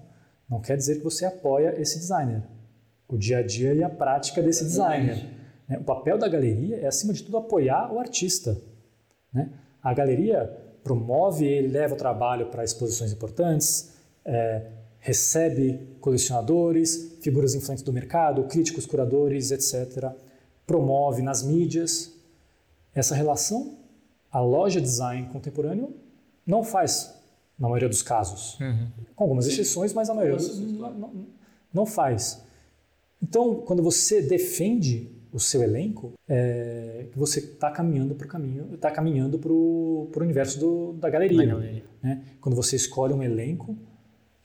não 0.48 0.60
quer 0.60 0.76
dizer 0.76 0.98
que 0.98 1.04
você 1.04 1.24
apoia 1.24 1.80
esse 1.80 1.98
designer. 1.98 2.42
O 3.08 3.16
dia 3.16 3.38
a 3.38 3.42
dia 3.42 3.72
e 3.74 3.82
a 3.82 3.88
prática 3.88 4.42
desse 4.42 4.64
designer. 4.64 5.26
Né? 5.66 5.78
O 5.78 5.84
papel 5.84 6.18
da 6.18 6.28
galeria 6.28 6.76
é, 6.80 6.86
acima 6.86 7.14
de 7.14 7.22
tudo, 7.22 7.38
apoiar 7.38 7.90
o 7.92 7.98
artista. 7.98 8.58
Né? 9.32 9.50
A 9.82 9.94
galeria 9.94 10.46
promove 10.84 11.46
e 11.46 11.66
leva 11.66 11.94
o 11.94 11.96
trabalho 11.96 12.46
para 12.46 12.64
exposições 12.64 13.12
importantes, 13.12 13.92
é, 14.24 14.66
recebe 15.02 15.80
colecionadores, 16.00 17.18
figuras 17.20 17.56
influentes 17.56 17.82
do 17.82 17.92
mercado, 17.92 18.44
críticos, 18.44 18.86
curadores, 18.86 19.50
etc. 19.50 20.12
Promove 20.64 21.22
nas 21.22 21.42
mídias. 21.42 22.14
Essa 22.94 23.14
relação, 23.14 23.78
a 24.30 24.40
loja 24.40 24.80
design 24.80 25.28
contemporâneo 25.28 25.92
não 26.46 26.62
faz, 26.62 27.12
na 27.58 27.68
maioria 27.68 27.88
dos 27.88 28.00
casos. 28.00 28.58
Uhum. 28.60 28.88
Com 29.16 29.24
algumas 29.24 29.48
exceções, 29.48 29.92
mas 29.92 30.08
a 30.08 30.14
maioria 30.14 30.38
não, 30.56 30.94
não, 30.94 31.26
não 31.74 31.86
faz. 31.86 32.40
Então, 33.20 33.56
quando 33.56 33.82
você 33.82 34.22
defende 34.22 35.10
o 35.32 35.40
seu 35.40 35.64
elenco, 35.64 36.12
é, 36.28 37.06
que 37.10 37.18
você 37.18 37.40
está 37.40 37.72
caminhando 37.72 38.14
para 38.14 38.26
o 38.26 38.28
caminho, 38.28 38.68
está 38.72 38.90
caminhando 38.90 39.36
para 39.36 39.50
o 39.50 40.10
universo 40.16 40.60
do, 40.60 40.92
da 40.92 41.10
galeria. 41.10 41.44
galeria. 41.44 41.84
Né? 42.00 42.22
Quando 42.40 42.54
você 42.54 42.76
escolhe 42.76 43.12
um 43.12 43.22
elenco 43.22 43.76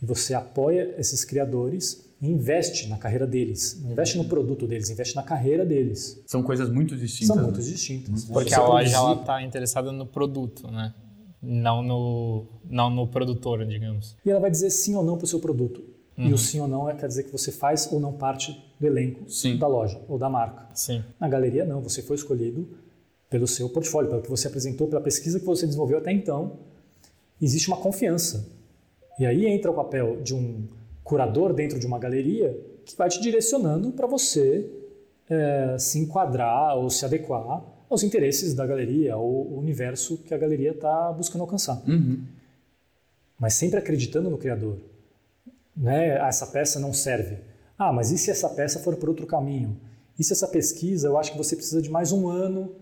e 0.02 0.06
você 0.06 0.34
apoia 0.34 0.96
esses 0.98 1.26
criadores 1.26 2.08
e 2.22 2.28
investe 2.28 2.88
na 2.88 2.98
carreira 2.98 3.28
deles, 3.28 3.80
não 3.82 3.92
investe 3.92 4.18
no 4.18 4.26
produto 4.26 4.66
deles, 4.66 4.90
investe 4.90 5.16
na 5.16 5.24
carreira 5.24 5.66
deles. 5.66 6.22
São 6.26 6.42
coisas 6.42 6.70
muito 6.70 6.96
distintas. 6.96 7.28
São 7.28 7.44
muito 7.44 7.60
né? 7.60 7.66
distintas. 7.66 8.26
Porque 8.26 8.54
a 8.54 8.66
loja 8.66 9.14
está 9.14 9.42
interessada 9.44 9.92
no 9.92 10.06
produto, 10.06 10.70
né? 10.70 10.94
Não 11.42 11.84
no, 11.84 12.46
não 12.68 12.90
no 12.90 13.08
produtor, 13.08 13.64
digamos. 13.66 14.18
E 14.26 14.30
ela 14.32 14.40
vai 14.40 14.50
dizer 14.50 14.72
sim 14.72 14.96
ou 14.96 15.04
não 15.04 15.18
para 15.18 15.26
o 15.26 15.28
seu 15.28 15.40
produto. 15.40 15.84
Uhum. 16.18 16.26
E 16.26 16.28
o 16.30 16.32
uhum. 16.32 16.38
sim 16.38 16.60
ou 16.60 16.68
não 16.68 16.90
é, 16.90 16.96
quer 16.96 17.08
dizer 17.08 17.24
que 17.24 17.32
você 17.32 17.52
faz 17.52 17.88
ou 17.92 18.00
não 18.00 18.12
parte 18.14 18.60
do 18.80 18.88
elenco 18.88 19.30
sim. 19.30 19.56
da 19.58 19.68
loja 19.68 20.02
ou 20.08 20.18
da 20.18 20.28
marca. 20.28 20.68
Sim. 20.74 21.04
Na 21.20 21.28
galeria, 21.28 21.64
não. 21.64 21.82
Você 21.82 22.02
foi 22.02 22.16
escolhido 22.16 22.68
pelo 23.30 23.48
seu 23.48 23.70
portfólio, 23.70 24.10
pelo 24.10 24.24
que 24.24 24.30
você 24.30 24.48
apresentou, 24.48 24.88
pela 24.88 25.02
pesquisa 25.02 25.40
que 25.40 25.46
você 25.46 25.68
desenvolveu 25.68 26.00
até 26.00 26.12
então. 26.12 26.58
Existe 27.40 27.68
uma 27.68 27.78
confiança. 27.78 28.57
E 29.20 29.26
aí 29.26 29.46
entra 29.48 29.72
o 29.72 29.74
papel 29.74 30.22
de 30.22 30.36
um 30.36 30.68
curador 31.04 31.54
dentro 31.54 31.80
de 31.80 31.88
uma 31.88 31.98
galeria 31.98 32.58
que 32.86 32.96
vai 32.96 33.10
te 33.10 33.22
direcionando 33.22 33.92
para 33.92 34.08
você 34.08 34.70
é, 35.30 35.78
se 35.78 36.00
enquadrar 36.00 36.78
ou 36.78 36.90
se 36.90 37.04
adequar 37.04 37.64
aos 37.90 38.04
interesses 38.04 38.54
da 38.54 38.66
galeria 38.66 39.18
ou 39.18 39.54
o 39.54 39.60
universo 39.60 40.18
que 40.18 40.34
a 40.34 40.38
galeria 40.38 40.72
está 40.72 41.12
buscando 41.12 41.42
alcançar. 41.42 41.82
Uhum. 41.88 42.24
Mas 43.40 43.54
sempre 43.54 43.80
acreditando 43.80 44.30
no 44.30 44.38
criador 44.38 44.78
né, 45.78 46.18
essa 46.28 46.48
peça 46.48 46.80
não 46.80 46.92
serve. 46.92 47.38
Ah, 47.78 47.94
mas 47.94 48.12
e 48.12 48.18
se 48.18 48.32
essa 48.32 48.50
peça 48.50 48.80
for 48.80 48.96
por 48.96 49.10
outro 49.10 49.28
caminho? 49.28 49.80
E 50.18 50.24
se 50.24 50.34
essa 50.34 50.48
pesquisa, 50.48 51.08
eu 51.08 51.18
acho 51.18 51.32
que 51.32 51.38
você 51.38 51.56
precisa 51.56 51.82
de 51.82 51.92
mais 51.92 52.12
um 52.12 52.28
ano 52.28 52.76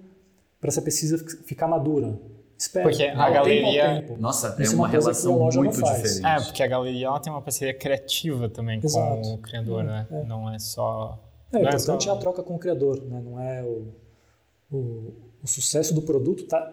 para 0.62 0.70
essa 0.70 0.82
pesquisa 0.82 1.18
ficar 1.44 1.68
madura? 1.68 2.18
Espera. 2.58 2.88
Porque 2.88 3.04
a 3.04 3.30
galeria. 3.30 3.96
Tempo 3.96 4.08
tempo. 4.08 4.22
Nossa, 4.22 4.56
é 4.60 4.70
uma, 4.70 4.88
relação 4.88 5.38
muito 5.40 5.84
diferente. 5.84 6.26
É, 6.26 6.42
porque 6.42 6.64
a 6.64 6.68
galeria 6.68 7.08
ela 7.08 7.20
tem 7.20 7.32
uma 7.32 7.42
parceria 7.42 7.74
criativa 7.74 8.50
também 8.50 8.80
Exato. 8.84 9.22
com 9.22 9.34
o 9.34 9.38
criador, 9.38 9.82
é, 9.82 9.84
né? 9.84 10.08
É. 10.10 10.24
Não 10.24 10.54
é 10.54 10.60
só. 10.60 11.22
É, 11.52 11.58
o 11.58 11.60
é 11.60 11.64
importante 11.64 12.04
é, 12.04 12.12
só... 12.12 12.14
a 12.14 12.18
troca 12.18 12.44
com 12.44 12.56
o 12.56 12.60
criador, 12.60 13.04
né? 13.04 13.22
Não 13.24 13.40
é 13.40 13.64
o, 13.64 13.94
o, 14.72 15.14
o 15.44 15.48
sucesso 15.48 15.94
do 15.94 16.02
produto 16.02 16.44
está 16.44 16.72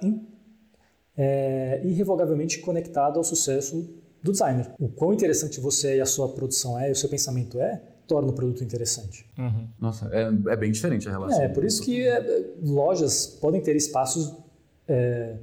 é, 1.16 1.80
irrevogavelmente 1.84 2.58
conectado 2.60 3.18
ao 3.18 3.24
sucesso 3.24 3.88
do 4.22 4.30
designer. 4.30 4.72
O 4.78 4.88
quão 4.88 5.12
interessante 5.12 5.60
você 5.60 5.96
e 5.96 6.00
a 6.00 6.06
sua 6.06 6.28
produção 6.28 6.78
é, 6.78 6.88
e 6.88 6.92
o 6.92 6.96
seu 6.96 7.08
pensamento 7.08 7.60
é, 7.60 7.82
torna 8.06 8.30
o 8.30 8.32
produto 8.32 8.62
interessante. 8.62 9.26
Uhum. 9.36 9.68
Nossa, 9.80 10.08
é, 10.12 10.52
é, 10.52 10.56
bem 10.56 10.70
diferente 10.70 11.08
a 11.08 11.10
relação. 11.10 11.42
É, 11.42 11.48
por 11.48 11.64
isso 11.64 11.82
que 11.82 12.06
é, 12.06 12.54
lojas 12.62 13.26
podem 13.26 13.60
ter 13.60 13.74
espaços 13.74 14.32
é, 14.86 15.36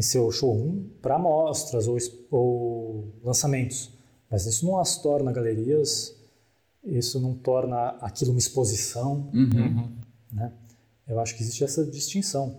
em 0.00 0.02
seu 0.02 0.32
showroom 0.32 0.86
para 1.02 1.16
amostras 1.16 1.86
ou, 1.86 1.98
ou, 2.30 3.12
lançamentos, 3.22 3.90
mas 4.30 4.46
isso 4.46 4.64
não 4.64 4.78
as 4.78 4.96
torna 4.96 5.30
galerias, 5.30 6.16
isso 6.82 7.20
não 7.20 7.34
torna 7.34 7.90
aquilo 8.00 8.30
uma 8.30 8.38
exposição. 8.38 9.30
Uhum. 9.34 9.90
Né? 10.32 10.52
Eu 11.06 11.20
acho 11.20 11.36
que 11.36 11.42
existe 11.42 11.62
essa 11.62 11.84
distinção. 11.84 12.56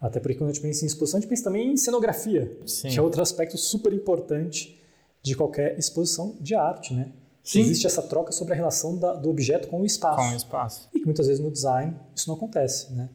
Até 0.00 0.18
porque 0.18 0.34
quando 0.34 0.50
a 0.50 0.52
gente 0.52 0.62
pensa 0.62 0.82
em 0.82 0.88
exposição, 0.88 1.18
a 1.18 1.20
gente 1.20 1.30
pensa 1.30 1.44
também 1.44 1.72
em 1.72 1.76
cenografia, 1.76 2.58
Sim. 2.66 2.88
que 2.88 2.98
é 2.98 3.02
outro 3.02 3.22
aspecto 3.22 3.56
super 3.56 3.92
importante 3.92 4.76
de 5.22 5.36
qualquer 5.36 5.78
exposição 5.78 6.36
de 6.40 6.56
arte, 6.56 6.92
né? 6.92 7.12
Sim. 7.44 7.60
Existe 7.60 7.86
essa 7.86 8.02
troca 8.02 8.32
sobre 8.32 8.54
a 8.54 8.56
relação 8.56 8.98
da, 8.98 9.14
do 9.14 9.30
objeto 9.30 9.68
com 9.68 9.80
o 9.82 9.86
espaço. 9.86 10.28
Com 10.28 10.34
o 10.34 10.36
espaço. 10.36 10.88
E 10.92 10.98
que 10.98 11.04
muitas 11.04 11.28
vezes 11.28 11.40
no 11.40 11.50
design 11.52 11.94
isso 12.16 12.28
não 12.28 12.34
acontece, 12.34 12.92
né? 12.94 13.10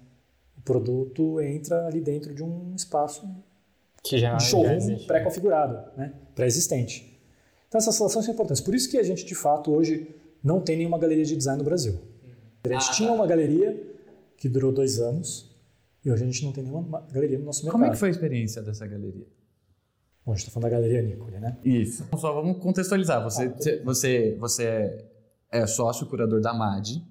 O 0.57 0.61
produto 0.61 1.41
entra 1.41 1.87
ali 1.87 1.99
dentro 1.99 2.33
de 2.33 2.41
um 2.41 2.73
espaço 2.73 3.27
que 4.05 4.19
já, 4.19 4.35
um 4.35 4.39
showroom 4.39 5.05
pré-configurado, 5.07 5.97
né? 5.97 6.13
pré-existente. 6.35 7.19
Então 7.67 7.79
essas 7.79 7.97
relações 7.97 8.23
são 8.23 8.33
importantes. 8.33 8.61
Por 8.61 8.75
isso 8.75 8.89
que 8.89 8.97
a 8.97 9.03
gente, 9.03 9.25
de 9.25 9.33
fato, 9.33 9.73
hoje 9.73 10.15
não 10.43 10.61
tem 10.61 10.77
nenhuma 10.77 10.99
galeria 10.99 11.25
de 11.25 11.35
design 11.35 11.57
no 11.57 11.65
Brasil. 11.65 11.99
A 12.63 12.67
gente 12.69 12.89
ah, 12.89 12.93
tinha 12.93 13.09
tá. 13.09 13.15
uma 13.15 13.25
galeria 13.25 13.81
que 14.37 14.47
durou 14.47 14.71
dois 14.71 14.99
anos. 14.99 15.51
E 16.03 16.11
hoje 16.11 16.23
a 16.23 16.25
gente 16.27 16.45
não 16.45 16.51
tem 16.51 16.63
nenhuma 16.63 17.01
galeria 17.11 17.39
no 17.39 17.45
nosso 17.45 17.63
mercado. 17.63 17.81
Como 17.81 17.85
é 17.85 17.89
que 17.89 17.97
foi 17.97 18.09
a 18.09 18.11
experiência 18.11 18.61
dessa 18.61 18.85
galeria? 18.85 19.25
Bom, 20.23 20.33
a 20.33 20.35
gente 20.35 20.47
está 20.47 20.51
falando 20.51 20.71
da 20.71 20.77
Galeria 20.77 21.01
Nicole, 21.03 21.39
né? 21.39 21.57
Isso. 21.63 22.03
Então, 22.03 22.17
só 22.17 22.33
vamos 22.33 22.57
contextualizar. 22.57 23.23
Você, 23.23 23.43
ah, 23.43 23.83
você, 23.83 24.35
você 24.39 25.05
é 25.51 25.67
sócio 25.67 26.07
curador 26.07 26.41
da 26.41 26.53
MAD, 26.53 27.03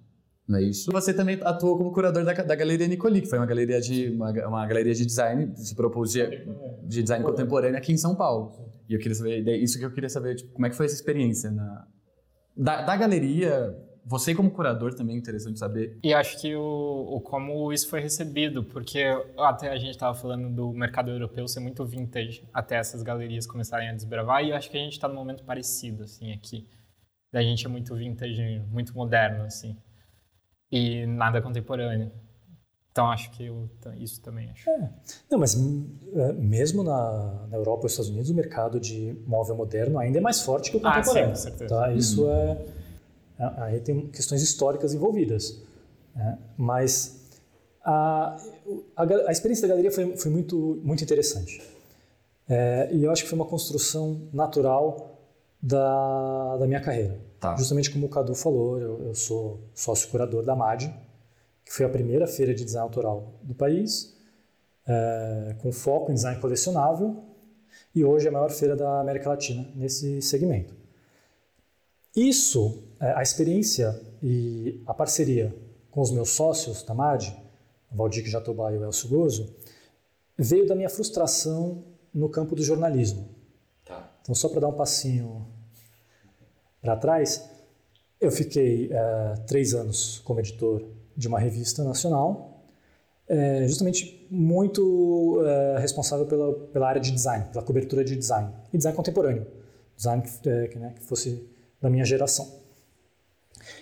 não 0.47 0.59
é 0.59 0.63
isso? 0.63 0.93
Você 0.93 1.15
também 1.15 1.39
atuou 1.43 1.79
como 1.79 1.91
curador 1.91 2.25
da, 2.25 2.33
da 2.33 2.55
Galeria 2.55 2.87
Nicoli, 2.87 3.23
que 3.23 3.29
foi 3.29 3.39
uma 3.39 3.47
galeria 3.47 3.81
de, 3.81 4.11
uma, 4.11 4.31
uma 4.47 4.67
galeria 4.67 4.95
de 4.95 5.07
design, 5.07 5.53
se 5.57 5.75
propôs 5.75 6.13
de, 6.13 6.47
de 6.83 7.03
design 7.03 7.25
contemporâneo 7.25 7.79
aqui 7.79 7.93
em 7.93 7.97
São 7.97 8.15
Paulo. 8.15 8.53
E 8.89 8.93
eu 8.93 8.99
queria 8.99 9.15
saber, 9.15 9.57
isso 9.57 9.79
que 9.79 9.85
eu 9.85 9.91
queria 9.91 10.11
saber, 10.11 10.35
tipo, 10.35 10.53
como 10.53 10.67
é 10.67 10.71
que 10.71 10.77
foi 10.77 10.85
essa 10.85 10.95
experiência 10.95 11.51
na, 11.51 11.87
da, 12.55 12.83
da 12.83 12.97
galeria, 12.97 13.75
você 14.05 14.35
como 14.35 14.51
curador 14.51 14.93
também 14.95 15.17
é 15.17 15.19
interessante 15.19 15.59
saber. 15.59 15.99
E 16.05 16.13
acho 16.13 16.39
que 16.39 16.55
o, 16.55 16.61
o, 16.61 17.21
como 17.23 17.73
isso 17.73 17.89
foi 17.89 18.01
recebido, 18.01 18.63
porque 18.65 19.03
até 19.39 19.71
a 19.71 19.79
gente 19.79 19.93
estava 19.93 20.15
falando 20.15 20.55
do 20.55 20.73
mercado 20.73 21.11
europeu 21.11 21.49
ser 21.49 21.61
muito 21.61 21.85
vintage, 21.87 22.47
até 22.53 22.77
essas 22.77 23.03
galerias 23.03 23.47
começarem 23.47 23.89
a 23.89 23.95
desbravar, 23.95 24.45
e 24.45 24.51
eu 24.51 24.57
acho 24.57 24.71
que 24.71 24.77
a 24.77 24.81
gente 24.81 24.93
está 24.93 25.09
num 25.09 25.15
momento 25.15 25.43
parecido, 25.43 26.05
assim, 26.05 26.33
aqui. 26.33 26.69
Da 27.33 27.43
gente 27.43 27.67
é 27.67 27.69
muito 27.69 27.97
vintage, 27.97 28.63
muito 28.71 28.95
moderno, 28.95 29.45
assim, 29.45 29.77
e 30.71 31.07
nada 31.07 31.41
contemporâneo. 31.41 32.11
Então 32.91 33.11
acho 33.11 33.31
que 33.33 33.47
eu, 33.47 33.69
isso 33.97 34.21
também 34.23 34.51
acho. 34.51 34.71
É. 34.71 34.91
Não, 35.31 35.39
mas 35.39 35.57
é, 35.57 36.33
mesmo 36.33 36.85
na, 36.85 37.47
na 37.51 37.57
Europa 37.57 37.81
e 37.81 37.85
nos 37.85 37.93
Estados 37.93 38.11
Unidos, 38.11 38.31
o 38.31 38.35
mercado 38.35 38.79
de 38.79 39.17
móvel 39.27 39.57
moderno 39.57 39.99
ainda 39.99 40.19
é 40.19 40.21
mais 40.21 40.41
forte 40.43 40.71
que 40.71 40.77
o 40.77 40.81
contemporâneo. 40.81 41.33
Ah, 41.33 41.35
sim, 41.35 41.49
com 41.51 41.57
certeza. 41.59 41.75
Tá? 41.75 41.93
Isso 41.93 42.25
uhum. 42.25 42.31
é 42.31 42.65
Aí 43.39 43.81
tem 43.81 44.07
questões 44.09 44.43
históricas 44.43 44.95
envolvidas. 44.95 45.61
Né? 46.15 46.39
Mas 46.57 47.21
a, 47.85 48.37
a, 48.97 49.03
a, 49.27 49.33
experiência 49.33 49.63
da 49.63 49.69
galeria 49.69 49.91
foi, 49.91 50.17
foi 50.17 50.31
muito, 50.31 50.81
muito 50.83 51.03
interessante. 51.03 51.63
É, 52.49 52.89
e 52.93 53.03
eu 53.03 53.11
acho 53.11 53.25
que 53.25 53.29
foi 53.29 53.39
uma 53.39 53.47
construção 53.47 54.29
natural 54.33 55.19
da, 55.61 56.57
da 56.59 56.67
minha 56.67 56.81
carreira. 56.81 57.19
Tá. 57.45 57.57
Justamente 57.57 57.91
como 57.91 58.07
o 58.07 58.09
Cadu 58.09 58.35
falou, 58.35 58.81
eu, 58.81 59.09
eu 59.09 59.15
sou 59.15 59.61
sócio 59.75 60.09
curador 60.09 60.43
da 60.43 60.57
MAD, 60.57 60.91
que 61.63 61.71
foi 61.71 61.85
a 61.85 61.91
primeira 61.91 62.27
feira 62.27 62.55
de 62.55 62.65
design 62.65 62.85
autoral 62.85 63.35
do 63.43 63.55
país, 63.55 64.17
é, 64.89 65.55
com 65.61 65.71
foco 65.71 66.11
em 66.11 66.15
design 66.15 66.41
colecionável, 66.41 67.23
e 67.95 68.03
hoje 68.03 68.25
é 68.25 68.31
a 68.31 68.33
maior 68.33 68.51
feira 68.51 68.75
da 68.75 68.99
América 68.99 69.29
Latina 69.29 69.71
nesse 69.75 70.23
segmento. 70.23 70.75
Isso, 72.17 72.83
é, 72.99 73.13
a 73.13 73.21
experiência 73.21 74.01
e 74.23 74.83
a 74.87 74.95
parceria 74.95 75.55
com 75.91 76.01
os 76.01 76.11
meus 76.11 76.31
sócios 76.31 76.83
da 76.83 76.95
MAD, 76.95 77.37
Valdir 77.93 78.25
Jatobá 78.25 78.73
e 78.73 78.79
o 78.79 78.85
Elcio 78.85 79.11
Gozo, 79.11 79.55
veio 80.37 80.67
da 80.67 80.75
minha 80.75 80.89
frustração 80.89 81.85
no 82.13 82.31
campo 82.31 82.57
do 82.57 82.63
jornalismo. 82.63 83.29
Tá. 83.85 84.11
Então, 84.23 84.35
só 84.35 84.49
para 84.49 84.61
dar 84.61 84.69
um 84.69 84.73
passinho 84.73 85.47
para 86.85 86.97
trás, 86.97 87.43
eu 88.21 88.31
fiquei 88.31 88.91
é, 88.93 89.35
três 89.47 89.73
anos 89.73 90.21
como 90.23 90.39
editor 90.39 90.85
de 91.17 91.27
uma 91.27 91.39
revista 91.39 91.83
nacional, 91.83 92.63
é, 93.27 93.67
justamente 93.67 94.27
muito 94.31 95.43
é, 95.47 95.79
responsável 95.79 96.27
pela, 96.27 96.53
pela 96.53 96.87
área 96.87 97.01
de 97.01 97.11
design, 97.11 97.47
pela 97.51 97.65
cobertura 97.65 98.05
de 98.05 98.15
design, 98.15 98.53
e 98.71 98.77
design 98.77 98.95
contemporâneo, 98.95 99.47
design 99.97 100.23
que, 100.23 100.69
que, 100.69 100.79
né, 100.79 100.93
que 100.95 101.03
fosse 101.05 101.43
da 101.81 101.89
minha 101.89 102.05
geração. 102.05 102.47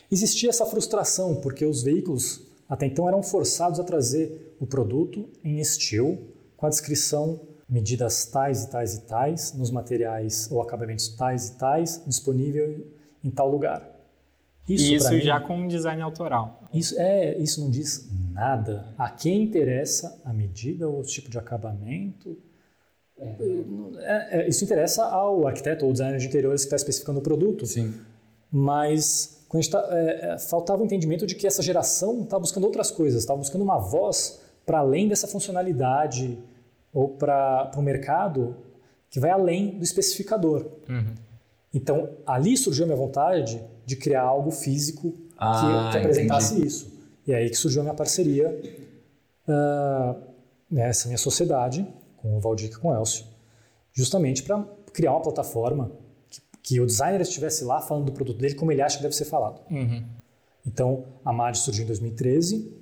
Existia 0.09 0.51
essa 0.51 0.65
frustração, 0.65 1.35
porque 1.41 1.65
os 1.65 1.83
veículos 1.83 2.43
até 2.69 2.87
então 2.87 3.09
eram 3.09 3.21
forçados 3.21 3.81
a 3.81 3.85
trazer 3.85 4.55
o 4.61 4.67
produto 4.67 5.29
em 5.43 5.59
estilo, 5.59 6.19
com 6.57 6.67
a 6.67 6.69
descrição 6.69 7.41
medidas 7.73 8.27
tais 8.27 8.65
e 8.65 8.71
tais 8.71 8.95
e 8.95 9.01
tais, 9.07 9.55
nos 9.55 9.71
materiais 9.71 10.47
ou 10.53 10.61
acabamentos 10.61 11.09
tais 11.09 11.49
e 11.49 11.59
tais, 11.59 12.03
disponível 12.07 12.87
em 13.25 13.31
tal 13.31 13.51
lugar. 13.51 13.89
Isso, 14.69 14.93
e 14.93 14.95
isso 14.95 15.11
mim, 15.11 15.21
já 15.23 15.41
com 15.41 15.57
um 15.57 15.67
design 15.67 16.03
autoral. 16.03 16.63
Isso, 16.73 16.95
é, 16.99 17.37
isso 17.39 17.63
não 17.63 17.71
diz 17.71 18.09
nada. 18.31 18.95
A 18.99 19.09
quem 19.09 19.43
interessa 19.43 20.21
a 20.23 20.33
medida 20.35 20.87
ou 20.87 21.01
o 21.01 21.03
tipo 21.03 21.31
de 21.31 21.39
acabamento, 21.39 22.37
é, 23.19 24.43
é, 24.43 24.49
isso 24.49 24.63
interessa 24.65 25.05
ao 25.07 25.47
arquiteto 25.47 25.87
ou 25.87 25.93
designer 25.93 26.19
de 26.19 26.27
interiores 26.27 26.63
que 26.63 26.67
está 26.67 26.77
especificando 26.77 27.21
o 27.21 27.23
produto. 27.23 27.65
Sim. 27.67 27.95
Mas 28.51 29.45
quando 29.49 29.67
tá, 29.69 29.89
é, 29.91 30.33
é, 30.33 30.39
faltava 30.39 30.83
o 30.83 30.85
entendimento 30.85 31.27
de 31.27 31.35
que 31.35 31.47
essa 31.47 31.63
geração 31.63 32.23
estava 32.23 32.41
buscando 32.41 32.65
outras 32.65 32.91
coisas, 32.91 33.23
estava 33.23 33.39
buscando 33.39 33.63
uma 33.63 33.79
voz 33.79 34.41
para 34.67 34.79
além 34.79 35.09
dessa 35.09 35.27
funcionalidade 35.27 36.39
ou 36.93 37.09
para 37.09 37.71
o 37.77 37.83
mercado 37.83 38.57
que 39.11 39.21
vai 39.21 39.31
além 39.31 39.79
do 39.79 39.85
especificador. 39.85 40.67
Uhum. 40.89 41.15
Então, 41.73 42.11
ali 42.27 42.57
surgiu 42.57 42.85
a 42.85 42.87
minha 42.87 42.97
vontade 42.97 43.63
de 43.85 43.97
criar 43.97 44.23
algo 44.23 44.51
físico 44.51 45.15
ah, 45.39 45.91
que, 45.91 45.93
que, 45.93 45.99
apresentasse 45.99 46.55
entendi. 46.55 46.69
isso. 46.69 46.93
E 47.27 47.33
é 47.33 47.37
aí 47.37 47.51
que 47.51 47.57
surgiu 47.57 47.81
a 47.81 47.85
minha 47.85 47.95
parceria 47.95 48.49
uh, 49.49 50.23
nessa 50.71 51.09
minha 51.09 51.19
sociedade, 51.19 51.87
com 52.17 52.37
o 52.37 52.41
Valdir 52.41 52.71
e 52.71 52.77
com 52.77 52.89
o 52.89 52.95
Elcio, 52.95 53.25
justamente 53.93 54.43
para 54.43 54.65
criar 54.93 55.13
uma 55.13 55.23
plataforma 55.23 55.93
que, 56.31 56.41
que, 56.63 56.81
o 56.81 56.87
designer 56.87 57.21
estivesse 57.21 57.65
lá 57.65 57.81
falando 57.81 58.07
do 58.07 58.13
produto 58.13 58.39
dele 58.39 58.55
como 58.55 58.71
ele 58.71 58.83
acha 58.83 58.97
que 58.97 59.03
deve 59.03 59.15
ser 59.15 59.25
falado. 59.25 59.61
Uhum. 59.71 60.05
Então, 60.67 61.05
a 61.25 61.33
MAD 61.33 61.59
surgiu 61.59 61.85
em 61.85 61.87
2013 61.87 62.73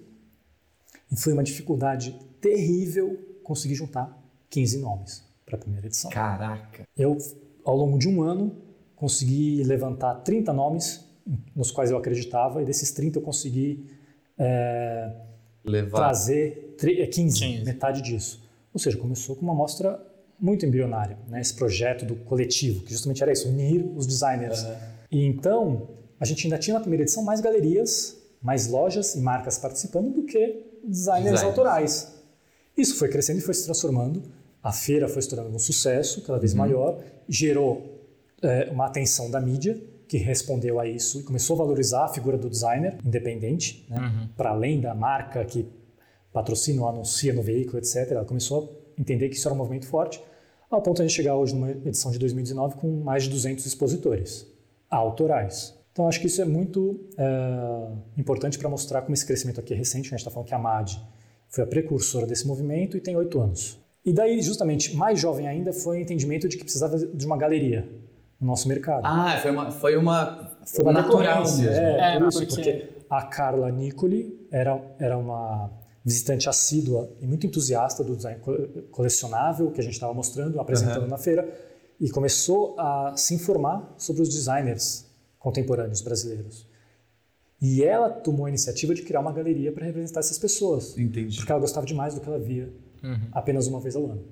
e 1.11 1.17
foi 1.17 1.33
uma 1.33 1.43
dificuldade 1.43 2.13
terrível 2.41 3.19
conseguir 3.51 3.75
juntar 3.75 4.17
15 4.49 4.79
nomes 4.79 5.25
para 5.45 5.57
a 5.57 5.59
primeira 5.59 5.89
edição. 5.89 6.09
Caraca! 6.09 6.87
Eu, 6.97 7.19
ao 7.65 7.77
longo 7.77 7.99
de 7.99 8.09
um 8.09 8.23
ano, 8.23 8.57
consegui 8.95 9.65
levantar 9.65 10.15
30 10.23 10.53
nomes 10.53 11.05
nos 11.55 11.73
quais 11.73 11.91
eu 11.91 11.97
acreditava 11.97 12.63
e 12.63 12.65
desses 12.65 12.93
30 12.93 13.19
eu 13.19 13.23
consegui 13.23 13.91
é, 14.39 15.13
trazer 15.91 16.77
15, 16.79 17.41
15, 17.41 17.65
metade 17.65 18.03
disso. 18.03 18.41
Ou 18.73 18.79
seja, 18.79 18.97
começou 18.97 19.35
com 19.35 19.43
uma 19.43 19.53
amostra 19.53 20.01
muito 20.39 20.65
embrionária, 20.65 21.19
né? 21.27 21.41
esse 21.41 21.55
projeto 21.55 22.05
do 22.05 22.15
coletivo, 22.15 22.85
que 22.85 22.93
justamente 22.93 23.21
era 23.21 23.33
isso, 23.33 23.49
unir 23.49 23.85
os 23.97 24.07
designers. 24.07 24.63
Uhum. 24.63 24.75
E 25.11 25.27
então, 25.27 25.89
a 26.21 26.25
gente 26.25 26.47
ainda 26.47 26.57
tinha 26.57 26.75
na 26.75 26.81
primeira 26.81 27.03
edição 27.03 27.25
mais 27.25 27.41
galerias, 27.41 28.17
mais 28.41 28.69
lojas 28.69 29.17
e 29.17 29.21
marcas 29.21 29.59
participando 29.59 30.13
do 30.13 30.23
que 30.23 30.71
designers 30.85 31.41
Design. 31.41 31.47
autorais. 31.47 32.20
Isso 32.81 32.97
foi 32.97 33.09
crescendo 33.09 33.39
e 33.39 33.43
foi 33.43 33.53
se 33.53 33.65
transformando. 33.65 34.23
A 34.63 34.73
feira 34.73 35.07
foi 35.07 35.21
se 35.21 35.29
tornando 35.29 35.55
um 35.55 35.59
sucesso 35.59 36.23
cada 36.23 36.39
vez 36.39 36.53
uhum. 36.53 36.59
maior, 36.59 37.03
gerou 37.29 38.09
é, 38.43 38.71
uma 38.71 38.87
atenção 38.87 39.31
da 39.31 39.41
mídia 39.41 39.79
que 40.09 40.17
respondeu 40.17 40.81
a 40.81 40.89
isso 40.89 41.21
e 41.21 41.23
começou 41.23 41.55
a 41.55 41.59
valorizar 41.59 42.05
a 42.05 42.09
figura 42.09 42.37
do 42.37 42.49
designer 42.49 42.99
independente, 43.05 43.87
né? 43.89 43.99
uhum. 43.99 44.29
para 44.37 44.51
além 44.51 44.81
da 44.81 44.95
marca 44.95 45.45
que 45.45 45.69
patrocina 46.33 46.83
ou 46.83 46.89
anuncia 46.89 47.33
no 47.33 47.43
veículo, 47.43 47.79
etc. 47.79 48.11
Ela 48.11 48.25
começou 48.25 48.93
a 48.97 49.01
entender 49.01 49.29
que 49.29 49.37
isso 49.37 49.47
era 49.47 49.55
um 49.55 49.59
movimento 49.59 49.87
forte, 49.87 50.23
ao 50.71 50.81
ponto 50.81 50.97
de 50.97 51.03
a 51.03 51.07
gente 51.07 51.17
chegar 51.17 51.37
hoje 51.37 51.55
numa 51.55 51.71
edição 51.71 52.11
de 52.11 52.19
2019 52.19 52.77
com 52.77 53.03
mais 53.03 53.25
de 53.25 53.31
200 53.31 53.65
expositores 53.67 54.47
autorais. 54.89 55.75
Então, 55.93 56.09
acho 56.09 56.21
que 56.21 56.29
isso 56.29 56.41
é 56.41 56.45
muito 56.45 57.09
é, 57.19 58.21
importante 58.21 58.59
para 58.59 58.69
mostrar 58.69 59.03
como 59.03 59.13
esse 59.13 59.27
crescimento 59.27 59.61
aqui 59.61 59.75
é 59.75 59.77
recente. 59.77 60.07
A 60.07 60.11
gente 60.11 60.21
está 60.21 60.31
falando 60.31 60.47
que 60.47 60.55
a 60.55 60.59
MAD 60.59 61.01
foi 61.51 61.65
a 61.65 61.67
precursora 61.67 62.27
desse 62.27 62.47
movimento 62.47 62.97
e 62.97 63.01
tem 63.01 63.17
oito 63.17 63.41
anos. 63.41 63.79
E 64.05 64.13
daí, 64.13 64.41
justamente, 64.41 64.97
mais 64.97 65.21
jovem 65.21 65.47
ainda 65.47 65.73
foi 65.73 65.99
o 65.99 66.01
entendimento 66.01 66.49
de 66.49 66.57
que 66.57 66.63
precisava 66.63 66.97
de 66.97 67.27
uma 67.27 67.37
galeria 67.37 67.87
no 68.41 68.47
nosso 68.47 68.67
mercado. 68.67 69.03
Ah, 69.05 69.39
foi 69.43 69.51
uma, 69.51 69.71
foi 69.71 69.97
uma, 69.97 70.57
foi 70.65 70.85
uma 70.85 70.93
natural 70.93 71.43
mesmo. 71.43 71.69
É, 71.69 72.17
é 72.17 72.19
por 72.19 72.29
isso, 72.29 72.47
porque... 72.47 72.73
porque 72.73 72.89
a 73.11 73.23
Carla 73.23 73.71
Nicoli 73.71 74.47
era, 74.51 74.81
era 74.99 75.19
uma 75.19 75.71
visitante 76.03 76.49
assídua 76.49 77.11
e 77.21 77.27
muito 77.27 77.47
entusiasta 77.47 78.03
do 78.03 78.17
design 78.17 78.41
colecionável 78.91 79.71
que 79.71 79.81
a 79.81 79.85
gente 79.85 79.93
estava 79.93 80.15
mostrando, 80.15 80.59
apresentando 80.59 81.03
uhum. 81.03 81.09
na 81.09 81.19
feira, 81.19 81.47
e 82.01 82.09
começou 82.09 82.75
a 82.79 83.15
se 83.17 83.35
informar 83.35 83.95
sobre 83.99 84.23
os 84.23 84.29
designers 84.31 85.07
contemporâneos 85.39 86.01
brasileiros. 86.01 86.67
E 87.61 87.85
ela 87.85 88.09
tomou 88.09 88.47
a 88.47 88.49
iniciativa 88.49 88.95
de 88.95 89.03
criar 89.03 89.21
uma 89.21 89.33
galeria 89.33 89.71
para 89.71 89.85
representar 89.85 90.21
essas 90.21 90.39
pessoas. 90.39 90.97
Entendi. 90.97 91.37
Porque 91.37 91.53
ela 91.53 91.61
gostava 91.61 91.85
demais 91.85 92.15
do 92.15 92.21
que 92.21 92.27
ela 92.27 92.39
via 92.39 92.73
uhum. 93.03 93.29
apenas 93.33 93.67
uma 93.67 93.81
vez 93.81 93.97
ao 93.97 94.07
ano. 94.07 94.25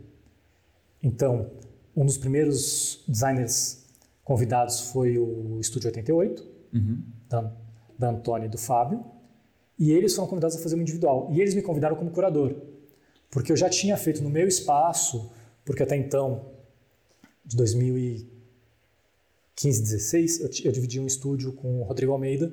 Então, 1.03 1.51
um 1.95 2.07
dos 2.07 2.17
primeiros 2.17 3.05
designers 3.07 3.85
convidados 4.25 4.93
foi 4.93 5.19
o 5.19 5.61
Estúdio 5.61 5.89
88, 5.89 6.49
uhum. 6.73 7.03
da, 7.29 7.53
da 7.99 8.11
Antônia 8.11 8.47
e 8.47 8.49
do 8.49 8.57
Fábio. 8.57 9.05
E 9.79 9.93
eles 9.93 10.15
foram 10.15 10.29
convidados 10.29 10.57
a 10.57 10.61
fazer 10.61 10.75
uma 10.75 10.83
individual. 10.83 11.29
E 11.31 11.41
eles 11.41 11.55
me 11.55 11.63
convidaram 11.63 11.97
como 11.97 12.11
curador. 12.11 12.57
Porque 13.31 13.53
eu 13.53 13.57
já 13.57 13.69
tinha 13.69 13.97
feito 13.97 14.23
no 14.23 14.31
meu 14.31 14.49
espaço, 14.49 15.31
porque 15.65 15.83
até 15.83 15.97
então, 15.97 16.47
de 17.45 17.57
2015, 17.57 19.83
16, 19.83 20.41
eu, 20.41 20.51
eu 20.65 20.73
dividi 20.73 20.99
um 20.99 21.07
estúdio 21.07 21.53
com 21.53 21.81
o 21.81 21.85
Rodrigo 21.85 22.13
Almeida, 22.13 22.53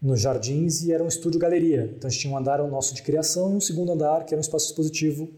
nos 0.00 0.20
jardins 0.20 0.84
e 0.84 0.92
era 0.92 1.02
um 1.02 1.08
estúdio 1.08 1.40
galeria. 1.40 1.92
Então 1.96 2.08
a 2.08 2.10
gente 2.10 2.20
tinha 2.20 2.32
um 2.32 2.36
andar 2.36 2.58
nosso 2.68 2.94
de 2.94 3.02
criação 3.02 3.52
e 3.52 3.56
um 3.56 3.60
segundo 3.60 3.92
andar 3.92 4.24
que 4.24 4.32
era 4.32 4.38
um 4.38 4.40
espaço 4.40 4.66
expositivo 4.66 5.28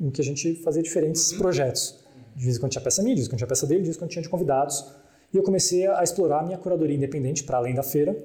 em 0.00 0.10
que 0.10 0.20
a 0.20 0.24
gente 0.24 0.54
fazia 0.56 0.82
diferentes 0.82 1.32
uhum. 1.32 1.38
projetos. 1.38 1.98
De 2.34 2.44
vez 2.44 2.56
em 2.56 2.60
quando 2.60 2.72
tinha 2.72 2.82
peça 2.82 3.02
minha, 3.02 3.14
de 3.14 3.20
vez 3.20 3.26
em 3.26 3.30
quando 3.30 3.38
tinha 3.38 3.48
peça 3.48 3.66
dele, 3.66 3.80
de 3.80 3.86
vez 3.86 3.96
em 3.96 3.98
quando 3.98 4.10
tinha 4.10 4.22
de 4.22 4.28
convidados. 4.28 4.84
E 5.32 5.36
eu 5.36 5.42
comecei 5.42 5.86
a 5.86 6.02
explorar 6.02 6.40
a 6.40 6.42
minha 6.44 6.58
curadoria 6.58 6.96
independente 6.96 7.42
para 7.44 7.58
além 7.58 7.74
da 7.74 7.82
feira. 7.82 8.16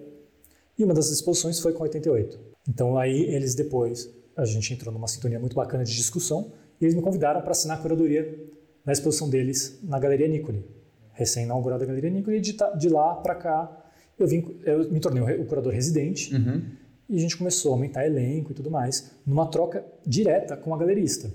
E 0.77 0.83
uma 0.83 0.93
das 0.93 1.09
exposições 1.09 1.59
foi 1.59 1.73
com 1.73 1.83
88. 1.83 2.39
Então 2.67 2.97
aí 2.97 3.23
eles 3.23 3.55
depois, 3.55 4.09
a 4.35 4.45
gente 4.45 4.73
entrou 4.73 4.93
numa 4.93 5.07
sintonia 5.07 5.39
muito 5.39 5.55
bacana 5.55 5.83
de 5.83 5.95
discussão 5.95 6.51
e 6.79 6.85
eles 6.85 6.95
me 6.95 7.01
convidaram 7.01 7.41
para 7.41 7.51
assinar 7.51 7.77
a 7.77 7.81
curadoria 7.81 8.51
na 8.85 8.91
exposição 8.91 9.29
deles 9.29 9.79
na 9.83 9.99
Galeria 9.99 10.27
Nicoli, 10.27 10.65
recém-inaugurada 11.13 11.85
Galeria 11.85 12.09
Nicoli. 12.09 12.37
E 12.37 12.41
de, 12.41 12.57
de 12.77 12.89
lá 12.89 13.15
para 13.15 13.35
cá 13.35 13.82
eu, 14.17 14.27
vim, 14.27 14.59
eu 14.63 14.91
me 14.91 14.99
tornei 14.99 15.21
o 15.35 15.45
curador 15.45 15.73
residente 15.73 16.33
uhum. 16.33 16.61
e 17.09 17.17
a 17.17 17.19
gente 17.19 17.37
começou 17.37 17.71
a 17.71 17.75
aumentar 17.75 18.05
elenco 18.05 18.51
e 18.51 18.53
tudo 18.53 18.69
mais, 18.69 19.11
numa 19.25 19.45
troca 19.47 19.85
direta 20.05 20.55
com 20.55 20.73
a 20.73 20.77
galerista. 20.77 21.31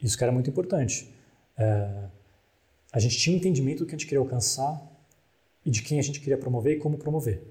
Isso 0.00 0.16
que 0.16 0.24
era 0.24 0.32
muito 0.32 0.50
importante. 0.50 1.12
É, 1.56 2.04
a 2.92 2.98
gente 2.98 3.16
tinha 3.16 3.34
um 3.34 3.38
entendimento 3.38 3.80
do 3.80 3.86
que 3.86 3.94
a 3.94 3.98
gente 3.98 4.06
queria 4.06 4.20
alcançar 4.20 4.80
e 5.64 5.70
de 5.70 5.82
quem 5.82 5.98
a 5.98 6.02
gente 6.02 6.20
queria 6.20 6.36
promover 6.36 6.76
e 6.76 6.80
como 6.80 6.98
promover, 6.98 7.42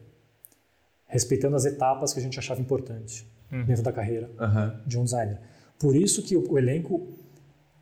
respeitando 1.07 1.55
as 1.55 1.65
etapas 1.65 2.13
que 2.13 2.19
a 2.19 2.21
gente 2.23 2.37
achava 2.37 2.59
importantes 2.59 3.25
uhum. 3.51 3.65
dentro 3.65 3.83
da 3.83 3.91
carreira 3.91 4.29
uhum. 4.39 4.79
de 4.85 4.99
um 4.99 5.03
designer. 5.03 5.39
Por 5.79 5.95
isso 5.95 6.21
que 6.21 6.35
o, 6.35 6.51
o 6.51 6.57
elenco 6.57 7.07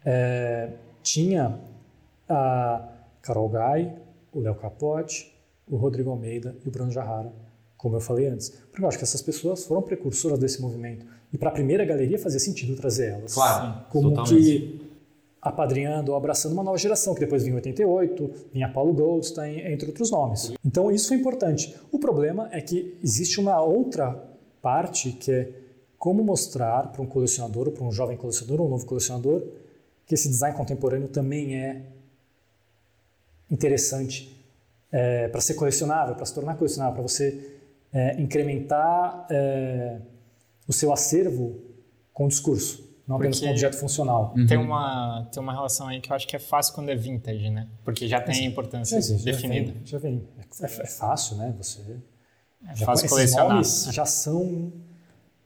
é, 0.05 0.71
tinha 1.01 1.59
a 2.27 2.87
Carol 3.21 3.49
Gai, 3.49 3.95
o 4.31 4.39
Léo 4.39 4.55
Capote, 4.55 5.35
o 5.69 5.77
Rodrigo 5.77 6.09
Almeida 6.09 6.55
e 6.65 6.67
o 6.67 6.71
Bruno 6.71 6.91
Jarrara, 6.91 7.31
como 7.77 7.95
eu 7.95 8.01
falei 8.01 8.27
antes. 8.27 8.49
Porque 8.49 8.83
eu 8.83 8.87
acho 8.87 8.97
que 8.97 9.03
essas 9.03 9.21
pessoas 9.21 9.63
foram 9.63 9.81
precursoras 9.81 10.39
desse 10.39 10.61
movimento. 10.61 11.05
E 11.31 11.37
para 11.37 11.49
a 11.49 11.51
primeira 11.53 11.85
galeria 11.85 12.17
fazia 12.17 12.39
sentido 12.39 12.75
trazer 12.75 13.11
elas. 13.11 13.33
Claro, 13.33 13.85
como 13.89 14.09
totalmente. 14.09 14.43
que 14.43 14.89
apadrinhando 15.41 16.11
ou 16.11 16.17
abraçando 16.17 16.53
uma 16.53 16.63
nova 16.63 16.77
geração, 16.77 17.13
que 17.13 17.21
depois 17.21 17.43
vinha 17.43 17.55
88, 17.55 18.31
vinha 18.51 18.67
Paulo 18.67 18.93
Goldstein, 18.93 19.59
entre 19.71 19.87
outros 19.87 20.11
nomes. 20.11 20.51
Então 20.65 20.91
isso 20.91 21.07
foi 21.07 21.17
importante. 21.17 21.73
O 21.91 21.99
problema 21.99 22.49
é 22.51 22.59
que 22.59 22.97
existe 23.01 23.39
uma 23.39 23.61
outra 23.61 24.21
parte 24.61 25.13
que 25.13 25.31
é 25.31 25.51
como 25.97 26.23
mostrar 26.23 26.91
para 26.91 27.01
um 27.01 27.05
colecionador, 27.05 27.67
ou 27.67 27.73
para 27.73 27.83
um 27.83 27.91
jovem 27.91 28.17
colecionador, 28.17 28.61
ou 28.61 28.67
um 28.67 28.69
novo 28.69 28.85
colecionador, 28.85 29.45
que 30.05 30.15
esse 30.15 30.29
design 30.29 30.55
contemporâneo 30.55 31.09
também 31.09 31.55
é 31.55 31.83
interessante 33.51 34.38
é, 34.91 35.27
para 35.27 35.41
ser 35.41 35.53
colecionável, 35.53 36.15
para 36.15 36.25
se 36.25 36.33
tornar 36.33 36.55
colecionável, 36.55 36.95
para 36.95 37.03
você 37.03 37.59
é, 37.91 38.19
incrementar 38.21 39.27
é, 39.29 39.99
o 40.67 40.73
seu 40.73 40.91
acervo 40.91 41.59
com 42.13 42.25
o 42.25 42.27
discurso, 42.27 42.79
não 43.07 43.17
Porque 43.17 43.27
apenas 43.27 43.39
com 43.39 43.47
o 43.47 43.49
objeto 43.49 43.77
funcional. 43.77 44.33
Tem, 44.47 44.57
uhum. 44.57 44.65
uma, 44.65 45.29
tem 45.31 45.41
uma 45.41 45.53
relação 45.53 45.87
aí 45.87 45.99
que 46.01 46.11
eu 46.11 46.15
acho 46.15 46.27
que 46.27 46.35
é 46.35 46.39
fácil 46.39 46.73
quando 46.73 46.89
é 46.89 46.95
vintage, 46.95 47.49
né? 47.49 47.67
Porque 47.83 48.07
já 48.07 48.21
tem 48.21 48.45
a 48.45 48.47
importância 48.47 49.01
já 49.01 49.23
definida. 49.23 49.73
Já 49.83 49.97
vem, 49.97 50.19
já 50.19 50.37
vem. 50.37 50.59
É, 50.61 50.65
é, 50.65 50.87
fácil, 50.87 51.37
né? 51.37 51.53
Você 51.57 51.81
é 52.67 52.75
fácil 52.75 53.09
colecionar. 53.09 53.63
já 53.63 54.05
são 54.05 54.73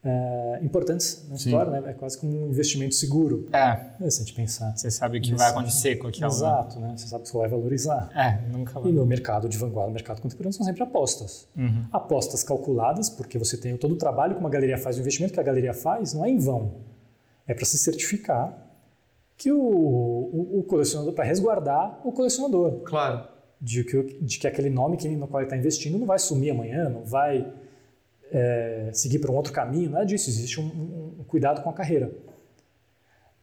é, 0.06 0.60
importantes 0.62 1.26
na 1.30 1.38
Sim. 1.38 1.50
história, 1.50 1.72
né? 1.80 1.92
É 1.92 1.94
quase 1.94 2.18
como 2.18 2.46
um 2.46 2.50
investimento 2.50 2.94
seguro. 2.94 3.48
É. 3.54 4.10
Se 4.10 4.22
a 4.22 4.26
gente 4.26 4.34
pensar. 4.34 4.76
Você 4.76 4.92
sabe 4.92 5.18
o 5.18 5.22
que 5.22 5.34
vai 5.34 5.50
acontecer 5.50 5.96
com 5.96 6.08
aquilo. 6.08 6.28
Né? 6.28 6.36
Exato, 6.36 6.80
né? 6.80 6.94
Você 6.98 7.08
sabe 7.08 7.24
que 7.24 7.30
você 7.30 7.38
vai 7.38 7.48
valorizar. 7.48 8.10
É, 8.14 8.46
nunca 8.52 8.80
vai. 8.80 8.92
E 8.92 8.94
no 8.94 9.06
mercado 9.06 9.48
de 9.48 9.58
vanguarda, 9.58 9.88
no 9.88 9.94
mercado 9.94 10.22
contemporâneo, 10.22 10.54
são 10.54 10.66
sempre 10.66 10.84
apostas. 10.84 11.48
Uhum. 11.56 11.86
Apostas 11.92 12.44
calculadas, 12.44 13.10
porque 13.10 13.38
você 13.38 13.56
tem 13.56 13.78
todo 13.78 13.94
o 13.94 13.98
trabalho 13.98 14.36
que 14.36 14.42
uma 14.42 14.50
galeria 14.50 14.78
faz, 14.78 14.98
o 14.98 15.00
investimento 15.00 15.34
que 15.34 15.40
a 15.40 15.44
galeria 15.44 15.74
faz, 15.74 16.14
não 16.14 16.26
é 16.26 16.30
em 16.30 16.38
vão. 16.38 16.74
É 17.48 17.54
para 17.54 17.66
se 17.66 17.78
certificar 17.78 18.58
que 19.38 19.52
o, 19.52 19.58
o, 19.58 20.60
o 20.60 20.64
colecionador, 20.64 21.14
para 21.14 21.24
resguardar 21.24 22.02
o 22.04 22.12
colecionador. 22.12 22.82
Claro. 22.82 23.28
De 23.60 23.86
que, 23.86 24.04
de 24.22 24.38
que 24.38 24.48
aquele 24.48 24.70
nome 24.70 24.98
que, 24.98 25.08
no 25.08 25.28
qual 25.28 25.40
ele 25.40 25.48
está 25.48 25.56
investindo 25.56 25.98
não 25.98 26.06
vai 26.06 26.20
sumir 26.20 26.52
amanhã, 26.52 26.90
não 26.90 27.06
vai 27.06 27.54
é, 28.32 28.90
seguir 28.94 29.20
para 29.20 29.32
um 29.32 29.36
outro 29.36 29.54
caminho, 29.54 29.90
nada 29.90 30.06
disso, 30.06 30.30
existe 30.30 30.60
um, 30.60 31.18
um 31.20 31.24
cuidado 31.24 31.62
com 31.62 31.70
a 31.70 31.74
carreira. 31.74 32.12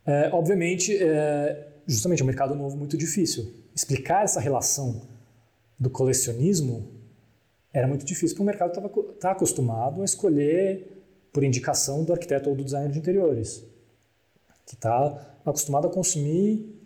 É, 0.07 0.31
obviamente, 0.33 0.97
é, 0.97 1.69
justamente, 1.87 2.21
é 2.21 2.25
um 2.25 2.27
mercado 2.27 2.55
novo 2.55 2.77
muito 2.77 2.97
difícil. 2.97 3.55
Explicar 3.75 4.25
essa 4.25 4.41
relação 4.41 5.03
do 5.79 5.89
colecionismo 5.89 6.89
era 7.73 7.87
muito 7.87 8.05
difícil, 8.05 8.31
porque 8.31 8.43
o 8.43 8.47
mercado 8.47 8.71
estava 8.71 8.89
tá 9.21 9.31
acostumado 9.31 10.03
a 10.03 10.05
escolher 10.05 11.05
por 11.33 11.45
indicação 11.45 12.05
do 12.05 12.13
arquiteto 12.13 12.51
ou 12.51 12.57
do 12.57 12.65
designer 12.65 12.91
de 12.91 12.99
interiores, 12.99 13.65
que 14.67 14.75
está 14.75 15.37
acostumado 15.47 15.87
a 15.87 15.91
consumir 15.91 16.77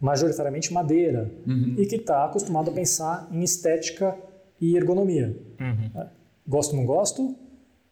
majoritariamente 0.00 0.72
madeira 0.72 1.30
uhum. 1.44 1.74
e 1.76 1.84
que 1.84 1.96
está 1.96 2.24
acostumado 2.24 2.70
a 2.70 2.72
pensar 2.72 3.28
em 3.32 3.42
estética 3.42 4.16
e 4.60 4.76
ergonomia. 4.76 5.36
Uhum. 5.60 6.06
Gosto 6.48 6.72
ou 6.72 6.78
não 6.78 6.86
gosto? 6.86 7.36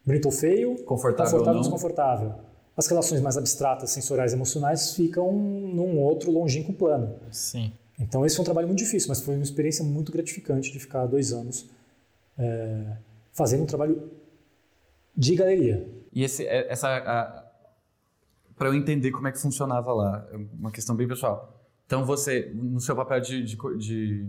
Bonito 0.05 0.27
ou 0.27 0.33
feio? 0.33 0.83
Confortável, 0.85 1.33
confortável 1.33 1.55
ou 1.55 1.61
desconfortável? 1.61 2.35
As 2.75 2.87
relações 2.87 3.21
mais 3.21 3.37
abstratas, 3.37 3.91
sensoriais 3.91 4.33
e 4.33 4.35
emocionais 4.35 4.95
ficam 4.95 5.31
num 5.33 5.99
outro 5.99 6.31
longínquo 6.31 6.73
plano. 6.73 7.17
Sim. 7.31 7.73
Então 7.99 8.25
esse 8.25 8.37
foi 8.37 8.43
um 8.43 8.45
trabalho 8.45 8.67
muito 8.67 8.79
difícil, 8.79 9.09
mas 9.09 9.21
foi 9.21 9.35
uma 9.35 9.43
experiência 9.43 9.85
muito 9.85 10.11
gratificante 10.11 10.73
de 10.73 10.79
ficar 10.79 11.07
dois 11.07 11.33
anos 11.33 11.69
é, 12.39 12.97
fazendo 13.33 13.63
um 13.63 13.67
trabalho 13.67 14.11
de 15.15 15.35
galeria. 15.35 15.87
E 16.13 16.23
esse, 16.23 16.47
é, 16.47 16.71
essa, 16.71 17.45
para 18.57 18.69
eu 18.69 18.75
entender 18.75 19.11
como 19.11 19.29
é 19.29 19.33
que 19.33 19.39
funcionava 19.39 19.93
lá, 19.93 20.27
é 20.33 20.37
uma 20.37 20.71
questão 20.71 20.97
bem 20.97 21.07
pessoal. 21.07 21.55
Então 21.87 22.05
você, 22.05 22.53
no 22.55 22.81
seu 22.81 22.97
papel 22.97 23.21
de, 23.21 23.43
de, 23.43 23.57
de, 23.79 24.27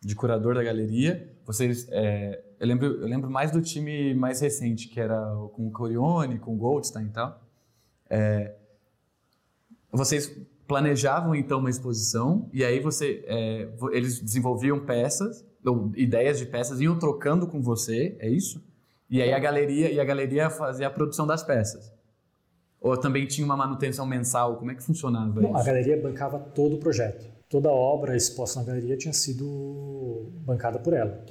de 0.00 0.14
curador 0.14 0.54
da 0.54 0.62
galeria, 0.62 1.30
vocês 1.46 1.86
é, 1.90 2.42
eu 2.60 2.66
lembro, 2.66 2.86
eu 2.86 3.06
lembro 3.06 3.30
mais 3.30 3.50
do 3.50 3.60
time 3.62 4.14
mais 4.14 4.40
recente, 4.40 4.88
que 4.88 5.00
era 5.00 5.20
com 5.52 5.68
o 5.68 5.70
Corione, 5.70 6.38
com 6.38 6.54
o 6.54 6.56
Goldstein 6.56 7.06
e 7.06 7.10
tal. 7.10 7.40
É, 8.10 8.54
vocês 9.92 10.34
planejavam 10.66 11.34
então 11.34 11.60
uma 11.60 11.70
exposição 11.70 12.48
e 12.52 12.64
aí 12.64 12.80
você, 12.80 13.24
é, 13.26 13.68
eles 13.92 14.20
desenvolviam 14.20 14.78
peças, 14.84 15.46
ou 15.64 15.92
ideias 15.96 16.38
de 16.38 16.46
peças, 16.46 16.80
iam 16.80 16.98
trocando 16.98 17.46
com 17.46 17.62
você, 17.62 18.16
é 18.20 18.28
isso? 18.28 18.62
E 19.10 19.22
aí 19.22 19.32
a 19.32 19.38
galeria 19.38 19.90
e 19.90 19.98
a 19.98 20.04
galeria 20.04 20.50
fazia 20.50 20.86
a 20.86 20.90
produção 20.90 21.26
das 21.26 21.42
peças. 21.42 21.92
Ou 22.80 22.96
também 22.96 23.26
tinha 23.26 23.44
uma 23.44 23.56
manutenção 23.56 24.06
mensal? 24.06 24.56
Como 24.56 24.70
é 24.70 24.74
que 24.74 24.82
funcionava 24.82 25.40
Não, 25.40 25.50
isso? 25.50 25.58
A 25.58 25.64
galeria 25.64 26.00
bancava 26.00 26.38
todo 26.38 26.76
o 26.76 26.78
projeto. 26.78 27.26
Toda 27.48 27.70
a 27.70 27.72
obra 27.72 28.14
exposta 28.16 28.60
na 28.60 28.66
galeria 28.66 28.96
tinha 28.96 29.12
sido 29.14 30.30
bancada 30.44 30.78
por 30.78 30.92
ela. 30.92 31.24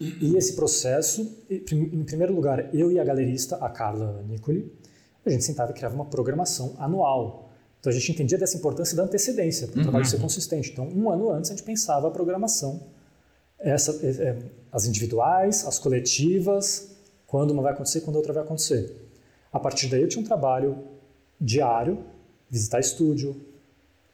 E 0.00 0.34
esse 0.34 0.54
processo, 0.54 1.44
em 1.50 2.04
primeiro 2.04 2.34
lugar, 2.34 2.74
eu 2.74 2.90
e 2.90 2.98
a 2.98 3.04
galerista, 3.04 3.56
a 3.56 3.68
Carla 3.68 4.24
Nicoli, 4.26 4.72
a 5.26 5.28
gente 5.28 5.44
sentava 5.44 5.72
e 5.72 5.74
criava 5.74 5.94
uma 5.94 6.06
programação 6.06 6.74
anual. 6.78 7.50
Então 7.78 7.90
a 7.90 7.94
gente 7.94 8.10
entendia 8.10 8.38
dessa 8.38 8.56
importância 8.56 8.96
da 8.96 9.02
antecedência, 9.02 9.66
para 9.66 9.74
o 9.74 9.78
uhum. 9.78 9.82
trabalho 9.84 10.06
ser 10.06 10.18
consistente. 10.18 10.70
Então, 10.70 10.88
um 10.88 11.10
ano 11.10 11.30
antes 11.30 11.50
a 11.50 11.54
gente 11.54 11.64
pensava 11.64 12.08
a 12.08 12.10
programação, 12.10 12.80
essa, 13.58 13.98
é, 14.06 14.38
as 14.72 14.86
individuais, 14.86 15.66
as 15.66 15.78
coletivas, 15.78 16.96
quando 17.26 17.50
uma 17.50 17.62
vai 17.62 17.72
acontecer, 17.72 18.00
quando 18.00 18.16
a 18.16 18.18
outra 18.20 18.32
vai 18.32 18.42
acontecer. 18.42 18.96
A 19.52 19.60
partir 19.60 19.88
daí 19.88 20.00
eu 20.00 20.08
tinha 20.08 20.22
um 20.22 20.26
trabalho 20.26 20.78
diário, 21.38 21.98
visitar 22.48 22.80
estúdio, 22.80 23.36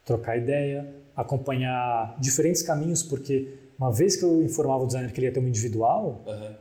trocar 0.03 0.37
ideia, 0.37 0.93
acompanhar 1.15 2.17
diferentes 2.19 2.61
caminhos, 2.61 3.03
porque 3.03 3.53
uma 3.77 3.91
vez 3.91 4.15
que 4.15 4.23
eu 4.23 4.41
informava 4.43 4.83
o 4.83 4.87
designer 4.87 5.11
que 5.11 5.19
ele 5.19 5.27
ia 5.27 5.33
ter 5.33 5.39
uma 5.39 5.49
individual, 5.49 6.23
uhum. 6.25 6.55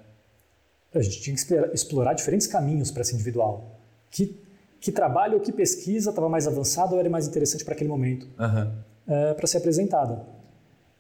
a 0.95 1.03
gente 1.03 1.21
tinha 1.21 1.35
que 1.35 1.75
explorar 1.75 2.15
diferentes 2.15 2.47
caminhos 2.47 2.91
para 2.91 3.01
essa 3.01 3.15
individual. 3.15 3.81
Que, 4.11 4.39
que 4.81 4.93
trabalho 4.93 5.35
ou 5.35 5.41
que 5.41 5.51
pesquisa 5.51 6.11
estava 6.11 6.29
mais 6.29 6.47
avançado 6.47 6.95
ou 6.95 7.01
era 7.01 7.09
mais 7.09 7.27
interessante 7.27 7.65
para 7.65 7.75
aquele 7.75 7.89
momento 7.89 8.29
uhum. 8.39 8.73
é, 9.07 9.35
para 9.35 9.47
ser 9.47 9.59
apresentada. 9.59 10.27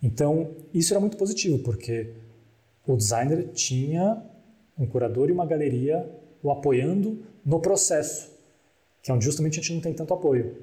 Então, 0.03 0.51
isso 0.73 0.93
era 0.93 1.01
muito 1.01 1.17
positivo, 1.17 1.59
porque 1.59 2.12
o 2.87 2.97
designer 2.97 3.49
tinha 3.53 4.23
um 4.79 4.87
curador 4.87 5.29
e 5.29 5.33
uma 5.33 5.47
galeria 5.47 6.09
o 6.43 6.51
apoiando 6.51 7.23
no 7.45 7.61
processo, 7.61 8.31
que 9.03 9.11
é 9.11 9.14
onde 9.14 9.25
justamente 9.25 9.59
a 9.59 9.62
gente 9.62 9.75
não 9.75 9.81
tem 9.81 9.93
tanto 9.93 10.14
apoio. 10.14 10.57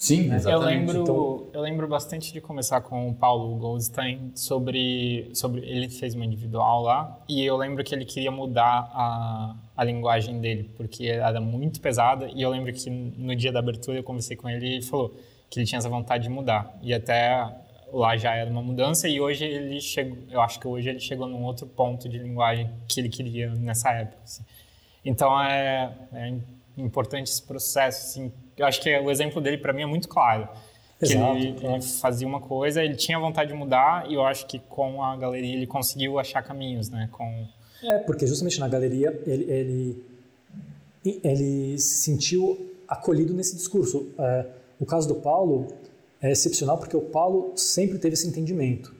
Sim, 0.00 0.28
né? 0.28 0.36
exatamente. 0.36 0.64
Eu 0.64 0.78
lembro, 0.78 1.02
então... 1.02 1.46
eu 1.52 1.60
lembro 1.60 1.86
bastante 1.86 2.32
de 2.32 2.40
começar 2.40 2.80
com 2.80 3.10
o 3.10 3.14
Paulo 3.14 3.54
Goldstein 3.56 4.32
sobre, 4.34 5.30
sobre 5.34 5.60
ele 5.60 5.90
fez 5.90 6.14
uma 6.14 6.24
individual 6.24 6.80
lá 6.80 7.22
e 7.28 7.44
eu 7.44 7.54
lembro 7.54 7.84
que 7.84 7.94
ele 7.94 8.06
queria 8.06 8.30
mudar 8.30 8.90
a, 8.94 9.54
a 9.76 9.84
linguagem 9.84 10.40
dele 10.40 10.70
porque 10.74 11.04
era 11.04 11.38
muito 11.38 11.82
pesada 11.82 12.30
e 12.34 12.40
eu 12.40 12.48
lembro 12.48 12.72
que 12.72 12.88
no 12.88 13.36
dia 13.36 13.52
da 13.52 13.58
abertura 13.58 13.98
eu 13.98 14.02
conversei 14.02 14.38
com 14.38 14.48
ele 14.48 14.66
e 14.66 14.72
ele 14.76 14.82
falou 14.82 15.14
que 15.50 15.58
ele 15.58 15.66
tinha 15.66 15.78
essa 15.78 15.90
vontade 15.90 16.22
de 16.22 16.30
mudar 16.30 16.74
e 16.80 16.94
até 16.94 17.46
lá 17.92 18.16
já 18.16 18.34
era 18.34 18.50
uma 18.50 18.62
mudança 18.62 19.06
e 19.06 19.20
hoje 19.20 19.44
ele 19.44 19.82
chegou, 19.82 20.16
eu 20.30 20.40
acho 20.40 20.58
que 20.58 20.66
hoje 20.66 20.88
ele 20.88 21.00
chegou 21.00 21.26
num 21.26 21.44
outro 21.44 21.66
ponto 21.66 22.08
de 22.08 22.16
linguagem 22.16 22.70
que 22.88 23.00
ele 23.00 23.10
queria 23.10 23.50
nessa 23.50 23.90
época. 23.92 24.22
Assim. 24.24 24.44
Então 25.04 25.38
é, 25.38 25.92
é, 26.14 26.32
importante 26.78 27.28
esse 27.30 27.42
processo. 27.42 28.06
Assim. 28.06 28.32
Eu 28.60 28.66
acho 28.66 28.82
que 28.82 28.94
o 28.98 29.10
exemplo 29.10 29.40
dele 29.40 29.56
para 29.56 29.72
mim 29.72 29.82
é 29.82 29.86
muito 29.86 30.06
claro. 30.06 30.46
Exato, 31.00 31.36
ele, 31.38 31.58
claro. 31.58 31.76
ele, 31.76 31.82
fazia 31.82 32.28
uma 32.28 32.40
coisa, 32.40 32.84
ele 32.84 32.94
tinha 32.94 33.18
vontade 33.18 33.50
de 33.50 33.56
mudar 33.56 34.04
e 34.10 34.14
eu 34.14 34.22
acho 34.22 34.46
que 34.46 34.58
com 34.58 35.02
a 35.02 35.16
galeria 35.16 35.56
ele 35.56 35.66
conseguiu 35.66 36.18
achar 36.18 36.42
caminhos, 36.42 36.90
né? 36.90 37.08
Com... 37.10 37.46
É, 37.82 37.98
porque 38.00 38.26
justamente 38.26 38.60
na 38.60 38.68
galeria 38.68 39.18
ele, 39.26 39.50
ele, 39.50 40.04
ele 41.24 41.78
se 41.78 42.02
sentiu 42.02 42.70
acolhido 42.86 43.32
nesse 43.32 43.56
discurso. 43.56 44.10
É, 44.18 44.46
o 44.78 44.84
caso 44.84 45.08
do 45.08 45.14
Paulo 45.14 45.68
é 46.20 46.30
excepcional 46.30 46.76
porque 46.76 46.94
o 46.94 47.00
Paulo 47.00 47.54
sempre 47.56 47.98
teve 47.98 48.12
esse 48.12 48.28
entendimento 48.28 48.94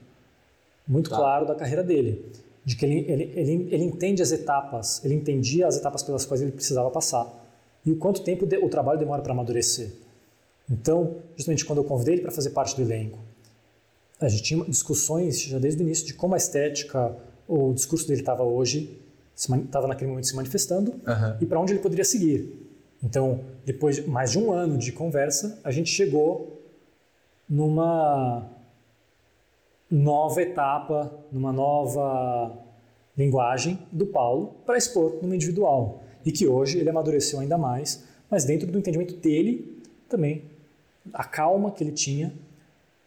muito 0.89 1.11
tá. 1.11 1.17
claro 1.17 1.47
da 1.47 1.55
carreira 1.55 1.83
dele, 1.83 2.25
de 2.65 2.77
que 2.77 2.87
ele, 2.87 3.05
ele, 3.07 3.33
ele, 3.37 3.69
ele 3.71 3.85
entende 3.85 4.23
as 4.23 4.33
etapas, 4.33 5.05
ele 5.05 5.13
entendia 5.13 5.67
as 5.67 5.77
etapas 5.77 6.03
pelas 6.03 6.25
quais 6.25 6.41
ele 6.41 6.51
precisava 6.51 6.91
passar 6.91 7.40
e 7.85 7.93
o 7.93 7.97
quanto 7.97 8.23
tempo 8.23 8.47
o 8.47 8.69
trabalho 8.69 8.99
demora 8.99 9.23
para 9.23 9.33
amadurecer. 9.33 9.91
Então, 10.71 11.17
justamente 11.37 11.65
quando 11.65 11.79
eu 11.79 11.85
convidei 11.85 12.15
ele 12.15 12.23
para 12.23 12.31
fazer 12.31 12.51
parte 12.51 12.77
do 12.77 12.83
elenco, 12.83 13.19
a 14.21 14.29
gente 14.29 14.43
tinha 14.43 14.65
discussões 14.65 15.41
já 15.41 15.59
desde 15.59 15.83
o 15.83 15.85
início 15.85 16.07
de 16.07 16.15
como 16.15 16.35
a 16.35 16.37
estética, 16.37 17.17
o 17.49 17.73
discurso 17.73 18.07
dele 18.07 18.21
estava 18.21 18.45
hoje, 18.45 19.01
estava 19.35 19.89
naquele 19.89 20.11
momento 20.11 20.27
se 20.27 20.37
manifestando 20.37 20.93
uhum. 20.93 21.37
e 21.41 21.47
para 21.47 21.59
onde 21.59 21.73
ele 21.73 21.81
poderia 21.81 22.05
seguir. 22.05 22.69
Então, 23.03 23.41
depois 23.65 23.97
de 23.97 24.09
mais 24.09 24.31
de 24.31 24.39
um 24.39 24.53
ano 24.53 24.77
de 24.77 24.93
conversa, 24.93 25.59
a 25.65 25.71
gente 25.71 25.91
chegou 25.91 26.61
numa 27.49 28.47
nova 29.91 30.43
etapa, 30.43 31.13
numa 31.33 31.53
nova 31.53 32.57
linguagem 33.17 33.79
do 33.91 34.07
Paulo 34.07 34.55
para 34.65 34.77
expor 34.77 35.19
no 35.23 35.35
individual. 35.35 36.00
E 36.25 36.33
que 36.33 36.47
hoje 36.47 36.79
ele 36.79 36.91
amadureceu 36.91 37.41
ainda 37.41 37.57
mais, 37.57 38.05
mas 38.31 38.45
dentro 38.45 38.71
do 38.71 38.79
entendimento 38.79 39.15
dele 39.17 39.81
também, 40.09 40.45
a 41.13 41.25
calma 41.25 41.71
que 41.71 41.83
ele 41.83 41.93
tinha 41.93 42.33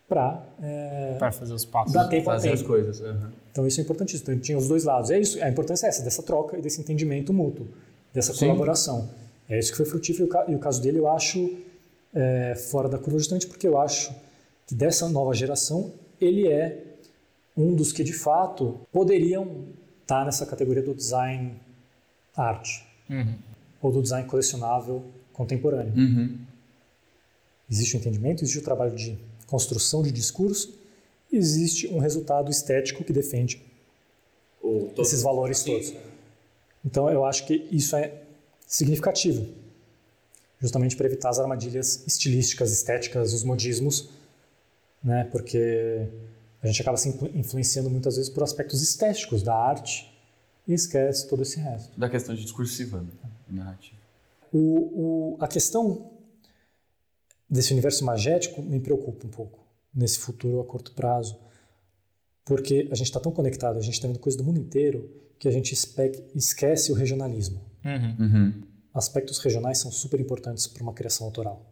para 0.08 0.44
é, 0.62 1.16
para 1.18 1.32
fazer 1.32 1.54
os 1.54 1.66
passos, 1.66 1.94
dar 1.94 2.08
tempo 2.08 2.26
fazer 2.26 2.50
tempo. 2.50 2.62
as 2.62 2.68
coisas. 2.68 3.00
Uhum. 3.00 3.30
Então 3.52 3.68
isso 3.68 3.80
é 3.80 3.84
importantíssimo. 3.84 4.24
Então, 4.24 4.34
ele 4.34 4.42
tinha 4.42 4.58
os 4.58 4.68
dois 4.68 4.84
lados. 4.84 5.10
É 5.10 5.20
isso. 5.20 5.42
A 5.44 5.50
importância 5.50 5.86
é 5.86 5.90
essa 5.90 6.04
dessa 6.04 6.24
troca 6.24 6.58
e 6.58 6.62
desse 6.62 6.82
entendimento 6.82 7.34
mútuo, 7.34 7.68
dessa 8.14 8.34
Sim. 8.34 8.48
colaboração. 8.48 9.10
É 9.50 9.58
isso 9.58 9.72
que 9.72 9.78
foi 9.78 9.86
frutífero 9.86 10.30
e 10.48 10.56
o 10.56 10.60
caso 10.60 10.82
dele 10.82 11.00
eu 11.00 11.08
acho 11.08 11.58
é, 12.14 12.56
fora 12.56 12.88
da 12.88 12.98
curva 12.98 13.20
justamente 13.20 13.48
porque 13.48 13.68
eu 13.68 13.80
acho 13.80 14.14
que 14.66 14.76
dessa 14.76 15.08
nova 15.10 15.34
geração 15.34 15.92
ele 16.20 16.48
é 16.48 16.82
um 17.56 17.76
dos 17.76 17.92
que 17.92 18.04
de 18.04 18.14
fato 18.14 18.80
poderiam 18.92 19.66
estar 20.02 20.26
nessa 20.26 20.46
categoria 20.46 20.82
do 20.82 20.94
design 20.94 21.56
arte 22.36 22.93
uhum. 23.14 23.36
ou 23.82 23.92
do 23.92 24.02
design 24.02 24.28
colecionável 24.28 25.04
contemporâneo. 25.32 25.94
Uhum. 25.96 26.38
Existe 27.70 27.96
o 27.96 27.98
um 27.98 28.02
entendimento, 28.02 28.44
existe 28.44 28.58
o 28.58 28.62
um 28.62 28.64
trabalho 28.64 28.96
de 28.96 29.18
construção 29.48 30.04
de 30.04 30.12
discurso, 30.12 30.78
existe 31.32 31.88
um 31.88 32.00
resultado 32.00 32.52
estético 32.52 33.04
que 33.04 33.14
defende 33.14 33.62
esses 34.98 35.22
valores 35.22 35.64
todos. 35.64 35.94
Então 36.86 37.10
eu 37.10 37.26
acho 37.26 37.46
que 37.46 37.68
isso 37.72 37.96
é 37.96 38.22
significativo, 38.68 39.48
justamente 40.60 40.96
para 40.96 41.06
evitar 41.06 41.30
as 41.30 41.40
armadilhas 41.40 42.04
estilísticas, 42.06 42.72
estéticas, 42.72 43.34
os 43.34 43.44
modismos, 43.44 44.10
né? 45.04 45.28
Porque 45.32 46.08
a 46.62 46.68
gente 46.68 46.82
acaba 46.82 46.98
se 46.98 47.10
influenciando 47.34 47.90
muitas 47.90 48.16
vezes 48.16 48.30
por 48.30 48.44
aspectos 48.44 48.82
estéticos 48.82 49.44
da 49.44 49.56
arte 49.56 50.13
e 50.68 50.74
esquece 50.74 51.28
todo 51.28 51.42
esse 51.42 51.60
resto. 51.60 52.00
Da 52.00 52.10
questão 52.10 52.34
de 52.34 52.42
discursiva, 52.42 53.02
né? 53.02 53.10
narrativa. 53.50 54.02
O, 54.52 55.36
o, 55.36 55.38
a 55.40 55.48
questão 55.48 56.12
desse 57.50 57.72
universo 57.72 58.04
magético 58.06 58.62
me 58.62 58.80
preocupa 58.80 59.28
um 59.28 59.30
pouco 59.30 59.60
nesse 59.94 60.20
futuro 60.20 60.60
a 60.60 60.66
curto 60.66 60.94
prazo, 60.94 61.40
porque 62.46 62.88
a 62.92 62.96
gente 62.96 63.08
está 63.08 63.20
tão 63.20 63.32
conectado, 63.32 63.78
a 63.78 63.82
gente 63.82 63.94
está 63.94 64.08
vendo 64.08 64.20
coisa 64.20 64.38
do 64.38 64.44
mundo 64.44 64.60
inteiro 64.60 65.10
que 65.38 65.48
a 65.48 65.52
gente 65.52 65.74
esquece 66.36 66.92
o 66.92 66.96
regionalismo. 66.96 67.62
Uhum. 67.84 68.26
Uhum. 68.26 68.64
Aspectos 68.94 69.40
regionais 69.40 69.80
são 69.80 69.92
super 69.92 70.20
importantes 70.20 70.68
para 70.68 70.84
uma 70.84 70.94
criação 70.94 71.26
autoral. 71.28 71.70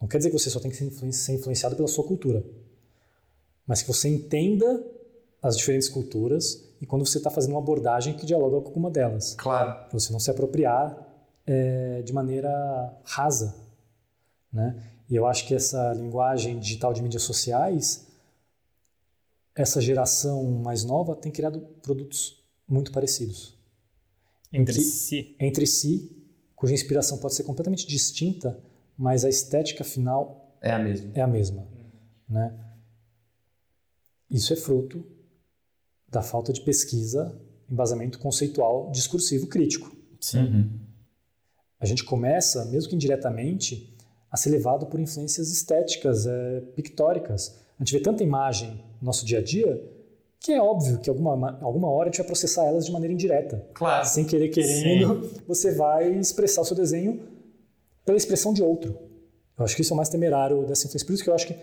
Não 0.00 0.08
quer 0.08 0.18
dizer 0.18 0.30
que 0.30 0.38
você 0.38 0.50
só 0.50 0.60
tem 0.60 0.70
que 0.70 0.76
ser 1.12 1.32
influenciado 1.32 1.74
pela 1.74 1.88
sua 1.88 2.04
cultura, 2.04 2.44
mas 3.66 3.82
que 3.82 3.88
você 3.88 4.08
entenda 4.08 4.84
as 5.42 5.56
diferentes 5.56 5.88
culturas 5.88 6.65
e 6.80 6.86
quando 6.86 7.06
você 7.06 7.18
está 7.18 7.30
fazendo 7.30 7.52
uma 7.52 7.60
abordagem 7.60 8.14
que 8.14 8.26
dialoga 8.26 8.60
com 8.60 8.68
alguma 8.68 8.90
delas. 8.90 9.34
Claro. 9.34 9.88
Para 9.88 9.98
você 9.98 10.12
não 10.12 10.20
se 10.20 10.30
apropriar 10.30 10.96
é, 11.46 12.02
de 12.02 12.12
maneira 12.12 12.50
rasa. 13.04 13.54
Né? 14.52 14.82
E 15.08 15.16
eu 15.16 15.26
acho 15.26 15.46
que 15.46 15.54
essa 15.54 15.92
linguagem 15.94 16.58
digital 16.58 16.92
de 16.92 17.02
mídias 17.02 17.22
sociais, 17.22 18.06
essa 19.54 19.80
geração 19.80 20.44
mais 20.44 20.84
nova 20.84 21.14
tem 21.14 21.32
criado 21.32 21.60
produtos 21.82 22.44
muito 22.68 22.92
parecidos. 22.92 23.56
Entre 24.52 24.74
que, 24.74 24.80
si. 24.80 25.36
Entre 25.38 25.66
si, 25.66 26.16
cuja 26.54 26.74
inspiração 26.74 27.18
pode 27.18 27.34
ser 27.34 27.44
completamente 27.44 27.86
distinta, 27.86 28.58
mas 28.96 29.24
a 29.24 29.28
estética 29.28 29.84
final 29.84 30.56
é 30.60 30.72
a 30.72 30.78
mesma. 30.78 31.10
É 31.14 31.20
a 31.20 31.26
mesma 31.26 31.76
né? 32.28 32.52
Isso 34.30 34.52
é 34.52 34.56
fruto 34.56 35.04
da 36.16 36.22
falta 36.22 36.50
de 36.50 36.62
pesquisa, 36.62 37.38
embasamento 37.70 38.18
conceitual, 38.18 38.90
discursivo, 38.90 39.46
crítico. 39.46 39.94
Sim. 40.18 40.38
Uhum. 40.38 40.70
A 41.78 41.84
gente 41.84 42.04
começa, 42.04 42.64
mesmo 42.64 42.88
que 42.88 42.94
indiretamente, 42.94 43.94
a 44.30 44.36
ser 44.38 44.48
levado 44.48 44.86
por 44.86 44.98
influências 44.98 45.50
estéticas, 45.52 46.26
é, 46.26 46.60
pictóricas. 46.74 47.54
A 47.78 47.84
gente 47.84 47.92
vê 47.92 48.00
tanta 48.00 48.22
imagem 48.22 48.82
no 48.98 49.06
nosso 49.06 49.26
dia 49.26 49.40
a 49.40 49.42
dia 49.42 49.92
que 50.40 50.52
é 50.52 50.60
óbvio 50.60 50.98
que 50.98 51.10
alguma, 51.10 51.58
alguma 51.60 51.90
hora 51.90 52.08
a 52.08 52.10
gente 52.10 52.18
vai 52.18 52.26
processar 52.26 52.64
elas 52.64 52.86
de 52.86 52.92
maneira 52.92 53.12
indireta. 53.12 53.68
Claro. 53.74 54.06
Sem 54.06 54.24
querer 54.24 54.48
querendo, 54.48 55.22
Sim. 55.22 55.40
você 55.46 55.74
vai 55.74 56.10
expressar 56.12 56.62
o 56.62 56.64
seu 56.64 56.76
desenho 56.76 57.28
pela 58.06 58.16
expressão 58.16 58.54
de 58.54 58.62
outro. 58.62 58.98
Eu 59.58 59.64
acho 59.64 59.76
que 59.76 59.82
isso 59.82 59.92
é 59.92 59.94
o 59.94 59.96
mais 59.96 60.08
temerário 60.08 60.64
dessa 60.66 60.86
influência. 60.86 61.06
Por 61.06 61.12
isso 61.12 61.24
que 61.24 61.28
eu 61.28 61.34
acho 61.34 61.46
que 61.48 61.56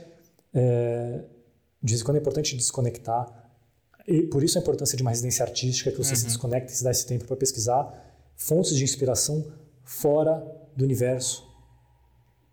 é, 0.54 1.24
de 1.82 1.92
vez 1.92 2.02
em 2.02 2.06
quando 2.06 2.18
é 2.18 2.20
importante 2.20 2.56
desconectar. 2.56 3.43
E 4.08 4.24
por 4.24 4.44
isso 4.44 4.58
a 4.58 4.62
importância 4.62 4.98
de 4.98 5.02
uma 5.02 5.12
residência 5.12 5.44
artística, 5.44 5.92
que 5.92 5.98
você 5.98 6.12
uhum. 6.12 6.16
se 6.18 6.26
desconecta 6.26 6.72
e 6.72 6.76
se 6.76 6.84
dá 6.84 6.92
esse 6.92 7.06
tempo 7.06 7.26
para 7.26 7.36
pesquisar 7.36 7.92
fontes 8.36 8.76
de 8.76 8.84
inspiração 8.84 9.46
fora 9.84 10.46
do 10.76 10.84
universo 10.84 11.48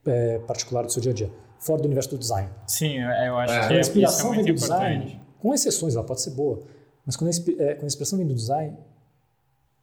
é, 0.07 0.38
particular 0.40 0.84
do 0.84 0.92
seu 0.92 1.03
dia 1.03 1.12
a 1.12 1.14
dia, 1.14 1.32
fora 1.59 1.82
do 1.82 1.86
universo 1.86 2.11
do 2.11 2.18
design. 2.18 2.51
Sim, 2.66 2.98
eu 2.98 3.36
acho 3.38 3.53
é. 3.53 3.68
que 3.68 3.74
a 3.74 3.80
inspiração 3.80 4.30
vem 4.30 4.44
do 4.44 4.55
design, 4.55 5.20
com 5.38 5.55
exceções, 5.55 5.94
ela 5.94 6.05
pode 6.05 6.20
ser 6.20 6.30
boa, 6.30 6.62
mas 7.05 7.16
quando 7.16 7.30
a, 7.30 7.62
é, 7.62 7.74
quando 7.74 7.84
a 7.84 7.88
expressão 7.88 8.18
vem 8.18 8.26
do 8.26 8.34
design, 8.34 8.76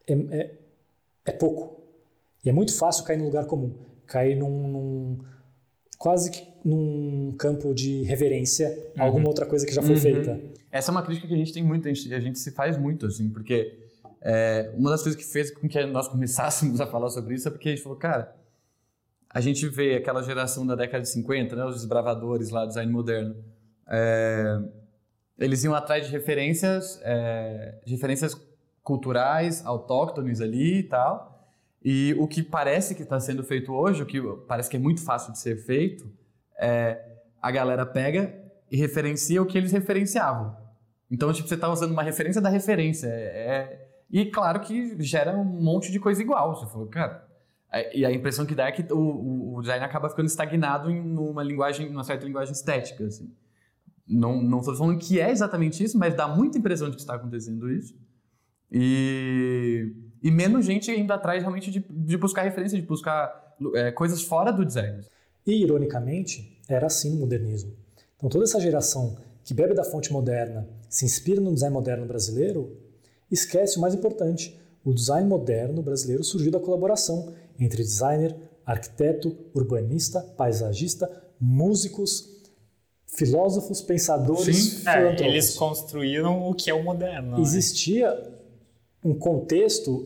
é, 0.08 0.14
é, 0.14 0.56
é, 1.26 1.32
pouco. 1.32 1.82
E 2.44 2.50
é 2.50 2.54
muito 2.54 2.74
fácil 2.76 3.04
cair 3.04 3.18
no 3.18 3.26
lugar 3.26 3.46
comum, 3.46 3.74
cair 4.06 4.36
num, 4.36 4.68
num 4.68 5.20
quase 6.08 6.32
que 6.32 6.48
num 6.64 7.36
campo 7.38 7.74
de 7.74 8.04
reverência 8.04 8.70
a 8.96 9.02
uhum. 9.02 9.08
alguma 9.08 9.28
outra 9.28 9.46
coisa 9.46 9.66
que 9.66 9.74
já 9.74 9.82
foi 9.82 9.96
uhum. 9.96 10.02
feita. 10.02 10.40
Essa 10.72 10.90
é 10.90 10.94
uma 10.94 11.04
crítica 11.04 11.28
que 11.28 11.34
a 11.34 11.38
gente 11.38 11.52
tem 11.52 11.62
muito, 11.62 11.86
a 11.86 11.94
gente, 11.94 12.14
a 12.14 12.20
gente 12.22 12.40
se 12.40 12.52
faz 12.52 12.78
muito, 12.78 13.08
assim, 13.08 13.30
porque 13.30 13.78
é, 14.22 14.72
uma 14.78 14.90
das 14.90 15.04
coisas 15.04 15.22
que 15.22 15.30
fez 15.30 15.52
com 15.52 15.68
que 15.68 15.86
nós 15.88 16.08
começássemos 16.08 16.80
a 16.82 16.88
falar 16.88 17.10
sobre 17.10 17.36
isso 17.36 17.50
é 17.50 17.52
porque 17.52 17.68
a 17.68 17.72
gente 17.74 17.84
falou, 17.84 17.98
cara, 17.98 18.34
a 19.30 19.42
gente 19.42 19.68
vê 19.68 19.96
aquela 19.96 20.24
geração 20.24 20.66
da 20.66 20.76
década 20.76 21.02
de 21.02 21.10
50, 21.10 21.58
né, 21.58 21.66
os 21.66 21.76
desbravadores 21.76 22.52
lá 22.52 22.66
design 22.66 22.90
moderno, 22.90 23.36
é, 23.90 24.62
eles 25.38 25.66
iam 25.66 25.76
atrás 25.76 26.06
de 26.06 26.12
referências, 26.14 27.02
é, 27.04 27.80
de 27.86 27.94
referências 27.94 28.34
culturais, 28.82 29.62
autóctones 29.66 30.40
ali 30.40 30.80
e 30.80 30.84
tal. 30.84 31.37
E 31.84 32.16
o 32.20 32.28
que 32.28 32.44
parece 32.44 32.96
que 32.96 33.04
está 33.04 33.20
sendo 33.20 33.44
feito 33.44 33.72
hoje, 33.74 34.02
o 34.02 34.06
que 34.06 34.22
parece 34.48 34.70
que 34.70 34.76
é 34.76 34.80
muito 34.80 35.04
fácil 35.04 35.32
de 35.32 35.40
ser 35.40 35.58
feito, 35.58 36.12
é 36.60 37.04
a 37.42 37.52
galera 37.52 37.86
pega 37.86 38.34
e 38.70 38.78
referencia 38.78 39.42
o 39.42 39.46
que 39.46 39.58
eles 39.58 39.72
referenciavam. 39.72 40.56
Então, 41.10 41.32
tipo, 41.32 41.48
você 41.48 41.56
está 41.56 41.70
usando 41.70 41.92
uma 41.92 42.04
referência 42.04 42.42
da 42.42 42.50
referência. 42.50 43.08
É, 43.08 43.12
é, 43.12 43.88
e 44.12 44.26
claro 44.26 44.60
que 44.60 45.02
gera 45.02 45.38
um 45.38 45.44
monte 45.44 45.92
de 45.92 46.00
coisa 46.00 46.22
igual. 46.22 46.56
Você 46.56 46.66
falou, 46.72 46.88
cara, 46.88 47.26
e 47.94 48.06
a 48.06 48.12
impressão 48.12 48.46
que 48.46 48.56
dá 48.56 48.68
é 48.68 48.72
que 48.72 48.92
o, 48.92 49.56
o 49.56 49.62
design 49.62 49.84
acaba 49.84 50.10
ficando 50.10 50.28
estagnado 50.28 50.90
em 50.90 51.18
uma 51.18 51.44
linguagem, 51.44 51.90
numa 51.90 52.04
certa 52.04 52.26
linguagem 52.26 52.54
estética, 52.54 53.06
assim. 53.06 53.32
Não, 54.08 54.42
não 54.42 54.60
estou 54.60 54.76
falando 54.76 54.98
que 55.00 55.20
é 55.20 55.30
exatamente 55.30 55.84
isso, 55.84 55.98
mas 55.98 56.16
dá 56.16 56.28
muita 56.28 56.58
impressão 56.58 56.90
de 56.90 56.96
que 56.96 57.02
está 57.02 57.16
acontecendo 57.16 57.70
isso. 57.70 57.94
E, 58.72 59.94
e 60.22 60.32
menos 60.32 60.66
gente 60.66 60.92
indo 60.92 61.12
atrás 61.12 61.42
realmente 61.42 61.72
de, 61.72 61.86
de 61.90 62.18
buscar 62.18 62.44
referência, 62.44 62.80
de 62.80 62.86
buscar 62.86 63.56
é, 63.76 63.92
coisas 63.92 64.22
fora 64.22 64.52
do 64.52 64.66
design. 64.66 65.04
E, 65.46 65.64
ironicamente, 65.64 66.60
era 66.68 66.88
assim 66.88 67.12
no 67.12 67.22
modernismo. 67.22 67.74
Então 68.18 68.30
toda 68.30 68.44
essa 68.44 68.60
geração 68.60 69.18
que 69.44 69.54
bebe 69.54 69.74
da 69.74 69.84
fonte 69.84 70.12
moderna, 70.12 70.68
se 70.90 71.06
inspira 71.06 71.40
no 71.40 71.54
design 71.54 71.74
moderno 71.74 72.06
brasileiro, 72.06 72.76
esquece 73.32 73.78
o 73.78 73.82
mais 73.82 73.94
importante. 73.94 74.60
O 74.84 74.94
design 74.94 75.28
moderno 75.28 75.82
brasileiro 75.82 76.24
surgiu 76.24 76.52
da 76.52 76.60
colaboração 76.60 77.34
entre 77.58 77.82
designer, 77.82 78.36
arquiteto, 78.66 79.36
urbanista, 79.54 80.22
paisagista, 80.22 81.10
músicos, 81.40 82.38
filósofos, 83.06 83.82
pensadores, 83.82 84.56
Sim, 84.56 84.90
é, 84.90 85.26
eles 85.26 85.56
construíram 85.56 86.50
o 86.50 86.54
que 86.54 86.70
é 86.70 86.74
o 86.74 86.84
moderno. 86.84 87.38
Né? 87.38 87.42
Existia? 87.42 88.37
Um 89.08 89.18
contexto, 89.18 90.04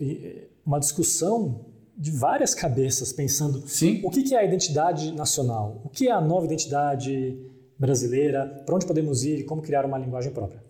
uma 0.65 0.79
discussão 0.79 1.65
de 1.97 2.11
várias 2.11 2.53
cabeças 2.53 3.11
pensando 3.11 3.67
Sim. 3.67 4.01
o 4.03 4.11
que 4.11 4.33
é 4.33 4.39
a 4.39 4.43
identidade 4.43 5.11
nacional, 5.11 5.81
o 5.83 5.89
que 5.89 6.07
é 6.07 6.11
a 6.11 6.21
nova 6.21 6.45
identidade 6.45 7.37
brasileira, 7.77 8.45
para 8.65 8.75
onde 8.75 8.85
podemos 8.85 9.23
ir 9.23 9.39
e 9.39 9.43
como 9.43 9.61
criar 9.61 9.85
uma 9.85 9.97
linguagem 9.97 10.31
própria. 10.31 10.63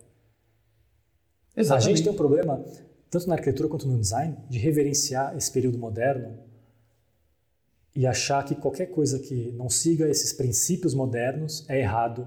Exatamente. 1.54 1.86
A 1.86 1.88
gente 1.88 2.02
tem 2.02 2.12
um 2.12 2.16
problema, 2.16 2.64
tanto 3.10 3.28
na 3.28 3.34
arquitetura 3.34 3.68
quanto 3.68 3.86
no 3.86 3.98
design, 3.98 4.36
de 4.48 4.58
reverenciar 4.58 5.36
esse 5.36 5.52
período 5.52 5.78
moderno 5.78 6.38
e 7.94 8.06
achar 8.06 8.42
que 8.44 8.54
qualquer 8.54 8.86
coisa 8.86 9.18
que 9.18 9.52
não 9.52 9.68
siga 9.68 10.08
esses 10.08 10.32
princípios 10.32 10.94
modernos 10.94 11.66
é 11.68 11.80
errado, 11.80 12.26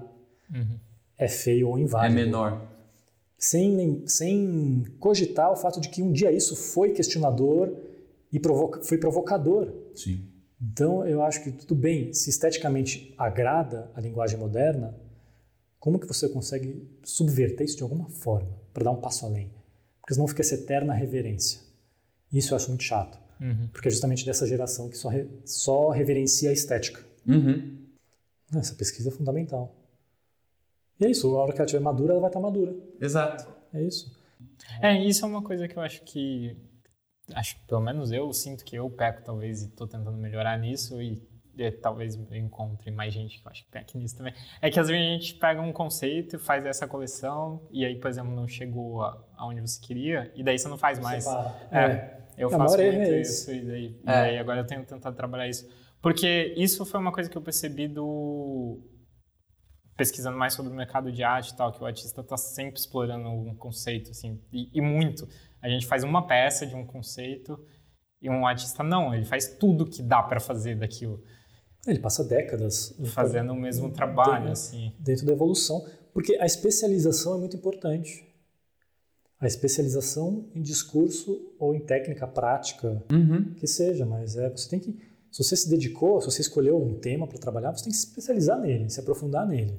uhum. 0.54 0.78
é 1.18 1.26
feio 1.26 1.68
ou 1.68 1.78
inválido. 1.78 2.20
É 2.20 2.24
menor. 2.24 2.75
Sem, 3.38 4.06
sem 4.06 4.84
cogitar 4.98 5.52
o 5.52 5.56
fato 5.56 5.80
de 5.80 5.88
que 5.88 6.02
um 6.02 6.10
dia 6.10 6.32
isso 6.32 6.56
foi 6.56 6.92
questionador 6.92 7.76
e 8.32 8.40
provoca, 8.40 8.82
foi 8.82 8.98
provocador. 8.98 9.72
Sim. 9.94 10.24
Então, 10.60 11.06
eu 11.06 11.22
acho 11.22 11.42
que 11.44 11.52
tudo 11.52 11.74
bem, 11.74 12.12
se 12.14 12.30
esteticamente 12.30 13.14
agrada 13.18 13.90
a 13.94 14.00
linguagem 14.00 14.38
moderna, 14.38 14.98
como 15.78 15.98
que 15.98 16.06
você 16.06 16.28
consegue 16.28 16.88
subverter 17.04 17.64
isso 17.64 17.76
de 17.76 17.82
alguma 17.82 18.08
forma, 18.08 18.58
para 18.72 18.84
dar 18.84 18.90
um 18.90 19.00
passo 19.00 19.26
além? 19.26 19.52
Porque 20.00 20.14
senão 20.14 20.26
fica 20.26 20.40
essa 20.40 20.54
eterna 20.54 20.94
reverência. 20.94 21.60
Isso 22.32 22.52
eu 22.52 22.56
acho 22.56 22.68
muito 22.68 22.82
chato, 22.82 23.18
uhum. 23.40 23.68
porque 23.70 23.88
é 23.88 23.90
justamente 23.90 24.24
dessa 24.24 24.46
geração 24.46 24.88
que 24.88 24.96
só, 24.96 25.08
re, 25.08 25.28
só 25.44 25.90
reverencia 25.90 26.50
a 26.50 26.52
estética. 26.52 27.04
Uhum. 27.26 27.76
Essa 28.54 28.74
pesquisa 28.74 29.10
é 29.10 29.12
fundamental. 29.12 29.75
E 30.98 31.06
é 31.06 31.10
isso, 31.10 31.36
a 31.36 31.42
hora 31.42 31.52
que 31.52 31.58
ela 31.58 31.66
estiver 31.66 31.82
madura, 31.82 32.12
ela 32.12 32.20
vai 32.20 32.30
estar 32.30 32.40
madura. 32.40 32.74
Exato. 33.00 33.46
É 33.72 33.82
isso. 33.82 34.16
É, 34.80 34.98
isso 34.98 35.24
é 35.24 35.28
uma 35.28 35.42
coisa 35.42 35.68
que 35.68 35.76
eu 35.76 35.82
acho 35.82 36.02
que 36.02 36.56
acho 37.34 37.56
que 37.56 37.66
pelo 37.66 37.80
menos 37.80 38.12
eu 38.12 38.32
sinto 38.32 38.64
que 38.64 38.76
eu 38.76 38.88
peco 38.88 39.22
talvez 39.22 39.62
e 39.62 39.66
estou 39.66 39.86
tentando 39.86 40.16
melhorar 40.16 40.56
nisso 40.58 41.02
e, 41.02 41.20
e 41.56 41.70
talvez 41.72 42.14
eu 42.14 42.36
encontre 42.36 42.90
mais 42.90 43.12
gente 43.12 43.40
que 43.40 43.46
eu 43.46 43.50
acho 43.50 43.64
que 43.64 43.70
peca 43.70 43.98
nisso 43.98 44.16
também. 44.16 44.32
É 44.60 44.70
que 44.70 44.78
às 44.78 44.88
vezes 44.88 45.02
a 45.02 45.12
gente 45.12 45.34
pega 45.34 45.60
um 45.60 45.72
conceito, 45.72 46.38
faz 46.38 46.64
essa 46.64 46.86
coleção 46.86 47.66
e 47.70 47.84
aí, 47.84 47.96
por 47.96 48.08
exemplo, 48.08 48.34
não 48.34 48.46
chegou 48.46 49.02
aonde 49.36 49.60
você 49.60 49.80
queria 49.80 50.32
e 50.34 50.42
daí 50.42 50.58
você 50.58 50.68
não 50.68 50.78
faz 50.78 50.98
mais. 50.98 51.26
É, 51.70 51.78
é, 51.78 52.20
eu 52.38 52.50
faço 52.50 52.76
muito 52.76 52.90
é 52.90 53.20
isso 53.20 53.52
e 53.52 53.60
daí, 53.60 53.86
e 53.86 54.04
daí 54.04 54.38
agora 54.38 54.60
eu 54.60 54.66
tenho 54.66 54.84
tentado 54.84 55.16
trabalhar 55.16 55.48
isso. 55.48 55.68
Porque 56.00 56.54
isso 56.56 56.84
foi 56.84 57.00
uma 57.00 57.10
coisa 57.10 57.28
que 57.28 57.36
eu 57.36 57.42
percebi 57.42 57.88
do 57.88 58.78
pesquisando 59.96 60.36
mais 60.36 60.52
sobre 60.52 60.70
o 60.70 60.74
mercado 60.74 61.10
de 61.10 61.22
arte 61.22 61.50
e 61.50 61.56
tal, 61.56 61.72
que 61.72 61.82
o 61.82 61.86
artista 61.86 62.20
está 62.20 62.36
sempre 62.36 62.78
explorando 62.78 63.28
um 63.28 63.54
conceito, 63.54 64.10
assim, 64.10 64.40
e, 64.52 64.68
e, 64.72 64.80
muito. 64.80 65.26
A 65.62 65.68
gente 65.68 65.86
faz 65.86 66.04
uma 66.04 66.26
peça 66.26 66.66
de 66.66 66.74
um 66.74 66.84
conceito 66.84 67.58
e 68.20 68.28
um 68.28 68.46
artista 68.46 68.82
não, 68.82 69.14
ele 69.14 69.24
faz 69.24 69.56
tudo 69.58 69.86
que 69.86 70.02
dá 70.02 70.22
para 70.22 70.38
fazer 70.38 70.76
daquilo. 70.76 71.22
Ele 71.86 71.98
passa 71.98 72.24
décadas 72.24 72.94
fazendo 73.06 73.52
o 73.52 73.56
mesmo 73.56 73.90
trabalho, 73.90 74.46
dentro, 74.46 74.52
assim. 74.52 74.92
Dentro 74.98 75.24
da 75.24 75.32
evolução, 75.32 75.86
porque 76.12 76.36
a 76.36 76.44
especialização 76.44 77.34
é 77.34 77.38
muito 77.38 77.56
importante. 77.56 78.24
A 79.38 79.46
especialização 79.46 80.50
em 80.54 80.62
discurso 80.62 81.54
ou 81.58 81.74
em 81.74 81.80
técnica 81.80 82.26
prática, 82.26 83.02
uhum. 83.12 83.54
que 83.54 83.66
seja, 83.66 84.04
mas 84.04 84.36
é, 84.36 84.48
você 84.48 84.68
tem 84.68 84.80
que 84.80 84.98
se 85.36 85.44
você 85.44 85.54
se 85.54 85.68
dedicou, 85.68 86.18
se 86.18 86.30
você 86.30 86.40
escolheu 86.40 86.82
um 86.82 86.94
tema 86.94 87.26
para 87.26 87.36
trabalhar, 87.36 87.70
você 87.70 87.84
tem 87.84 87.92
que 87.92 87.98
se 87.98 88.06
especializar 88.06 88.58
nele, 88.58 88.88
se 88.88 88.98
aprofundar 88.98 89.46
nele. 89.46 89.78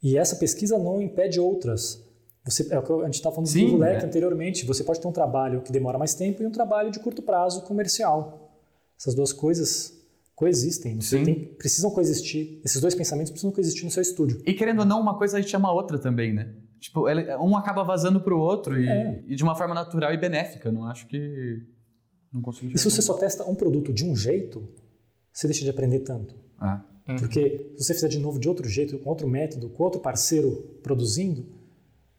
E 0.00 0.16
essa 0.16 0.36
pesquisa 0.36 0.78
não 0.78 1.02
impede 1.02 1.40
outras. 1.40 2.00
Você, 2.44 2.72
é 2.72 2.78
o 2.78 2.82
que 2.82 2.92
a 2.92 3.06
gente 3.06 3.14
estava 3.14 3.34
falando 3.34 3.48
Sim, 3.48 3.64
do 3.64 3.70
Google 3.72 3.86
é. 3.86 4.04
anteriormente. 4.04 4.64
Você 4.64 4.84
pode 4.84 5.00
ter 5.00 5.08
um 5.08 5.12
trabalho 5.12 5.62
que 5.62 5.72
demora 5.72 5.98
mais 5.98 6.14
tempo 6.14 6.44
e 6.44 6.46
um 6.46 6.52
trabalho 6.52 6.92
de 6.92 7.00
curto 7.00 7.22
prazo 7.22 7.62
comercial. 7.62 8.52
Essas 8.96 9.16
duas 9.16 9.32
coisas 9.32 9.92
coexistem. 10.36 11.00
Tem, 11.24 11.34
precisam 11.56 11.90
coexistir. 11.90 12.60
Esses 12.64 12.80
dois 12.80 12.94
pensamentos 12.94 13.32
precisam 13.32 13.50
coexistir 13.50 13.84
no 13.84 13.90
seu 13.90 14.02
estúdio. 14.02 14.40
E 14.46 14.54
querendo 14.54 14.78
ou 14.78 14.86
não, 14.86 15.00
uma 15.00 15.18
coisa 15.18 15.38
a 15.38 15.40
gente 15.40 15.50
chama 15.50 15.68
a 15.70 15.72
outra 15.72 15.98
também, 15.98 16.32
né? 16.32 16.54
Tipo, 16.78 17.08
um 17.40 17.56
acaba 17.56 17.82
vazando 17.82 18.20
para 18.20 18.32
o 18.32 18.38
outro 18.38 18.80
e, 18.80 18.88
é. 18.88 19.24
e, 19.26 19.34
de 19.34 19.42
uma 19.42 19.56
forma 19.56 19.74
natural 19.74 20.14
e 20.14 20.16
benéfica. 20.16 20.70
Não 20.70 20.84
acho 20.84 21.08
que 21.08 21.66
não 22.32 22.42
consigo. 22.42 22.74
E 22.74 22.78
se 22.78 22.90
você 22.90 23.02
só 23.02 23.14
testa 23.14 23.44
um 23.44 23.54
produto 23.54 23.92
de 23.92 24.04
um 24.04 24.14
jeito, 24.14 24.68
você 25.32 25.46
deixa 25.46 25.64
de 25.64 25.70
aprender 25.70 26.00
tanto. 26.00 26.34
Ah. 26.58 26.84
Uhum. 27.08 27.16
Porque 27.16 27.72
se 27.76 27.84
você 27.84 27.94
fizer 27.94 28.08
de 28.08 28.18
novo 28.18 28.38
de 28.38 28.48
outro 28.48 28.68
jeito, 28.68 28.98
com 28.98 29.08
outro 29.10 29.28
método, 29.28 29.68
com 29.68 29.82
outro 29.82 30.00
parceiro 30.00 30.78
produzindo, 30.82 31.46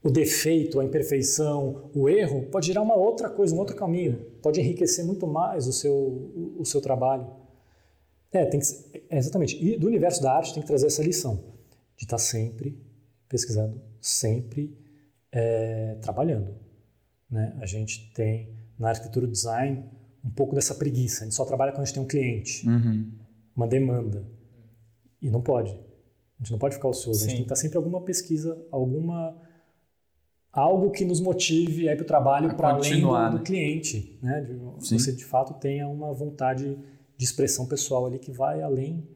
o 0.04 0.10
defeito, 0.10 0.80
a 0.80 0.86
imperfeição, 0.86 1.90
o 1.94 2.08
erro 2.08 2.44
pode 2.44 2.68
gerar 2.68 2.82
uma 2.82 2.96
outra 2.96 3.30
coisa, 3.30 3.54
um 3.54 3.58
outro 3.58 3.76
caminho. 3.76 4.26
Pode 4.42 4.60
enriquecer 4.62 5.06
muito 5.06 5.28
mais 5.28 5.68
o 5.68 5.74
seu, 5.74 5.94
o, 5.94 6.56
o 6.60 6.66
seu 6.66 6.80
trabalho. 6.80 7.28
É, 8.32 8.46
tem 8.46 8.60
que, 8.60 8.68
é, 9.10 9.18
exatamente. 9.18 9.62
E 9.62 9.78
do 9.78 9.88
universo 9.88 10.22
da 10.22 10.32
arte 10.32 10.54
tem 10.54 10.62
que 10.62 10.68
trazer 10.68 10.88
essa 10.88 11.04
lição 11.04 11.44
de 11.98 12.06
estar 12.06 12.18
sempre 12.18 12.80
pesquisando, 13.28 13.82
sempre 14.00 14.78
é, 15.32 15.96
trabalhando. 16.02 16.56
Né? 17.30 17.58
A 17.60 17.66
gente 17.66 18.12
tem 18.14 18.56
na 18.80 18.90
arquitetura 18.90 19.28
design 19.28 19.84
um 20.28 20.32
pouco 20.32 20.54
dessa 20.54 20.76
preguiça. 20.76 21.22
A 21.22 21.24
gente 21.26 21.36
só 21.36 21.46
trabalha 21.46 21.72
quando 21.72 21.84
a 21.84 21.86
gente 21.86 21.94
tem 21.94 22.04
um 22.04 22.08
cliente, 22.08 22.68
uhum. 22.68 23.10
uma 23.56 23.68
demanda. 23.68 24.26
E 25.22 25.32
não 25.32 25.42
pode. 25.42 25.72
A 25.72 26.44
gente 26.44 26.52
não 26.52 26.60
pode 26.60 26.76
ficar 26.76 26.90
ocioso. 26.90 27.20
Sim. 27.20 27.26
A 27.26 27.30
gente 27.30 27.38
tem 27.38 27.46
que 27.46 27.54
estar 27.54 27.56
sempre 27.56 27.78
alguma 27.78 28.02
pesquisa, 28.02 28.62
alguma 28.72 29.36
algo 30.52 30.90
que 30.92 31.06
nos 31.06 31.22
motive 31.22 31.88
aí 31.88 31.96
para 31.96 32.04
o 32.04 32.08
trabalho 32.08 32.56
para 32.56 32.70
além 32.70 33.02
do, 33.02 33.30
do, 33.30 33.40
cliente, 33.44 34.18
né? 34.22 34.42
De, 34.42 34.54
você 34.54 35.12
de 35.12 35.24
fato 35.24 35.54
tenha 35.54 35.88
uma 35.88 36.12
vontade 36.14 36.78
de 37.16 37.24
expressão 37.24 37.68
pessoal 37.68 38.06
ali 38.06 38.18
que 38.18 38.32
vai 38.32 38.62
além 38.62 39.08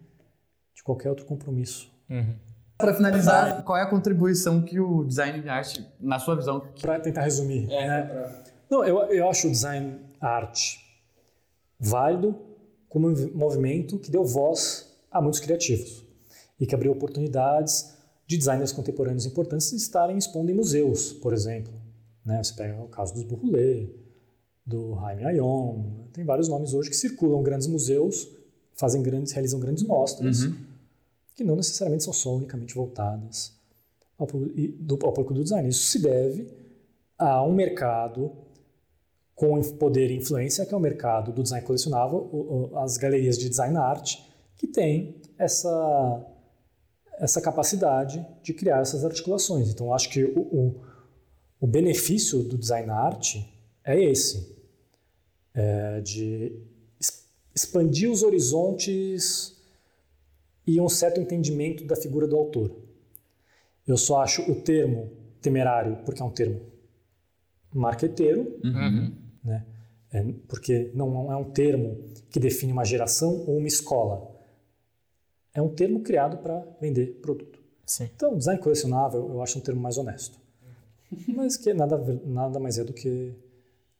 de 0.73 0.83
qualquer 0.83 1.09
outro 1.09 1.25
compromisso. 1.25 1.91
Uhum. 2.09 2.35
Para 2.77 2.93
finalizar, 2.93 3.63
qual 3.63 3.77
é 3.77 3.83
a 3.83 3.87
contribuição 3.87 4.61
que 4.63 4.79
o 4.79 5.03
design 5.03 5.39
de 5.41 5.49
arte, 5.49 5.85
na 5.99 6.17
sua 6.17 6.35
visão? 6.35 6.61
Para 6.79 6.99
tentar 6.99 7.21
resumir. 7.21 7.71
É, 7.71 7.87
né? 7.87 8.01
pra... 8.03 8.43
Não, 8.69 8.83
eu, 8.83 8.97
eu 9.11 9.29
acho 9.29 9.47
o 9.47 9.51
design 9.51 9.99
arte 10.19 10.80
válido 11.81 12.35
como 12.87 13.09
um 13.09 13.33
movimento 13.33 13.97
que 13.97 14.11
deu 14.11 14.23
voz 14.23 14.87
a 15.09 15.19
muitos 15.19 15.39
criativos 15.39 16.05
e 16.59 16.67
que 16.67 16.75
abriu 16.75 16.91
oportunidades 16.91 17.93
de 18.27 18.37
designers 18.37 18.71
contemporâneos 18.71 19.25
importantes 19.25 19.73
estarem 19.73 20.17
expondo 20.17 20.51
em 20.51 20.53
museus, 20.53 21.11
por 21.11 21.33
exemplo. 21.33 21.73
Né? 22.23 22.41
Você 22.43 22.53
pega 22.53 22.79
o 22.79 22.87
caso 22.87 23.13
dos 23.13 23.23
Bourroulet, 23.23 23.93
do 24.63 24.95
Jaime 24.95 25.25
Ayon, 25.25 26.05
tem 26.13 26.23
vários 26.23 26.47
nomes 26.47 26.73
hoje 26.73 26.89
que 26.89 26.95
circulam 26.95 27.41
grandes 27.41 27.67
museus, 27.67 28.29
fazem 28.75 29.01
grandes, 29.01 29.33
realizam 29.33 29.59
grandes 29.59 29.83
mostras, 29.83 30.43
uhum. 30.43 30.55
que 31.35 31.43
não 31.43 31.55
necessariamente 31.55 32.03
são 32.03 32.13
só 32.13 32.35
unicamente 32.35 32.75
voltadas 32.75 33.53
ao 34.17 34.27
público 34.27 35.33
do 35.33 35.43
design. 35.43 35.67
Isso 35.67 35.85
se 35.85 35.99
deve 35.99 36.47
a 37.17 37.43
um 37.43 37.53
mercado 37.53 38.31
com 39.41 39.59
poder 39.73 40.11
e 40.11 40.17
influência, 40.17 40.63
que 40.67 40.71
é 40.71 40.77
o 40.77 40.79
mercado 40.79 41.31
do 41.31 41.41
design 41.41 41.65
colecionável, 41.65 42.69
as 42.75 42.95
galerias 42.95 43.39
de 43.39 43.49
design 43.49 43.75
art, 43.75 44.19
que 44.55 44.67
tem 44.67 45.19
essa, 45.35 46.23
essa 47.13 47.41
capacidade 47.41 48.23
de 48.43 48.53
criar 48.53 48.81
essas 48.81 49.03
articulações. 49.03 49.71
Então, 49.71 49.95
acho 49.95 50.11
que 50.11 50.23
o, 50.23 50.41
o, 50.41 50.81
o 51.59 51.65
benefício 51.65 52.43
do 52.43 52.55
design 52.55 52.91
art 52.91 53.37
é 53.83 53.99
esse, 53.99 54.55
é 55.55 56.01
de 56.01 56.61
expandir 57.55 58.11
os 58.11 58.21
horizontes 58.21 59.59
e 60.67 60.79
um 60.79 60.87
certo 60.87 61.19
entendimento 61.19 61.83
da 61.83 61.95
figura 61.95 62.27
do 62.27 62.35
autor. 62.35 62.75
Eu 63.87 63.97
só 63.97 64.21
acho 64.21 64.43
o 64.51 64.61
termo 64.61 65.09
temerário 65.41 65.97
porque 66.05 66.21
é 66.21 66.25
um 66.25 66.29
termo 66.29 66.61
marqueteiro, 67.73 68.59
uhum. 68.63 69.20
É, 70.13 70.23
porque 70.47 70.91
não 70.93 71.31
é 71.31 71.35
um 71.35 71.51
termo 71.51 71.97
que 72.29 72.39
define 72.39 72.71
uma 72.73 72.83
geração 72.83 73.45
ou 73.47 73.57
uma 73.57 73.67
escola. 73.67 74.29
É 75.53 75.61
um 75.61 75.69
termo 75.69 76.01
criado 76.01 76.37
para 76.37 76.65
vender 76.81 77.19
produto. 77.21 77.61
Sim. 77.85 78.09
Então, 78.15 78.37
design 78.37 78.61
colecionável 78.61 79.29
eu 79.29 79.41
acho 79.41 79.57
um 79.57 79.61
termo 79.61 79.81
mais 79.81 79.97
honesto. 79.97 80.37
Mas 81.35 81.57
que 81.57 81.73
nada, 81.73 81.97
nada 82.25 82.59
mais 82.59 82.77
é 82.77 82.83
do 82.83 82.93
que 82.93 83.33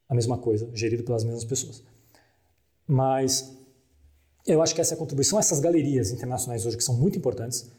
a 0.07 0.13
mesma 0.13 0.37
coisa, 0.37 0.69
gerido 0.73 1.03
pelas 1.03 1.23
mesmas 1.23 1.45
pessoas. 1.45 1.83
Mas 2.85 3.57
eu 4.45 4.61
acho 4.61 4.75
que 4.75 4.81
essa 4.81 4.93
é 4.93 4.95
a 4.95 4.97
contribuição, 4.97 5.39
essas 5.39 5.59
galerias 5.59 6.11
internacionais 6.11 6.65
hoje 6.65 6.77
que 6.77 6.83
são 6.83 6.95
muito 6.95 7.17
importantes, 7.17 7.69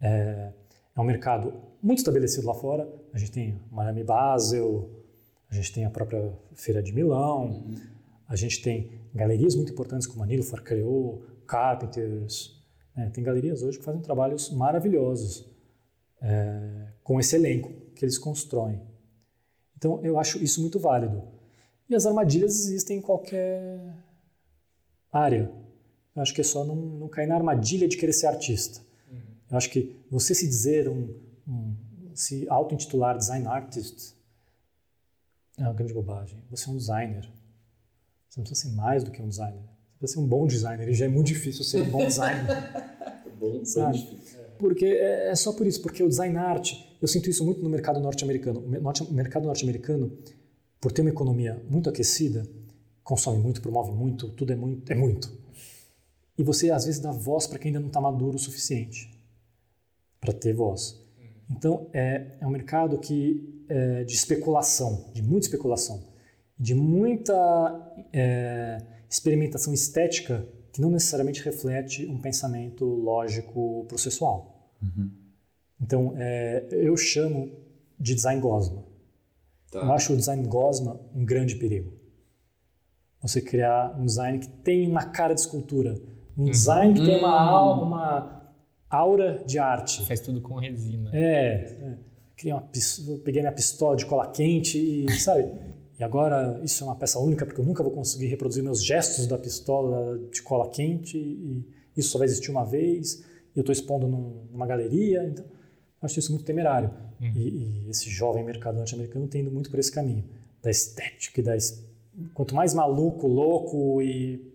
É, 0.00 0.52
é 0.96 1.00
um 1.00 1.04
mercado 1.04 1.54
muito 1.80 1.98
estabelecido 1.98 2.46
lá 2.46 2.54
fora. 2.54 2.88
A 3.12 3.18
gente 3.18 3.30
tem 3.30 3.60
Miami 3.70 4.02
Basel, 4.04 4.90
a 5.52 5.54
gente 5.54 5.70
tem 5.70 5.84
a 5.84 5.90
própria 5.90 6.32
Feira 6.54 6.82
de 6.82 6.94
Milão, 6.94 7.44
uhum. 7.44 7.76
a 8.26 8.34
gente 8.34 8.62
tem 8.62 8.90
galerias 9.14 9.54
muito 9.54 9.70
importantes 9.70 10.06
como 10.06 10.22
a 10.22 10.26
Nilo 10.26 10.42
Farcreou, 10.42 11.22
Carpenters. 11.46 12.58
Né? 12.96 13.10
Tem 13.10 13.22
galerias 13.22 13.62
hoje 13.62 13.78
que 13.78 13.84
fazem 13.84 14.00
trabalhos 14.00 14.50
maravilhosos 14.50 15.46
é, 16.22 16.86
com 17.04 17.20
esse 17.20 17.36
elenco 17.36 17.70
que 17.94 18.02
eles 18.02 18.16
constroem. 18.16 18.80
Então 19.76 20.02
eu 20.02 20.18
acho 20.18 20.42
isso 20.42 20.62
muito 20.62 20.78
válido. 20.78 21.22
E 21.86 21.94
as 21.94 22.06
armadilhas 22.06 22.52
existem 22.52 22.96
em 22.96 23.02
qualquer 23.02 23.78
área. 25.12 25.52
Eu 26.16 26.22
acho 26.22 26.32
que 26.32 26.40
é 26.40 26.44
só 26.44 26.64
não, 26.64 26.76
não 26.76 27.08
cair 27.08 27.26
na 27.26 27.34
armadilha 27.34 27.86
de 27.86 27.98
querer 27.98 28.14
ser 28.14 28.26
artista. 28.26 28.80
Uhum. 29.10 29.20
Eu 29.50 29.56
acho 29.58 29.68
que 29.68 30.02
você 30.10 30.34
se 30.34 30.48
dizer 30.48 30.88
um, 30.88 31.14
um 31.46 31.76
se 32.14 32.48
auto-intitular 32.48 33.18
design 33.18 33.46
artist 33.46 34.14
é 35.58 35.62
uma 35.62 35.72
grande 35.72 35.92
bobagem. 35.92 36.42
Você 36.50 36.68
é 36.68 36.72
um 36.72 36.76
designer. 36.76 37.28
Você 38.28 38.40
não 38.40 38.44
precisa 38.44 38.68
ser 38.68 38.76
mais 38.76 39.04
do 39.04 39.10
que 39.10 39.20
um 39.20 39.28
designer. 39.28 39.60
Você 39.60 39.98
precisa 39.98 40.20
ser 40.20 40.24
um 40.24 40.28
bom 40.28 40.46
designer. 40.46 40.88
E 40.88 40.94
já 40.94 41.04
é 41.04 41.08
muito 41.08 41.26
difícil 41.26 41.64
ser 41.64 41.82
um 41.82 41.90
bom 41.90 42.06
designer. 42.06 42.46
bom, 43.38 43.64
sabe? 43.64 43.98
difícil. 43.98 44.40
Porque 44.58 44.86
é, 44.86 45.30
é 45.30 45.34
só 45.34 45.52
por 45.52 45.66
isso, 45.66 45.82
porque 45.82 46.02
o 46.02 46.08
design 46.08 46.36
art, 46.36 46.72
eu 47.00 47.08
sinto 47.08 47.28
isso 47.28 47.44
muito 47.44 47.62
no 47.62 47.68
mercado 47.68 47.98
norte-americano. 47.98 48.60
O 48.60 49.12
mercado 49.12 49.44
norte-americano, 49.44 50.16
por 50.80 50.92
ter 50.92 51.02
uma 51.02 51.10
economia 51.10 51.60
muito 51.68 51.90
aquecida, 51.90 52.46
consome 53.02 53.38
muito, 53.38 53.60
promove 53.60 53.90
muito, 53.90 54.28
tudo 54.30 54.52
é 54.52 54.56
muito, 54.56 54.90
é 54.90 54.94
muito. 54.94 55.32
E 56.38 56.44
você 56.44 56.70
às 56.70 56.84
vezes 56.84 57.00
dá 57.00 57.10
voz 57.10 57.46
para 57.46 57.58
quem 57.58 57.70
ainda 57.70 57.80
não 57.80 57.88
está 57.88 58.00
maduro 58.00 58.36
o 58.36 58.38
suficiente 58.38 59.10
para 60.20 60.32
ter 60.32 60.54
voz. 60.54 61.00
Então 61.50 61.88
é, 61.92 62.36
é 62.40 62.46
um 62.46 62.50
mercado 62.50 62.98
que 62.98 63.61
é 63.72 64.04
de 64.04 64.14
especulação, 64.14 65.10
de 65.14 65.22
muita 65.22 65.46
especulação, 65.46 66.04
de 66.58 66.74
muita 66.74 68.04
é, 68.12 68.82
experimentação 69.08 69.72
estética 69.72 70.46
que 70.72 70.80
não 70.80 70.90
necessariamente 70.90 71.42
reflete 71.42 72.06
um 72.06 72.20
pensamento 72.20 72.84
lógico 72.84 73.84
processual. 73.88 74.70
Uhum. 74.82 75.10
Então 75.80 76.14
é, 76.16 76.68
eu 76.70 76.96
chamo 76.96 77.50
de 77.98 78.14
design 78.14 78.40
gosma. 78.40 78.84
Tá. 79.70 79.80
Eu 79.80 79.92
acho 79.92 80.12
o 80.12 80.16
design 80.16 80.46
gosma 80.46 81.00
um 81.14 81.24
grande 81.24 81.56
perigo. 81.56 81.92
Você 83.22 83.40
criar 83.40 83.98
um 83.98 84.04
design 84.04 84.38
que 84.38 84.48
tem 84.48 84.86
uma 84.86 85.06
cara 85.06 85.32
de 85.32 85.40
escultura, 85.40 85.94
um 86.36 86.42
uhum. 86.42 86.50
design 86.50 86.92
que 86.92 87.06
tem 87.06 87.18
uma, 87.18 87.78
hum. 87.78 87.84
uma 87.84 88.52
aura 88.90 89.42
de 89.46 89.58
arte. 89.58 90.06
Faz 90.06 90.20
tudo 90.20 90.42
com 90.42 90.56
resina. 90.56 91.10
É. 91.14 91.54
é. 91.54 92.11
Uma, 92.44 92.68
peguei 93.24 93.40
minha 93.40 93.52
pistola 93.52 93.96
de 93.96 94.06
cola 94.06 94.26
quente 94.30 94.78
e, 94.78 95.10
sabe? 95.20 95.48
E 95.98 96.04
agora 96.04 96.60
isso 96.64 96.82
é 96.82 96.86
uma 96.86 96.96
peça 96.96 97.18
única 97.18 97.46
porque 97.46 97.60
eu 97.60 97.64
nunca 97.64 97.82
vou 97.82 97.92
conseguir 97.92 98.26
reproduzir 98.26 98.62
meus 98.62 98.82
gestos 98.82 99.26
da 99.26 99.38
pistola 99.38 100.18
de 100.32 100.42
cola 100.42 100.68
quente 100.70 101.16
e 101.16 101.64
isso 101.96 102.10
só 102.10 102.18
vai 102.18 102.26
existir 102.26 102.50
uma 102.50 102.64
vez. 102.64 103.22
E 103.54 103.58
eu 103.58 103.60
estou 103.60 103.72
expondo 103.72 104.08
num, 104.08 104.46
numa 104.50 104.66
galeria. 104.66 105.24
Então, 105.24 105.44
acho 106.00 106.18
isso 106.18 106.32
muito 106.32 106.44
temerário. 106.44 106.90
Uhum. 107.20 107.32
E, 107.36 107.84
e, 107.86 107.90
esse 107.90 108.10
jovem 108.10 108.44
mercado 108.44 108.76
norte-americano 108.76 109.28
tem 109.28 109.42
indo 109.42 109.50
muito 109.50 109.70
por 109.70 109.78
esse 109.78 109.92
caminho 109.92 110.24
da 110.62 110.70
estética 110.70 111.40
e 111.40 111.42
da 111.42 111.56
quanto 112.34 112.54
mais 112.54 112.74
maluco, 112.74 113.26
louco 113.26 114.02
e, 114.02 114.52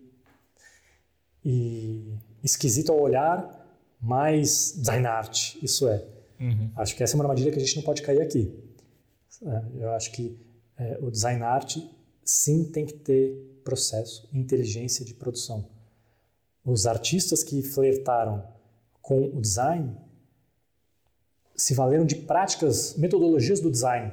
e 1.44 2.14
esquisito 2.42 2.92
ao 2.92 3.00
olhar, 3.00 3.66
mais 4.00 4.74
design 4.76 5.06
art 5.06 5.56
isso 5.62 5.88
é. 5.88 6.04
Uhum. 6.40 6.70
Acho 6.76 6.96
que 6.96 7.02
essa 7.02 7.14
é 7.14 7.16
uma 7.16 7.24
armadilha 7.24 7.50
que 7.50 7.58
a 7.58 7.60
gente 7.60 7.76
não 7.76 7.82
pode 7.82 8.02
cair 8.02 8.20
aqui. 8.20 8.52
É, 9.42 9.82
eu 9.82 9.90
acho 9.92 10.12
que 10.12 10.38
é, 10.76 10.98
o 11.00 11.10
design 11.10 11.42
art 11.42 11.78
sim 12.24 12.64
tem 12.64 12.86
que 12.86 12.94
ter 12.94 13.60
processo, 13.64 14.28
inteligência 14.32 15.04
de 15.04 15.14
produção. 15.14 15.68
Os 16.64 16.86
artistas 16.86 17.42
que 17.42 17.62
flertaram 17.62 18.44
com 19.00 19.24
o 19.26 19.40
design 19.40 19.96
se 21.56 21.74
valeram 21.74 22.06
de 22.06 22.14
práticas, 22.14 22.96
metodologias 22.96 23.60
do 23.60 23.70
design 23.70 24.12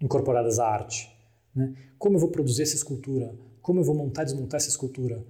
incorporadas 0.00 0.58
à 0.58 0.66
arte. 0.66 1.14
Né? 1.54 1.74
Como 1.98 2.16
eu 2.16 2.20
vou 2.20 2.30
produzir 2.30 2.62
essa 2.62 2.74
escultura? 2.74 3.34
Como 3.60 3.80
eu 3.80 3.84
vou 3.84 3.94
montar 3.94 4.22
e 4.22 4.26
desmontar 4.26 4.58
essa 4.58 4.68
escultura? 4.68 5.24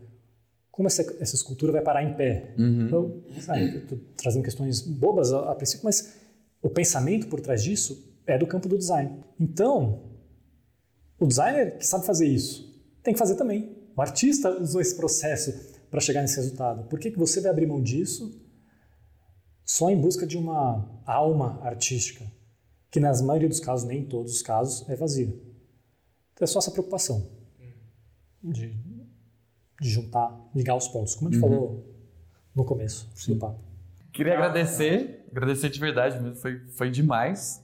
Como 0.74 0.88
essa, 0.88 1.02
essa 1.20 1.36
escultura 1.36 1.70
vai 1.70 1.82
parar 1.82 2.02
em 2.02 2.14
pé. 2.16 2.52
Uhum. 2.58 2.86
Então, 2.86 3.22
sabe, 3.40 3.76
estou 3.76 3.96
trazendo 4.16 4.42
questões 4.42 4.80
bobas 4.80 5.32
a, 5.32 5.52
a, 5.52 5.54
princípio, 5.54 5.84
mas 5.84 6.16
o 6.60 6.68
pensamento 6.68 7.28
por 7.28 7.40
trás 7.40 7.62
disso 7.62 8.12
é 8.26 8.36
do 8.36 8.44
campo 8.44 8.68
do 8.68 8.76
design. 8.76 9.22
Então, 9.38 10.02
o 11.16 11.28
designer 11.28 11.78
que 11.78 11.86
sabe 11.86 12.04
fazer 12.04 12.26
isso 12.26 12.74
tem 13.04 13.14
que 13.14 13.18
fazer 13.20 13.36
também. 13.36 13.72
O 13.96 14.02
artista 14.02 14.50
usou 14.60 14.80
esse 14.80 14.96
processo 14.96 15.54
para 15.88 16.00
chegar 16.00 16.22
nesse 16.22 16.34
resultado. 16.34 16.88
Por 16.88 16.98
que, 16.98 17.12
que 17.12 17.18
você 17.20 17.40
vai 17.40 17.52
abrir 17.52 17.68
mão 17.68 17.80
disso 17.80 18.42
só 19.64 19.88
em 19.90 20.00
busca 20.00 20.26
de 20.26 20.36
uma 20.36 21.00
alma 21.06 21.60
artística, 21.62 22.26
que 22.90 22.98
nas 22.98 23.22
maioria 23.22 23.48
dos 23.48 23.60
casos, 23.60 23.86
nem 23.86 24.00
em 24.00 24.06
todos 24.06 24.32
os 24.32 24.42
casos, 24.42 24.88
é 24.88 24.96
vazia? 24.96 25.28
Então 26.32 26.42
é 26.42 26.46
só 26.48 26.58
essa 26.58 26.72
preocupação 26.72 27.30
de 28.42 28.76
de 29.84 29.90
juntar, 29.90 30.34
ligar 30.54 30.74
os 30.74 30.88
pontos, 30.88 31.14
como 31.14 31.28
a 31.28 31.32
gente 31.32 31.42
uhum. 31.44 31.50
falou 31.50 31.94
no 32.54 32.64
começo 32.64 33.06
Sim. 33.14 33.34
do 33.34 33.38
papo. 33.38 33.60
Queria 34.14 34.32
agradecer, 34.32 35.26
agradecer 35.30 35.68
de 35.68 35.78
verdade 35.78 36.18
mesmo, 36.18 36.36
foi, 36.36 36.58
foi 36.68 36.90
demais. 36.90 37.62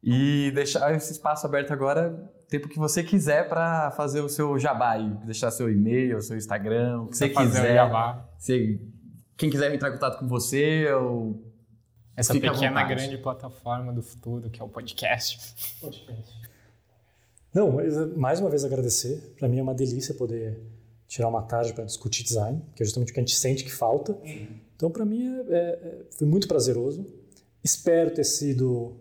E 0.00 0.52
deixar 0.54 0.94
esse 0.94 1.10
espaço 1.10 1.44
aberto 1.44 1.72
agora, 1.72 2.30
tempo 2.48 2.68
que 2.68 2.78
você 2.78 3.02
quiser 3.02 3.48
para 3.48 3.90
fazer 3.90 4.20
o 4.20 4.28
seu 4.28 4.56
jabá 4.56 4.92
aí, 4.92 5.10
deixar 5.24 5.50
seu 5.50 5.68
e-mail, 5.68 6.22
seu 6.22 6.36
Instagram, 6.36 7.02
o 7.02 7.08
que 7.08 7.16
você 7.16 7.28
quiser. 7.28 7.74
Jabá. 7.74 8.24
Você, 8.38 8.80
quem 9.36 9.50
quiser 9.50 9.74
entrar 9.74 9.88
em 9.88 9.92
contato 9.94 10.20
com 10.20 10.28
você 10.28 10.92
ou 10.92 11.42
essa 12.14 12.32
pequena 12.32 12.84
grande 12.84 13.18
plataforma 13.18 13.92
do 13.92 14.02
futuro 14.02 14.48
que 14.48 14.60
é 14.60 14.64
o 14.64 14.68
podcast. 14.68 15.40
Podcast. 15.80 16.38
Não, 17.52 17.72
mais 18.16 18.38
uma 18.38 18.48
vez 18.48 18.64
agradecer. 18.64 19.34
Para 19.36 19.48
mim 19.48 19.58
é 19.58 19.62
uma 19.62 19.74
delícia 19.74 20.14
poder 20.14 20.77
tirar 21.08 21.26
uma 21.26 21.42
tarde 21.42 21.72
para 21.72 21.84
discutir 21.84 22.22
design, 22.22 22.62
que 22.76 22.82
é 22.82 22.86
justamente 22.86 23.10
o 23.10 23.14
que 23.14 23.18
a 23.18 23.22
gente 23.22 23.34
sente 23.34 23.64
que 23.64 23.72
falta. 23.72 24.12
Uhum. 24.12 24.48
Então, 24.76 24.90
para 24.90 25.04
mim, 25.04 25.26
é, 25.48 25.56
é, 25.56 25.98
foi 26.10 26.26
muito 26.26 26.46
prazeroso. 26.46 27.04
Espero 27.64 28.12
ter 28.12 28.24
sido 28.24 28.94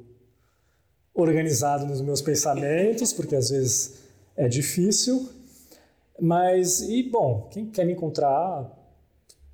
organizado 1.13 1.85
nos 1.85 2.01
meus 2.01 2.21
pensamentos, 2.21 3.11
porque 3.11 3.35
às 3.35 3.49
vezes 3.49 3.95
é 4.35 4.47
difícil. 4.47 5.29
Mas, 6.19 6.81
e 6.81 7.03
bom, 7.03 7.47
quem 7.51 7.69
quer 7.69 7.85
me 7.85 7.93
encontrar, 7.93 8.73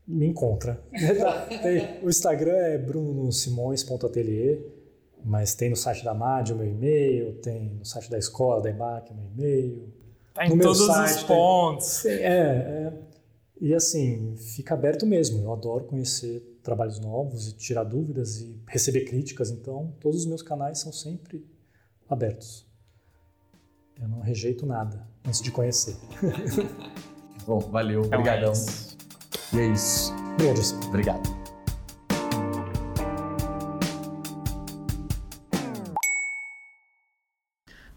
me 0.08 0.28
encontra. 0.28 0.80
o 2.04 2.10
Instagram 2.10 2.56
é 2.56 2.78
brunosimões.atelier, 2.78 4.62
mas 5.26 5.56
tem 5.56 5.70
no 5.70 5.76
site 5.76 6.04
da 6.04 6.14
MAD 6.14 6.54
o 6.54 6.56
meu 6.56 6.68
e-mail, 6.68 7.34
tem 7.42 7.76
no 7.80 7.86
site 7.86 8.10
da 8.10 8.18
escola, 8.18 8.62
da 8.62 8.70
EMAC 8.70 9.12
o 9.12 9.16
meu 9.16 9.26
e-mail, 9.26 9.94
Tá 10.34 10.46
em 10.46 10.58
todos 10.58 10.86
site, 10.86 11.18
os 11.18 11.24
pontos. 11.24 12.02
Tem, 12.02 12.14
é, 12.14 12.28
é, 12.28 12.94
e 13.62 13.74
assim, 13.74 14.36
fica 14.36 14.74
aberto 14.74 15.06
mesmo. 15.06 15.44
Eu 15.44 15.54
adoro 15.54 15.86
conhecer 15.86 16.60
trabalhos 16.64 17.00
novos 17.00 17.50
e 17.50 17.54
tirar 17.54 17.84
dúvidas 17.84 18.42
e 18.42 18.60
receber 18.68 19.06
críticas. 19.06 19.52
Então, 19.52 19.94
todos 20.00 20.22
os 20.22 20.26
meus 20.26 20.42
canais 20.42 20.80
são 20.80 20.92
sempre 20.92 21.46
abertos. 22.10 22.66
Eu 24.02 24.08
não 24.08 24.22
rejeito 24.22 24.66
nada 24.66 25.08
antes 25.26 25.42
de 25.42 25.52
conhecer. 25.52 25.96
Bom, 27.46 27.60
valeu. 27.60 28.06
Então 28.06 28.20
obrigadão. 28.20 28.54
É 28.54 29.56
e 29.56 29.60
é 29.60 29.68
isso. 29.68 30.14
Obrigado. 30.36 30.88
Obrigado. 30.88 31.43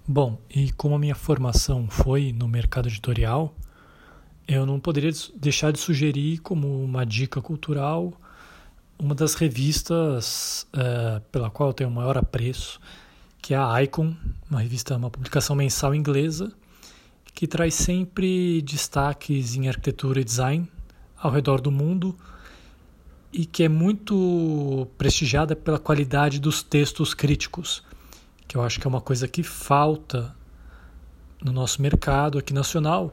Bom, 0.09 0.39
e 0.49 0.71
como 0.71 0.95
a 0.95 0.99
minha 1.01 1.17
formação 1.17 1.89
foi 1.91 2.33
no 2.33 2.47
mercado 2.47 2.87
editorial, 2.87 3.53
eu 4.47 4.65
não 4.65 4.79
poderia 4.79 5.11
deixar 5.35 5.73
de 5.73 5.81
sugerir 5.81 6.39
como 6.39 6.85
uma 6.85 7.05
dica 7.05 7.43
cultural 7.43 8.13
uma 8.97 9.17
das 9.17 9.35
revistas 9.35 10.65
é, 10.73 11.21
pela 11.33 11.51
qual 11.51 11.71
eu 11.71 11.73
tenho 11.73 11.91
o 11.91 11.93
maior 11.93 12.17
apreço, 12.17 12.79
que 13.43 13.53
é 13.53 13.57
a 13.57 13.83
Icon, 13.83 14.15
uma 14.49 14.61
revista, 14.61 14.97
uma 14.97 15.11
publicação 15.11 15.57
mensal 15.57 15.93
inglesa, 15.93 16.53
que 17.35 17.49
traz 17.49 17.75
sempre 17.75 18.63
destaques 18.63 19.57
em 19.57 19.67
arquitetura 19.67 20.21
e 20.21 20.25
design 20.25 20.69
ao 21.17 21.33
redor 21.33 21.61
do 21.61 21.73
mundo 21.73 22.17
e 23.33 23.45
que 23.45 23.65
é 23.65 23.69
muito 23.69 24.87
prestigiada 24.97 25.57
pela 25.57 25.81
qualidade 25.81 26.39
dos 26.39 26.63
textos 26.63 27.13
críticos 27.13 27.83
que 28.47 28.57
eu 28.57 28.63
acho 28.63 28.81
que 28.81 28.87
é 28.87 28.89
uma 28.89 29.01
coisa 29.01 29.27
que 29.27 29.43
falta 29.43 30.35
no 31.43 31.53
nosso 31.53 31.81
mercado 31.83 32.39
aqui 32.39 32.53
nacional 32.53 33.13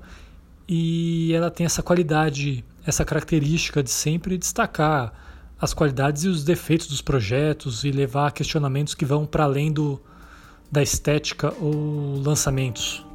e 0.67 1.34
ela 1.34 1.51
tem 1.51 1.65
essa 1.65 1.84
qualidade, 1.84 2.63
essa 2.86 3.03
característica 3.03 3.84
de 3.84 3.89
sempre 3.89 4.38
destacar 4.38 5.13
as 5.59 5.73
qualidades 5.73 6.23
e 6.23 6.27
os 6.27 6.43
defeitos 6.43 6.88
dos 6.88 7.01
projetos 7.01 7.84
e 7.84 7.91
levar 7.91 8.31
questionamentos 8.31 8.93
que 8.93 9.05
vão 9.05 9.25
para 9.25 9.43
além 9.43 9.71
do, 9.71 10.01
da 10.71 10.81
estética 10.81 11.53
ou 11.59 12.21
lançamentos. 12.21 13.05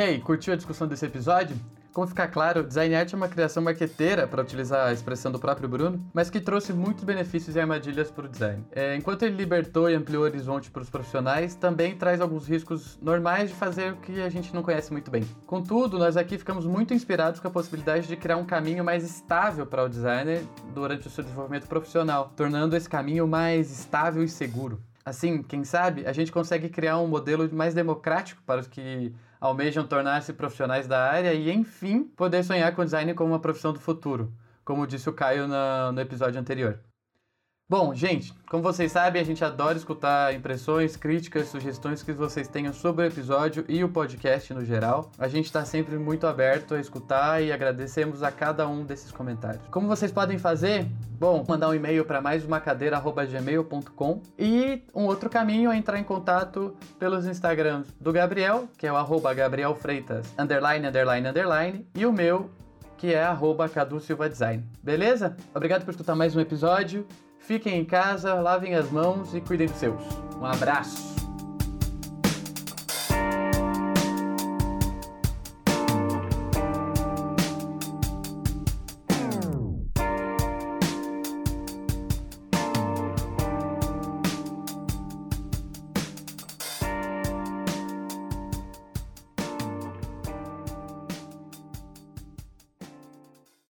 E 0.00 0.02
aí, 0.02 0.18
curtiu 0.18 0.54
a 0.54 0.56
discussão 0.56 0.88
desse 0.88 1.04
episódio? 1.04 1.54
Como 1.92 2.06
ficar 2.06 2.28
claro, 2.28 2.64
design 2.64 2.94
art 2.94 3.12
é 3.12 3.16
uma 3.16 3.28
criação 3.28 3.62
marqueteira, 3.62 4.26
para 4.26 4.40
utilizar 4.40 4.86
a 4.86 4.92
expressão 4.94 5.30
do 5.30 5.38
próprio 5.38 5.68
Bruno, 5.68 6.02
mas 6.14 6.30
que 6.30 6.40
trouxe 6.40 6.72
muitos 6.72 7.04
benefícios 7.04 7.54
e 7.54 7.60
armadilhas 7.60 8.10
para 8.10 8.24
o 8.24 8.28
design. 8.30 8.64
É, 8.72 8.96
enquanto 8.96 9.24
ele 9.24 9.36
libertou 9.36 9.90
e 9.90 9.94
ampliou 9.94 10.22
o 10.22 10.24
horizonte 10.24 10.70
para 10.70 10.80
os 10.80 10.88
profissionais, 10.88 11.54
também 11.54 11.94
traz 11.94 12.18
alguns 12.22 12.48
riscos 12.48 12.98
normais 13.02 13.50
de 13.50 13.56
fazer 13.56 13.92
o 13.92 13.96
que 13.96 14.22
a 14.22 14.30
gente 14.30 14.54
não 14.54 14.62
conhece 14.62 14.90
muito 14.90 15.10
bem. 15.10 15.22
Contudo, 15.44 15.98
nós 15.98 16.16
aqui 16.16 16.38
ficamos 16.38 16.64
muito 16.64 16.94
inspirados 16.94 17.38
com 17.38 17.48
a 17.48 17.50
possibilidade 17.50 18.08
de 18.08 18.16
criar 18.16 18.38
um 18.38 18.46
caminho 18.46 18.82
mais 18.82 19.04
estável 19.04 19.66
para 19.66 19.84
o 19.84 19.88
designer 19.90 20.42
durante 20.72 21.08
o 21.08 21.10
seu 21.10 21.22
desenvolvimento 21.22 21.66
profissional, 21.66 22.32
tornando 22.34 22.74
esse 22.74 22.88
caminho 22.88 23.28
mais 23.28 23.70
estável 23.70 24.24
e 24.24 24.28
seguro. 24.30 24.80
Assim, 25.04 25.42
quem 25.42 25.62
sabe, 25.62 26.06
a 26.06 26.12
gente 26.14 26.32
consegue 26.32 26.70
criar 26.70 26.98
um 26.98 27.06
modelo 27.06 27.46
mais 27.52 27.74
democrático 27.74 28.42
para 28.46 28.62
os 28.62 28.66
que 28.66 29.12
almejam 29.40 29.86
tornar-se 29.86 30.32
profissionais 30.32 30.86
da 30.86 31.02
área 31.10 31.32
e, 31.32 31.50
enfim, 31.50 32.04
poder 32.04 32.44
sonhar 32.44 32.74
com 32.74 32.84
design 32.84 33.14
como 33.14 33.30
uma 33.32 33.40
profissão 33.40 33.72
do 33.72 33.80
futuro, 33.80 34.32
como 34.64 34.86
disse 34.86 35.08
o 35.08 35.12
Caio 35.12 35.48
no 35.48 36.00
episódio 36.00 36.40
anterior. 36.40 36.78
Bom, 37.70 37.94
gente, 37.94 38.34
como 38.48 38.64
vocês 38.64 38.90
sabem, 38.90 39.22
a 39.22 39.24
gente 39.24 39.44
adora 39.44 39.78
escutar 39.78 40.34
impressões, 40.34 40.96
críticas, 40.96 41.46
sugestões 41.46 42.02
que 42.02 42.12
vocês 42.12 42.48
tenham 42.48 42.72
sobre 42.72 43.04
o 43.04 43.06
episódio 43.06 43.64
e 43.68 43.84
o 43.84 43.88
podcast 43.88 44.52
no 44.52 44.64
geral. 44.64 45.12
A 45.16 45.28
gente 45.28 45.44
está 45.44 45.64
sempre 45.64 45.96
muito 45.96 46.26
aberto 46.26 46.74
a 46.74 46.80
escutar 46.80 47.40
e 47.40 47.52
agradecemos 47.52 48.24
a 48.24 48.32
cada 48.32 48.66
um 48.66 48.84
desses 48.84 49.12
comentários. 49.12 49.62
Como 49.70 49.86
vocês 49.86 50.10
podem 50.10 50.36
fazer? 50.36 50.88
Bom, 51.12 51.44
mandar 51.48 51.68
um 51.68 51.74
e-mail 51.74 52.04
para 52.04 52.20
mais 52.20 52.44
uma 52.44 52.60
e 54.36 54.82
um 54.92 55.04
outro 55.04 55.30
caminho 55.30 55.70
é 55.70 55.76
entrar 55.76 56.00
em 56.00 56.02
contato 56.02 56.74
pelos 56.98 57.24
Instagrams 57.24 57.86
do 58.00 58.12
Gabriel, 58.12 58.68
que 58.76 58.84
é 58.84 58.92
o 58.92 58.96
arroba 58.96 59.32
Gabriel 59.32 59.76
Freitas, 59.76 60.26
underline, 60.36 60.88
underline, 60.88 61.28
underline, 61.28 61.86
e 61.94 62.04
o 62.04 62.12
meu, 62.12 62.50
que 62.98 63.14
é 63.14 63.22
arroba 63.22 63.68
Cadu 63.68 64.00
Silva 64.00 64.28
Design. 64.28 64.64
Beleza? 64.82 65.36
Obrigado 65.54 65.84
por 65.84 65.92
escutar 65.92 66.16
mais 66.16 66.34
um 66.34 66.40
episódio. 66.40 67.06
Fiquem 67.40 67.80
em 67.80 67.84
casa, 67.84 68.34
lavem 68.34 68.74
as 68.74 68.90
mãos 68.90 69.34
e 69.34 69.40
cuidem 69.40 69.66
dos 69.66 69.76
seus. 69.76 70.00
Um 70.38 70.44
abraço! 70.44 71.29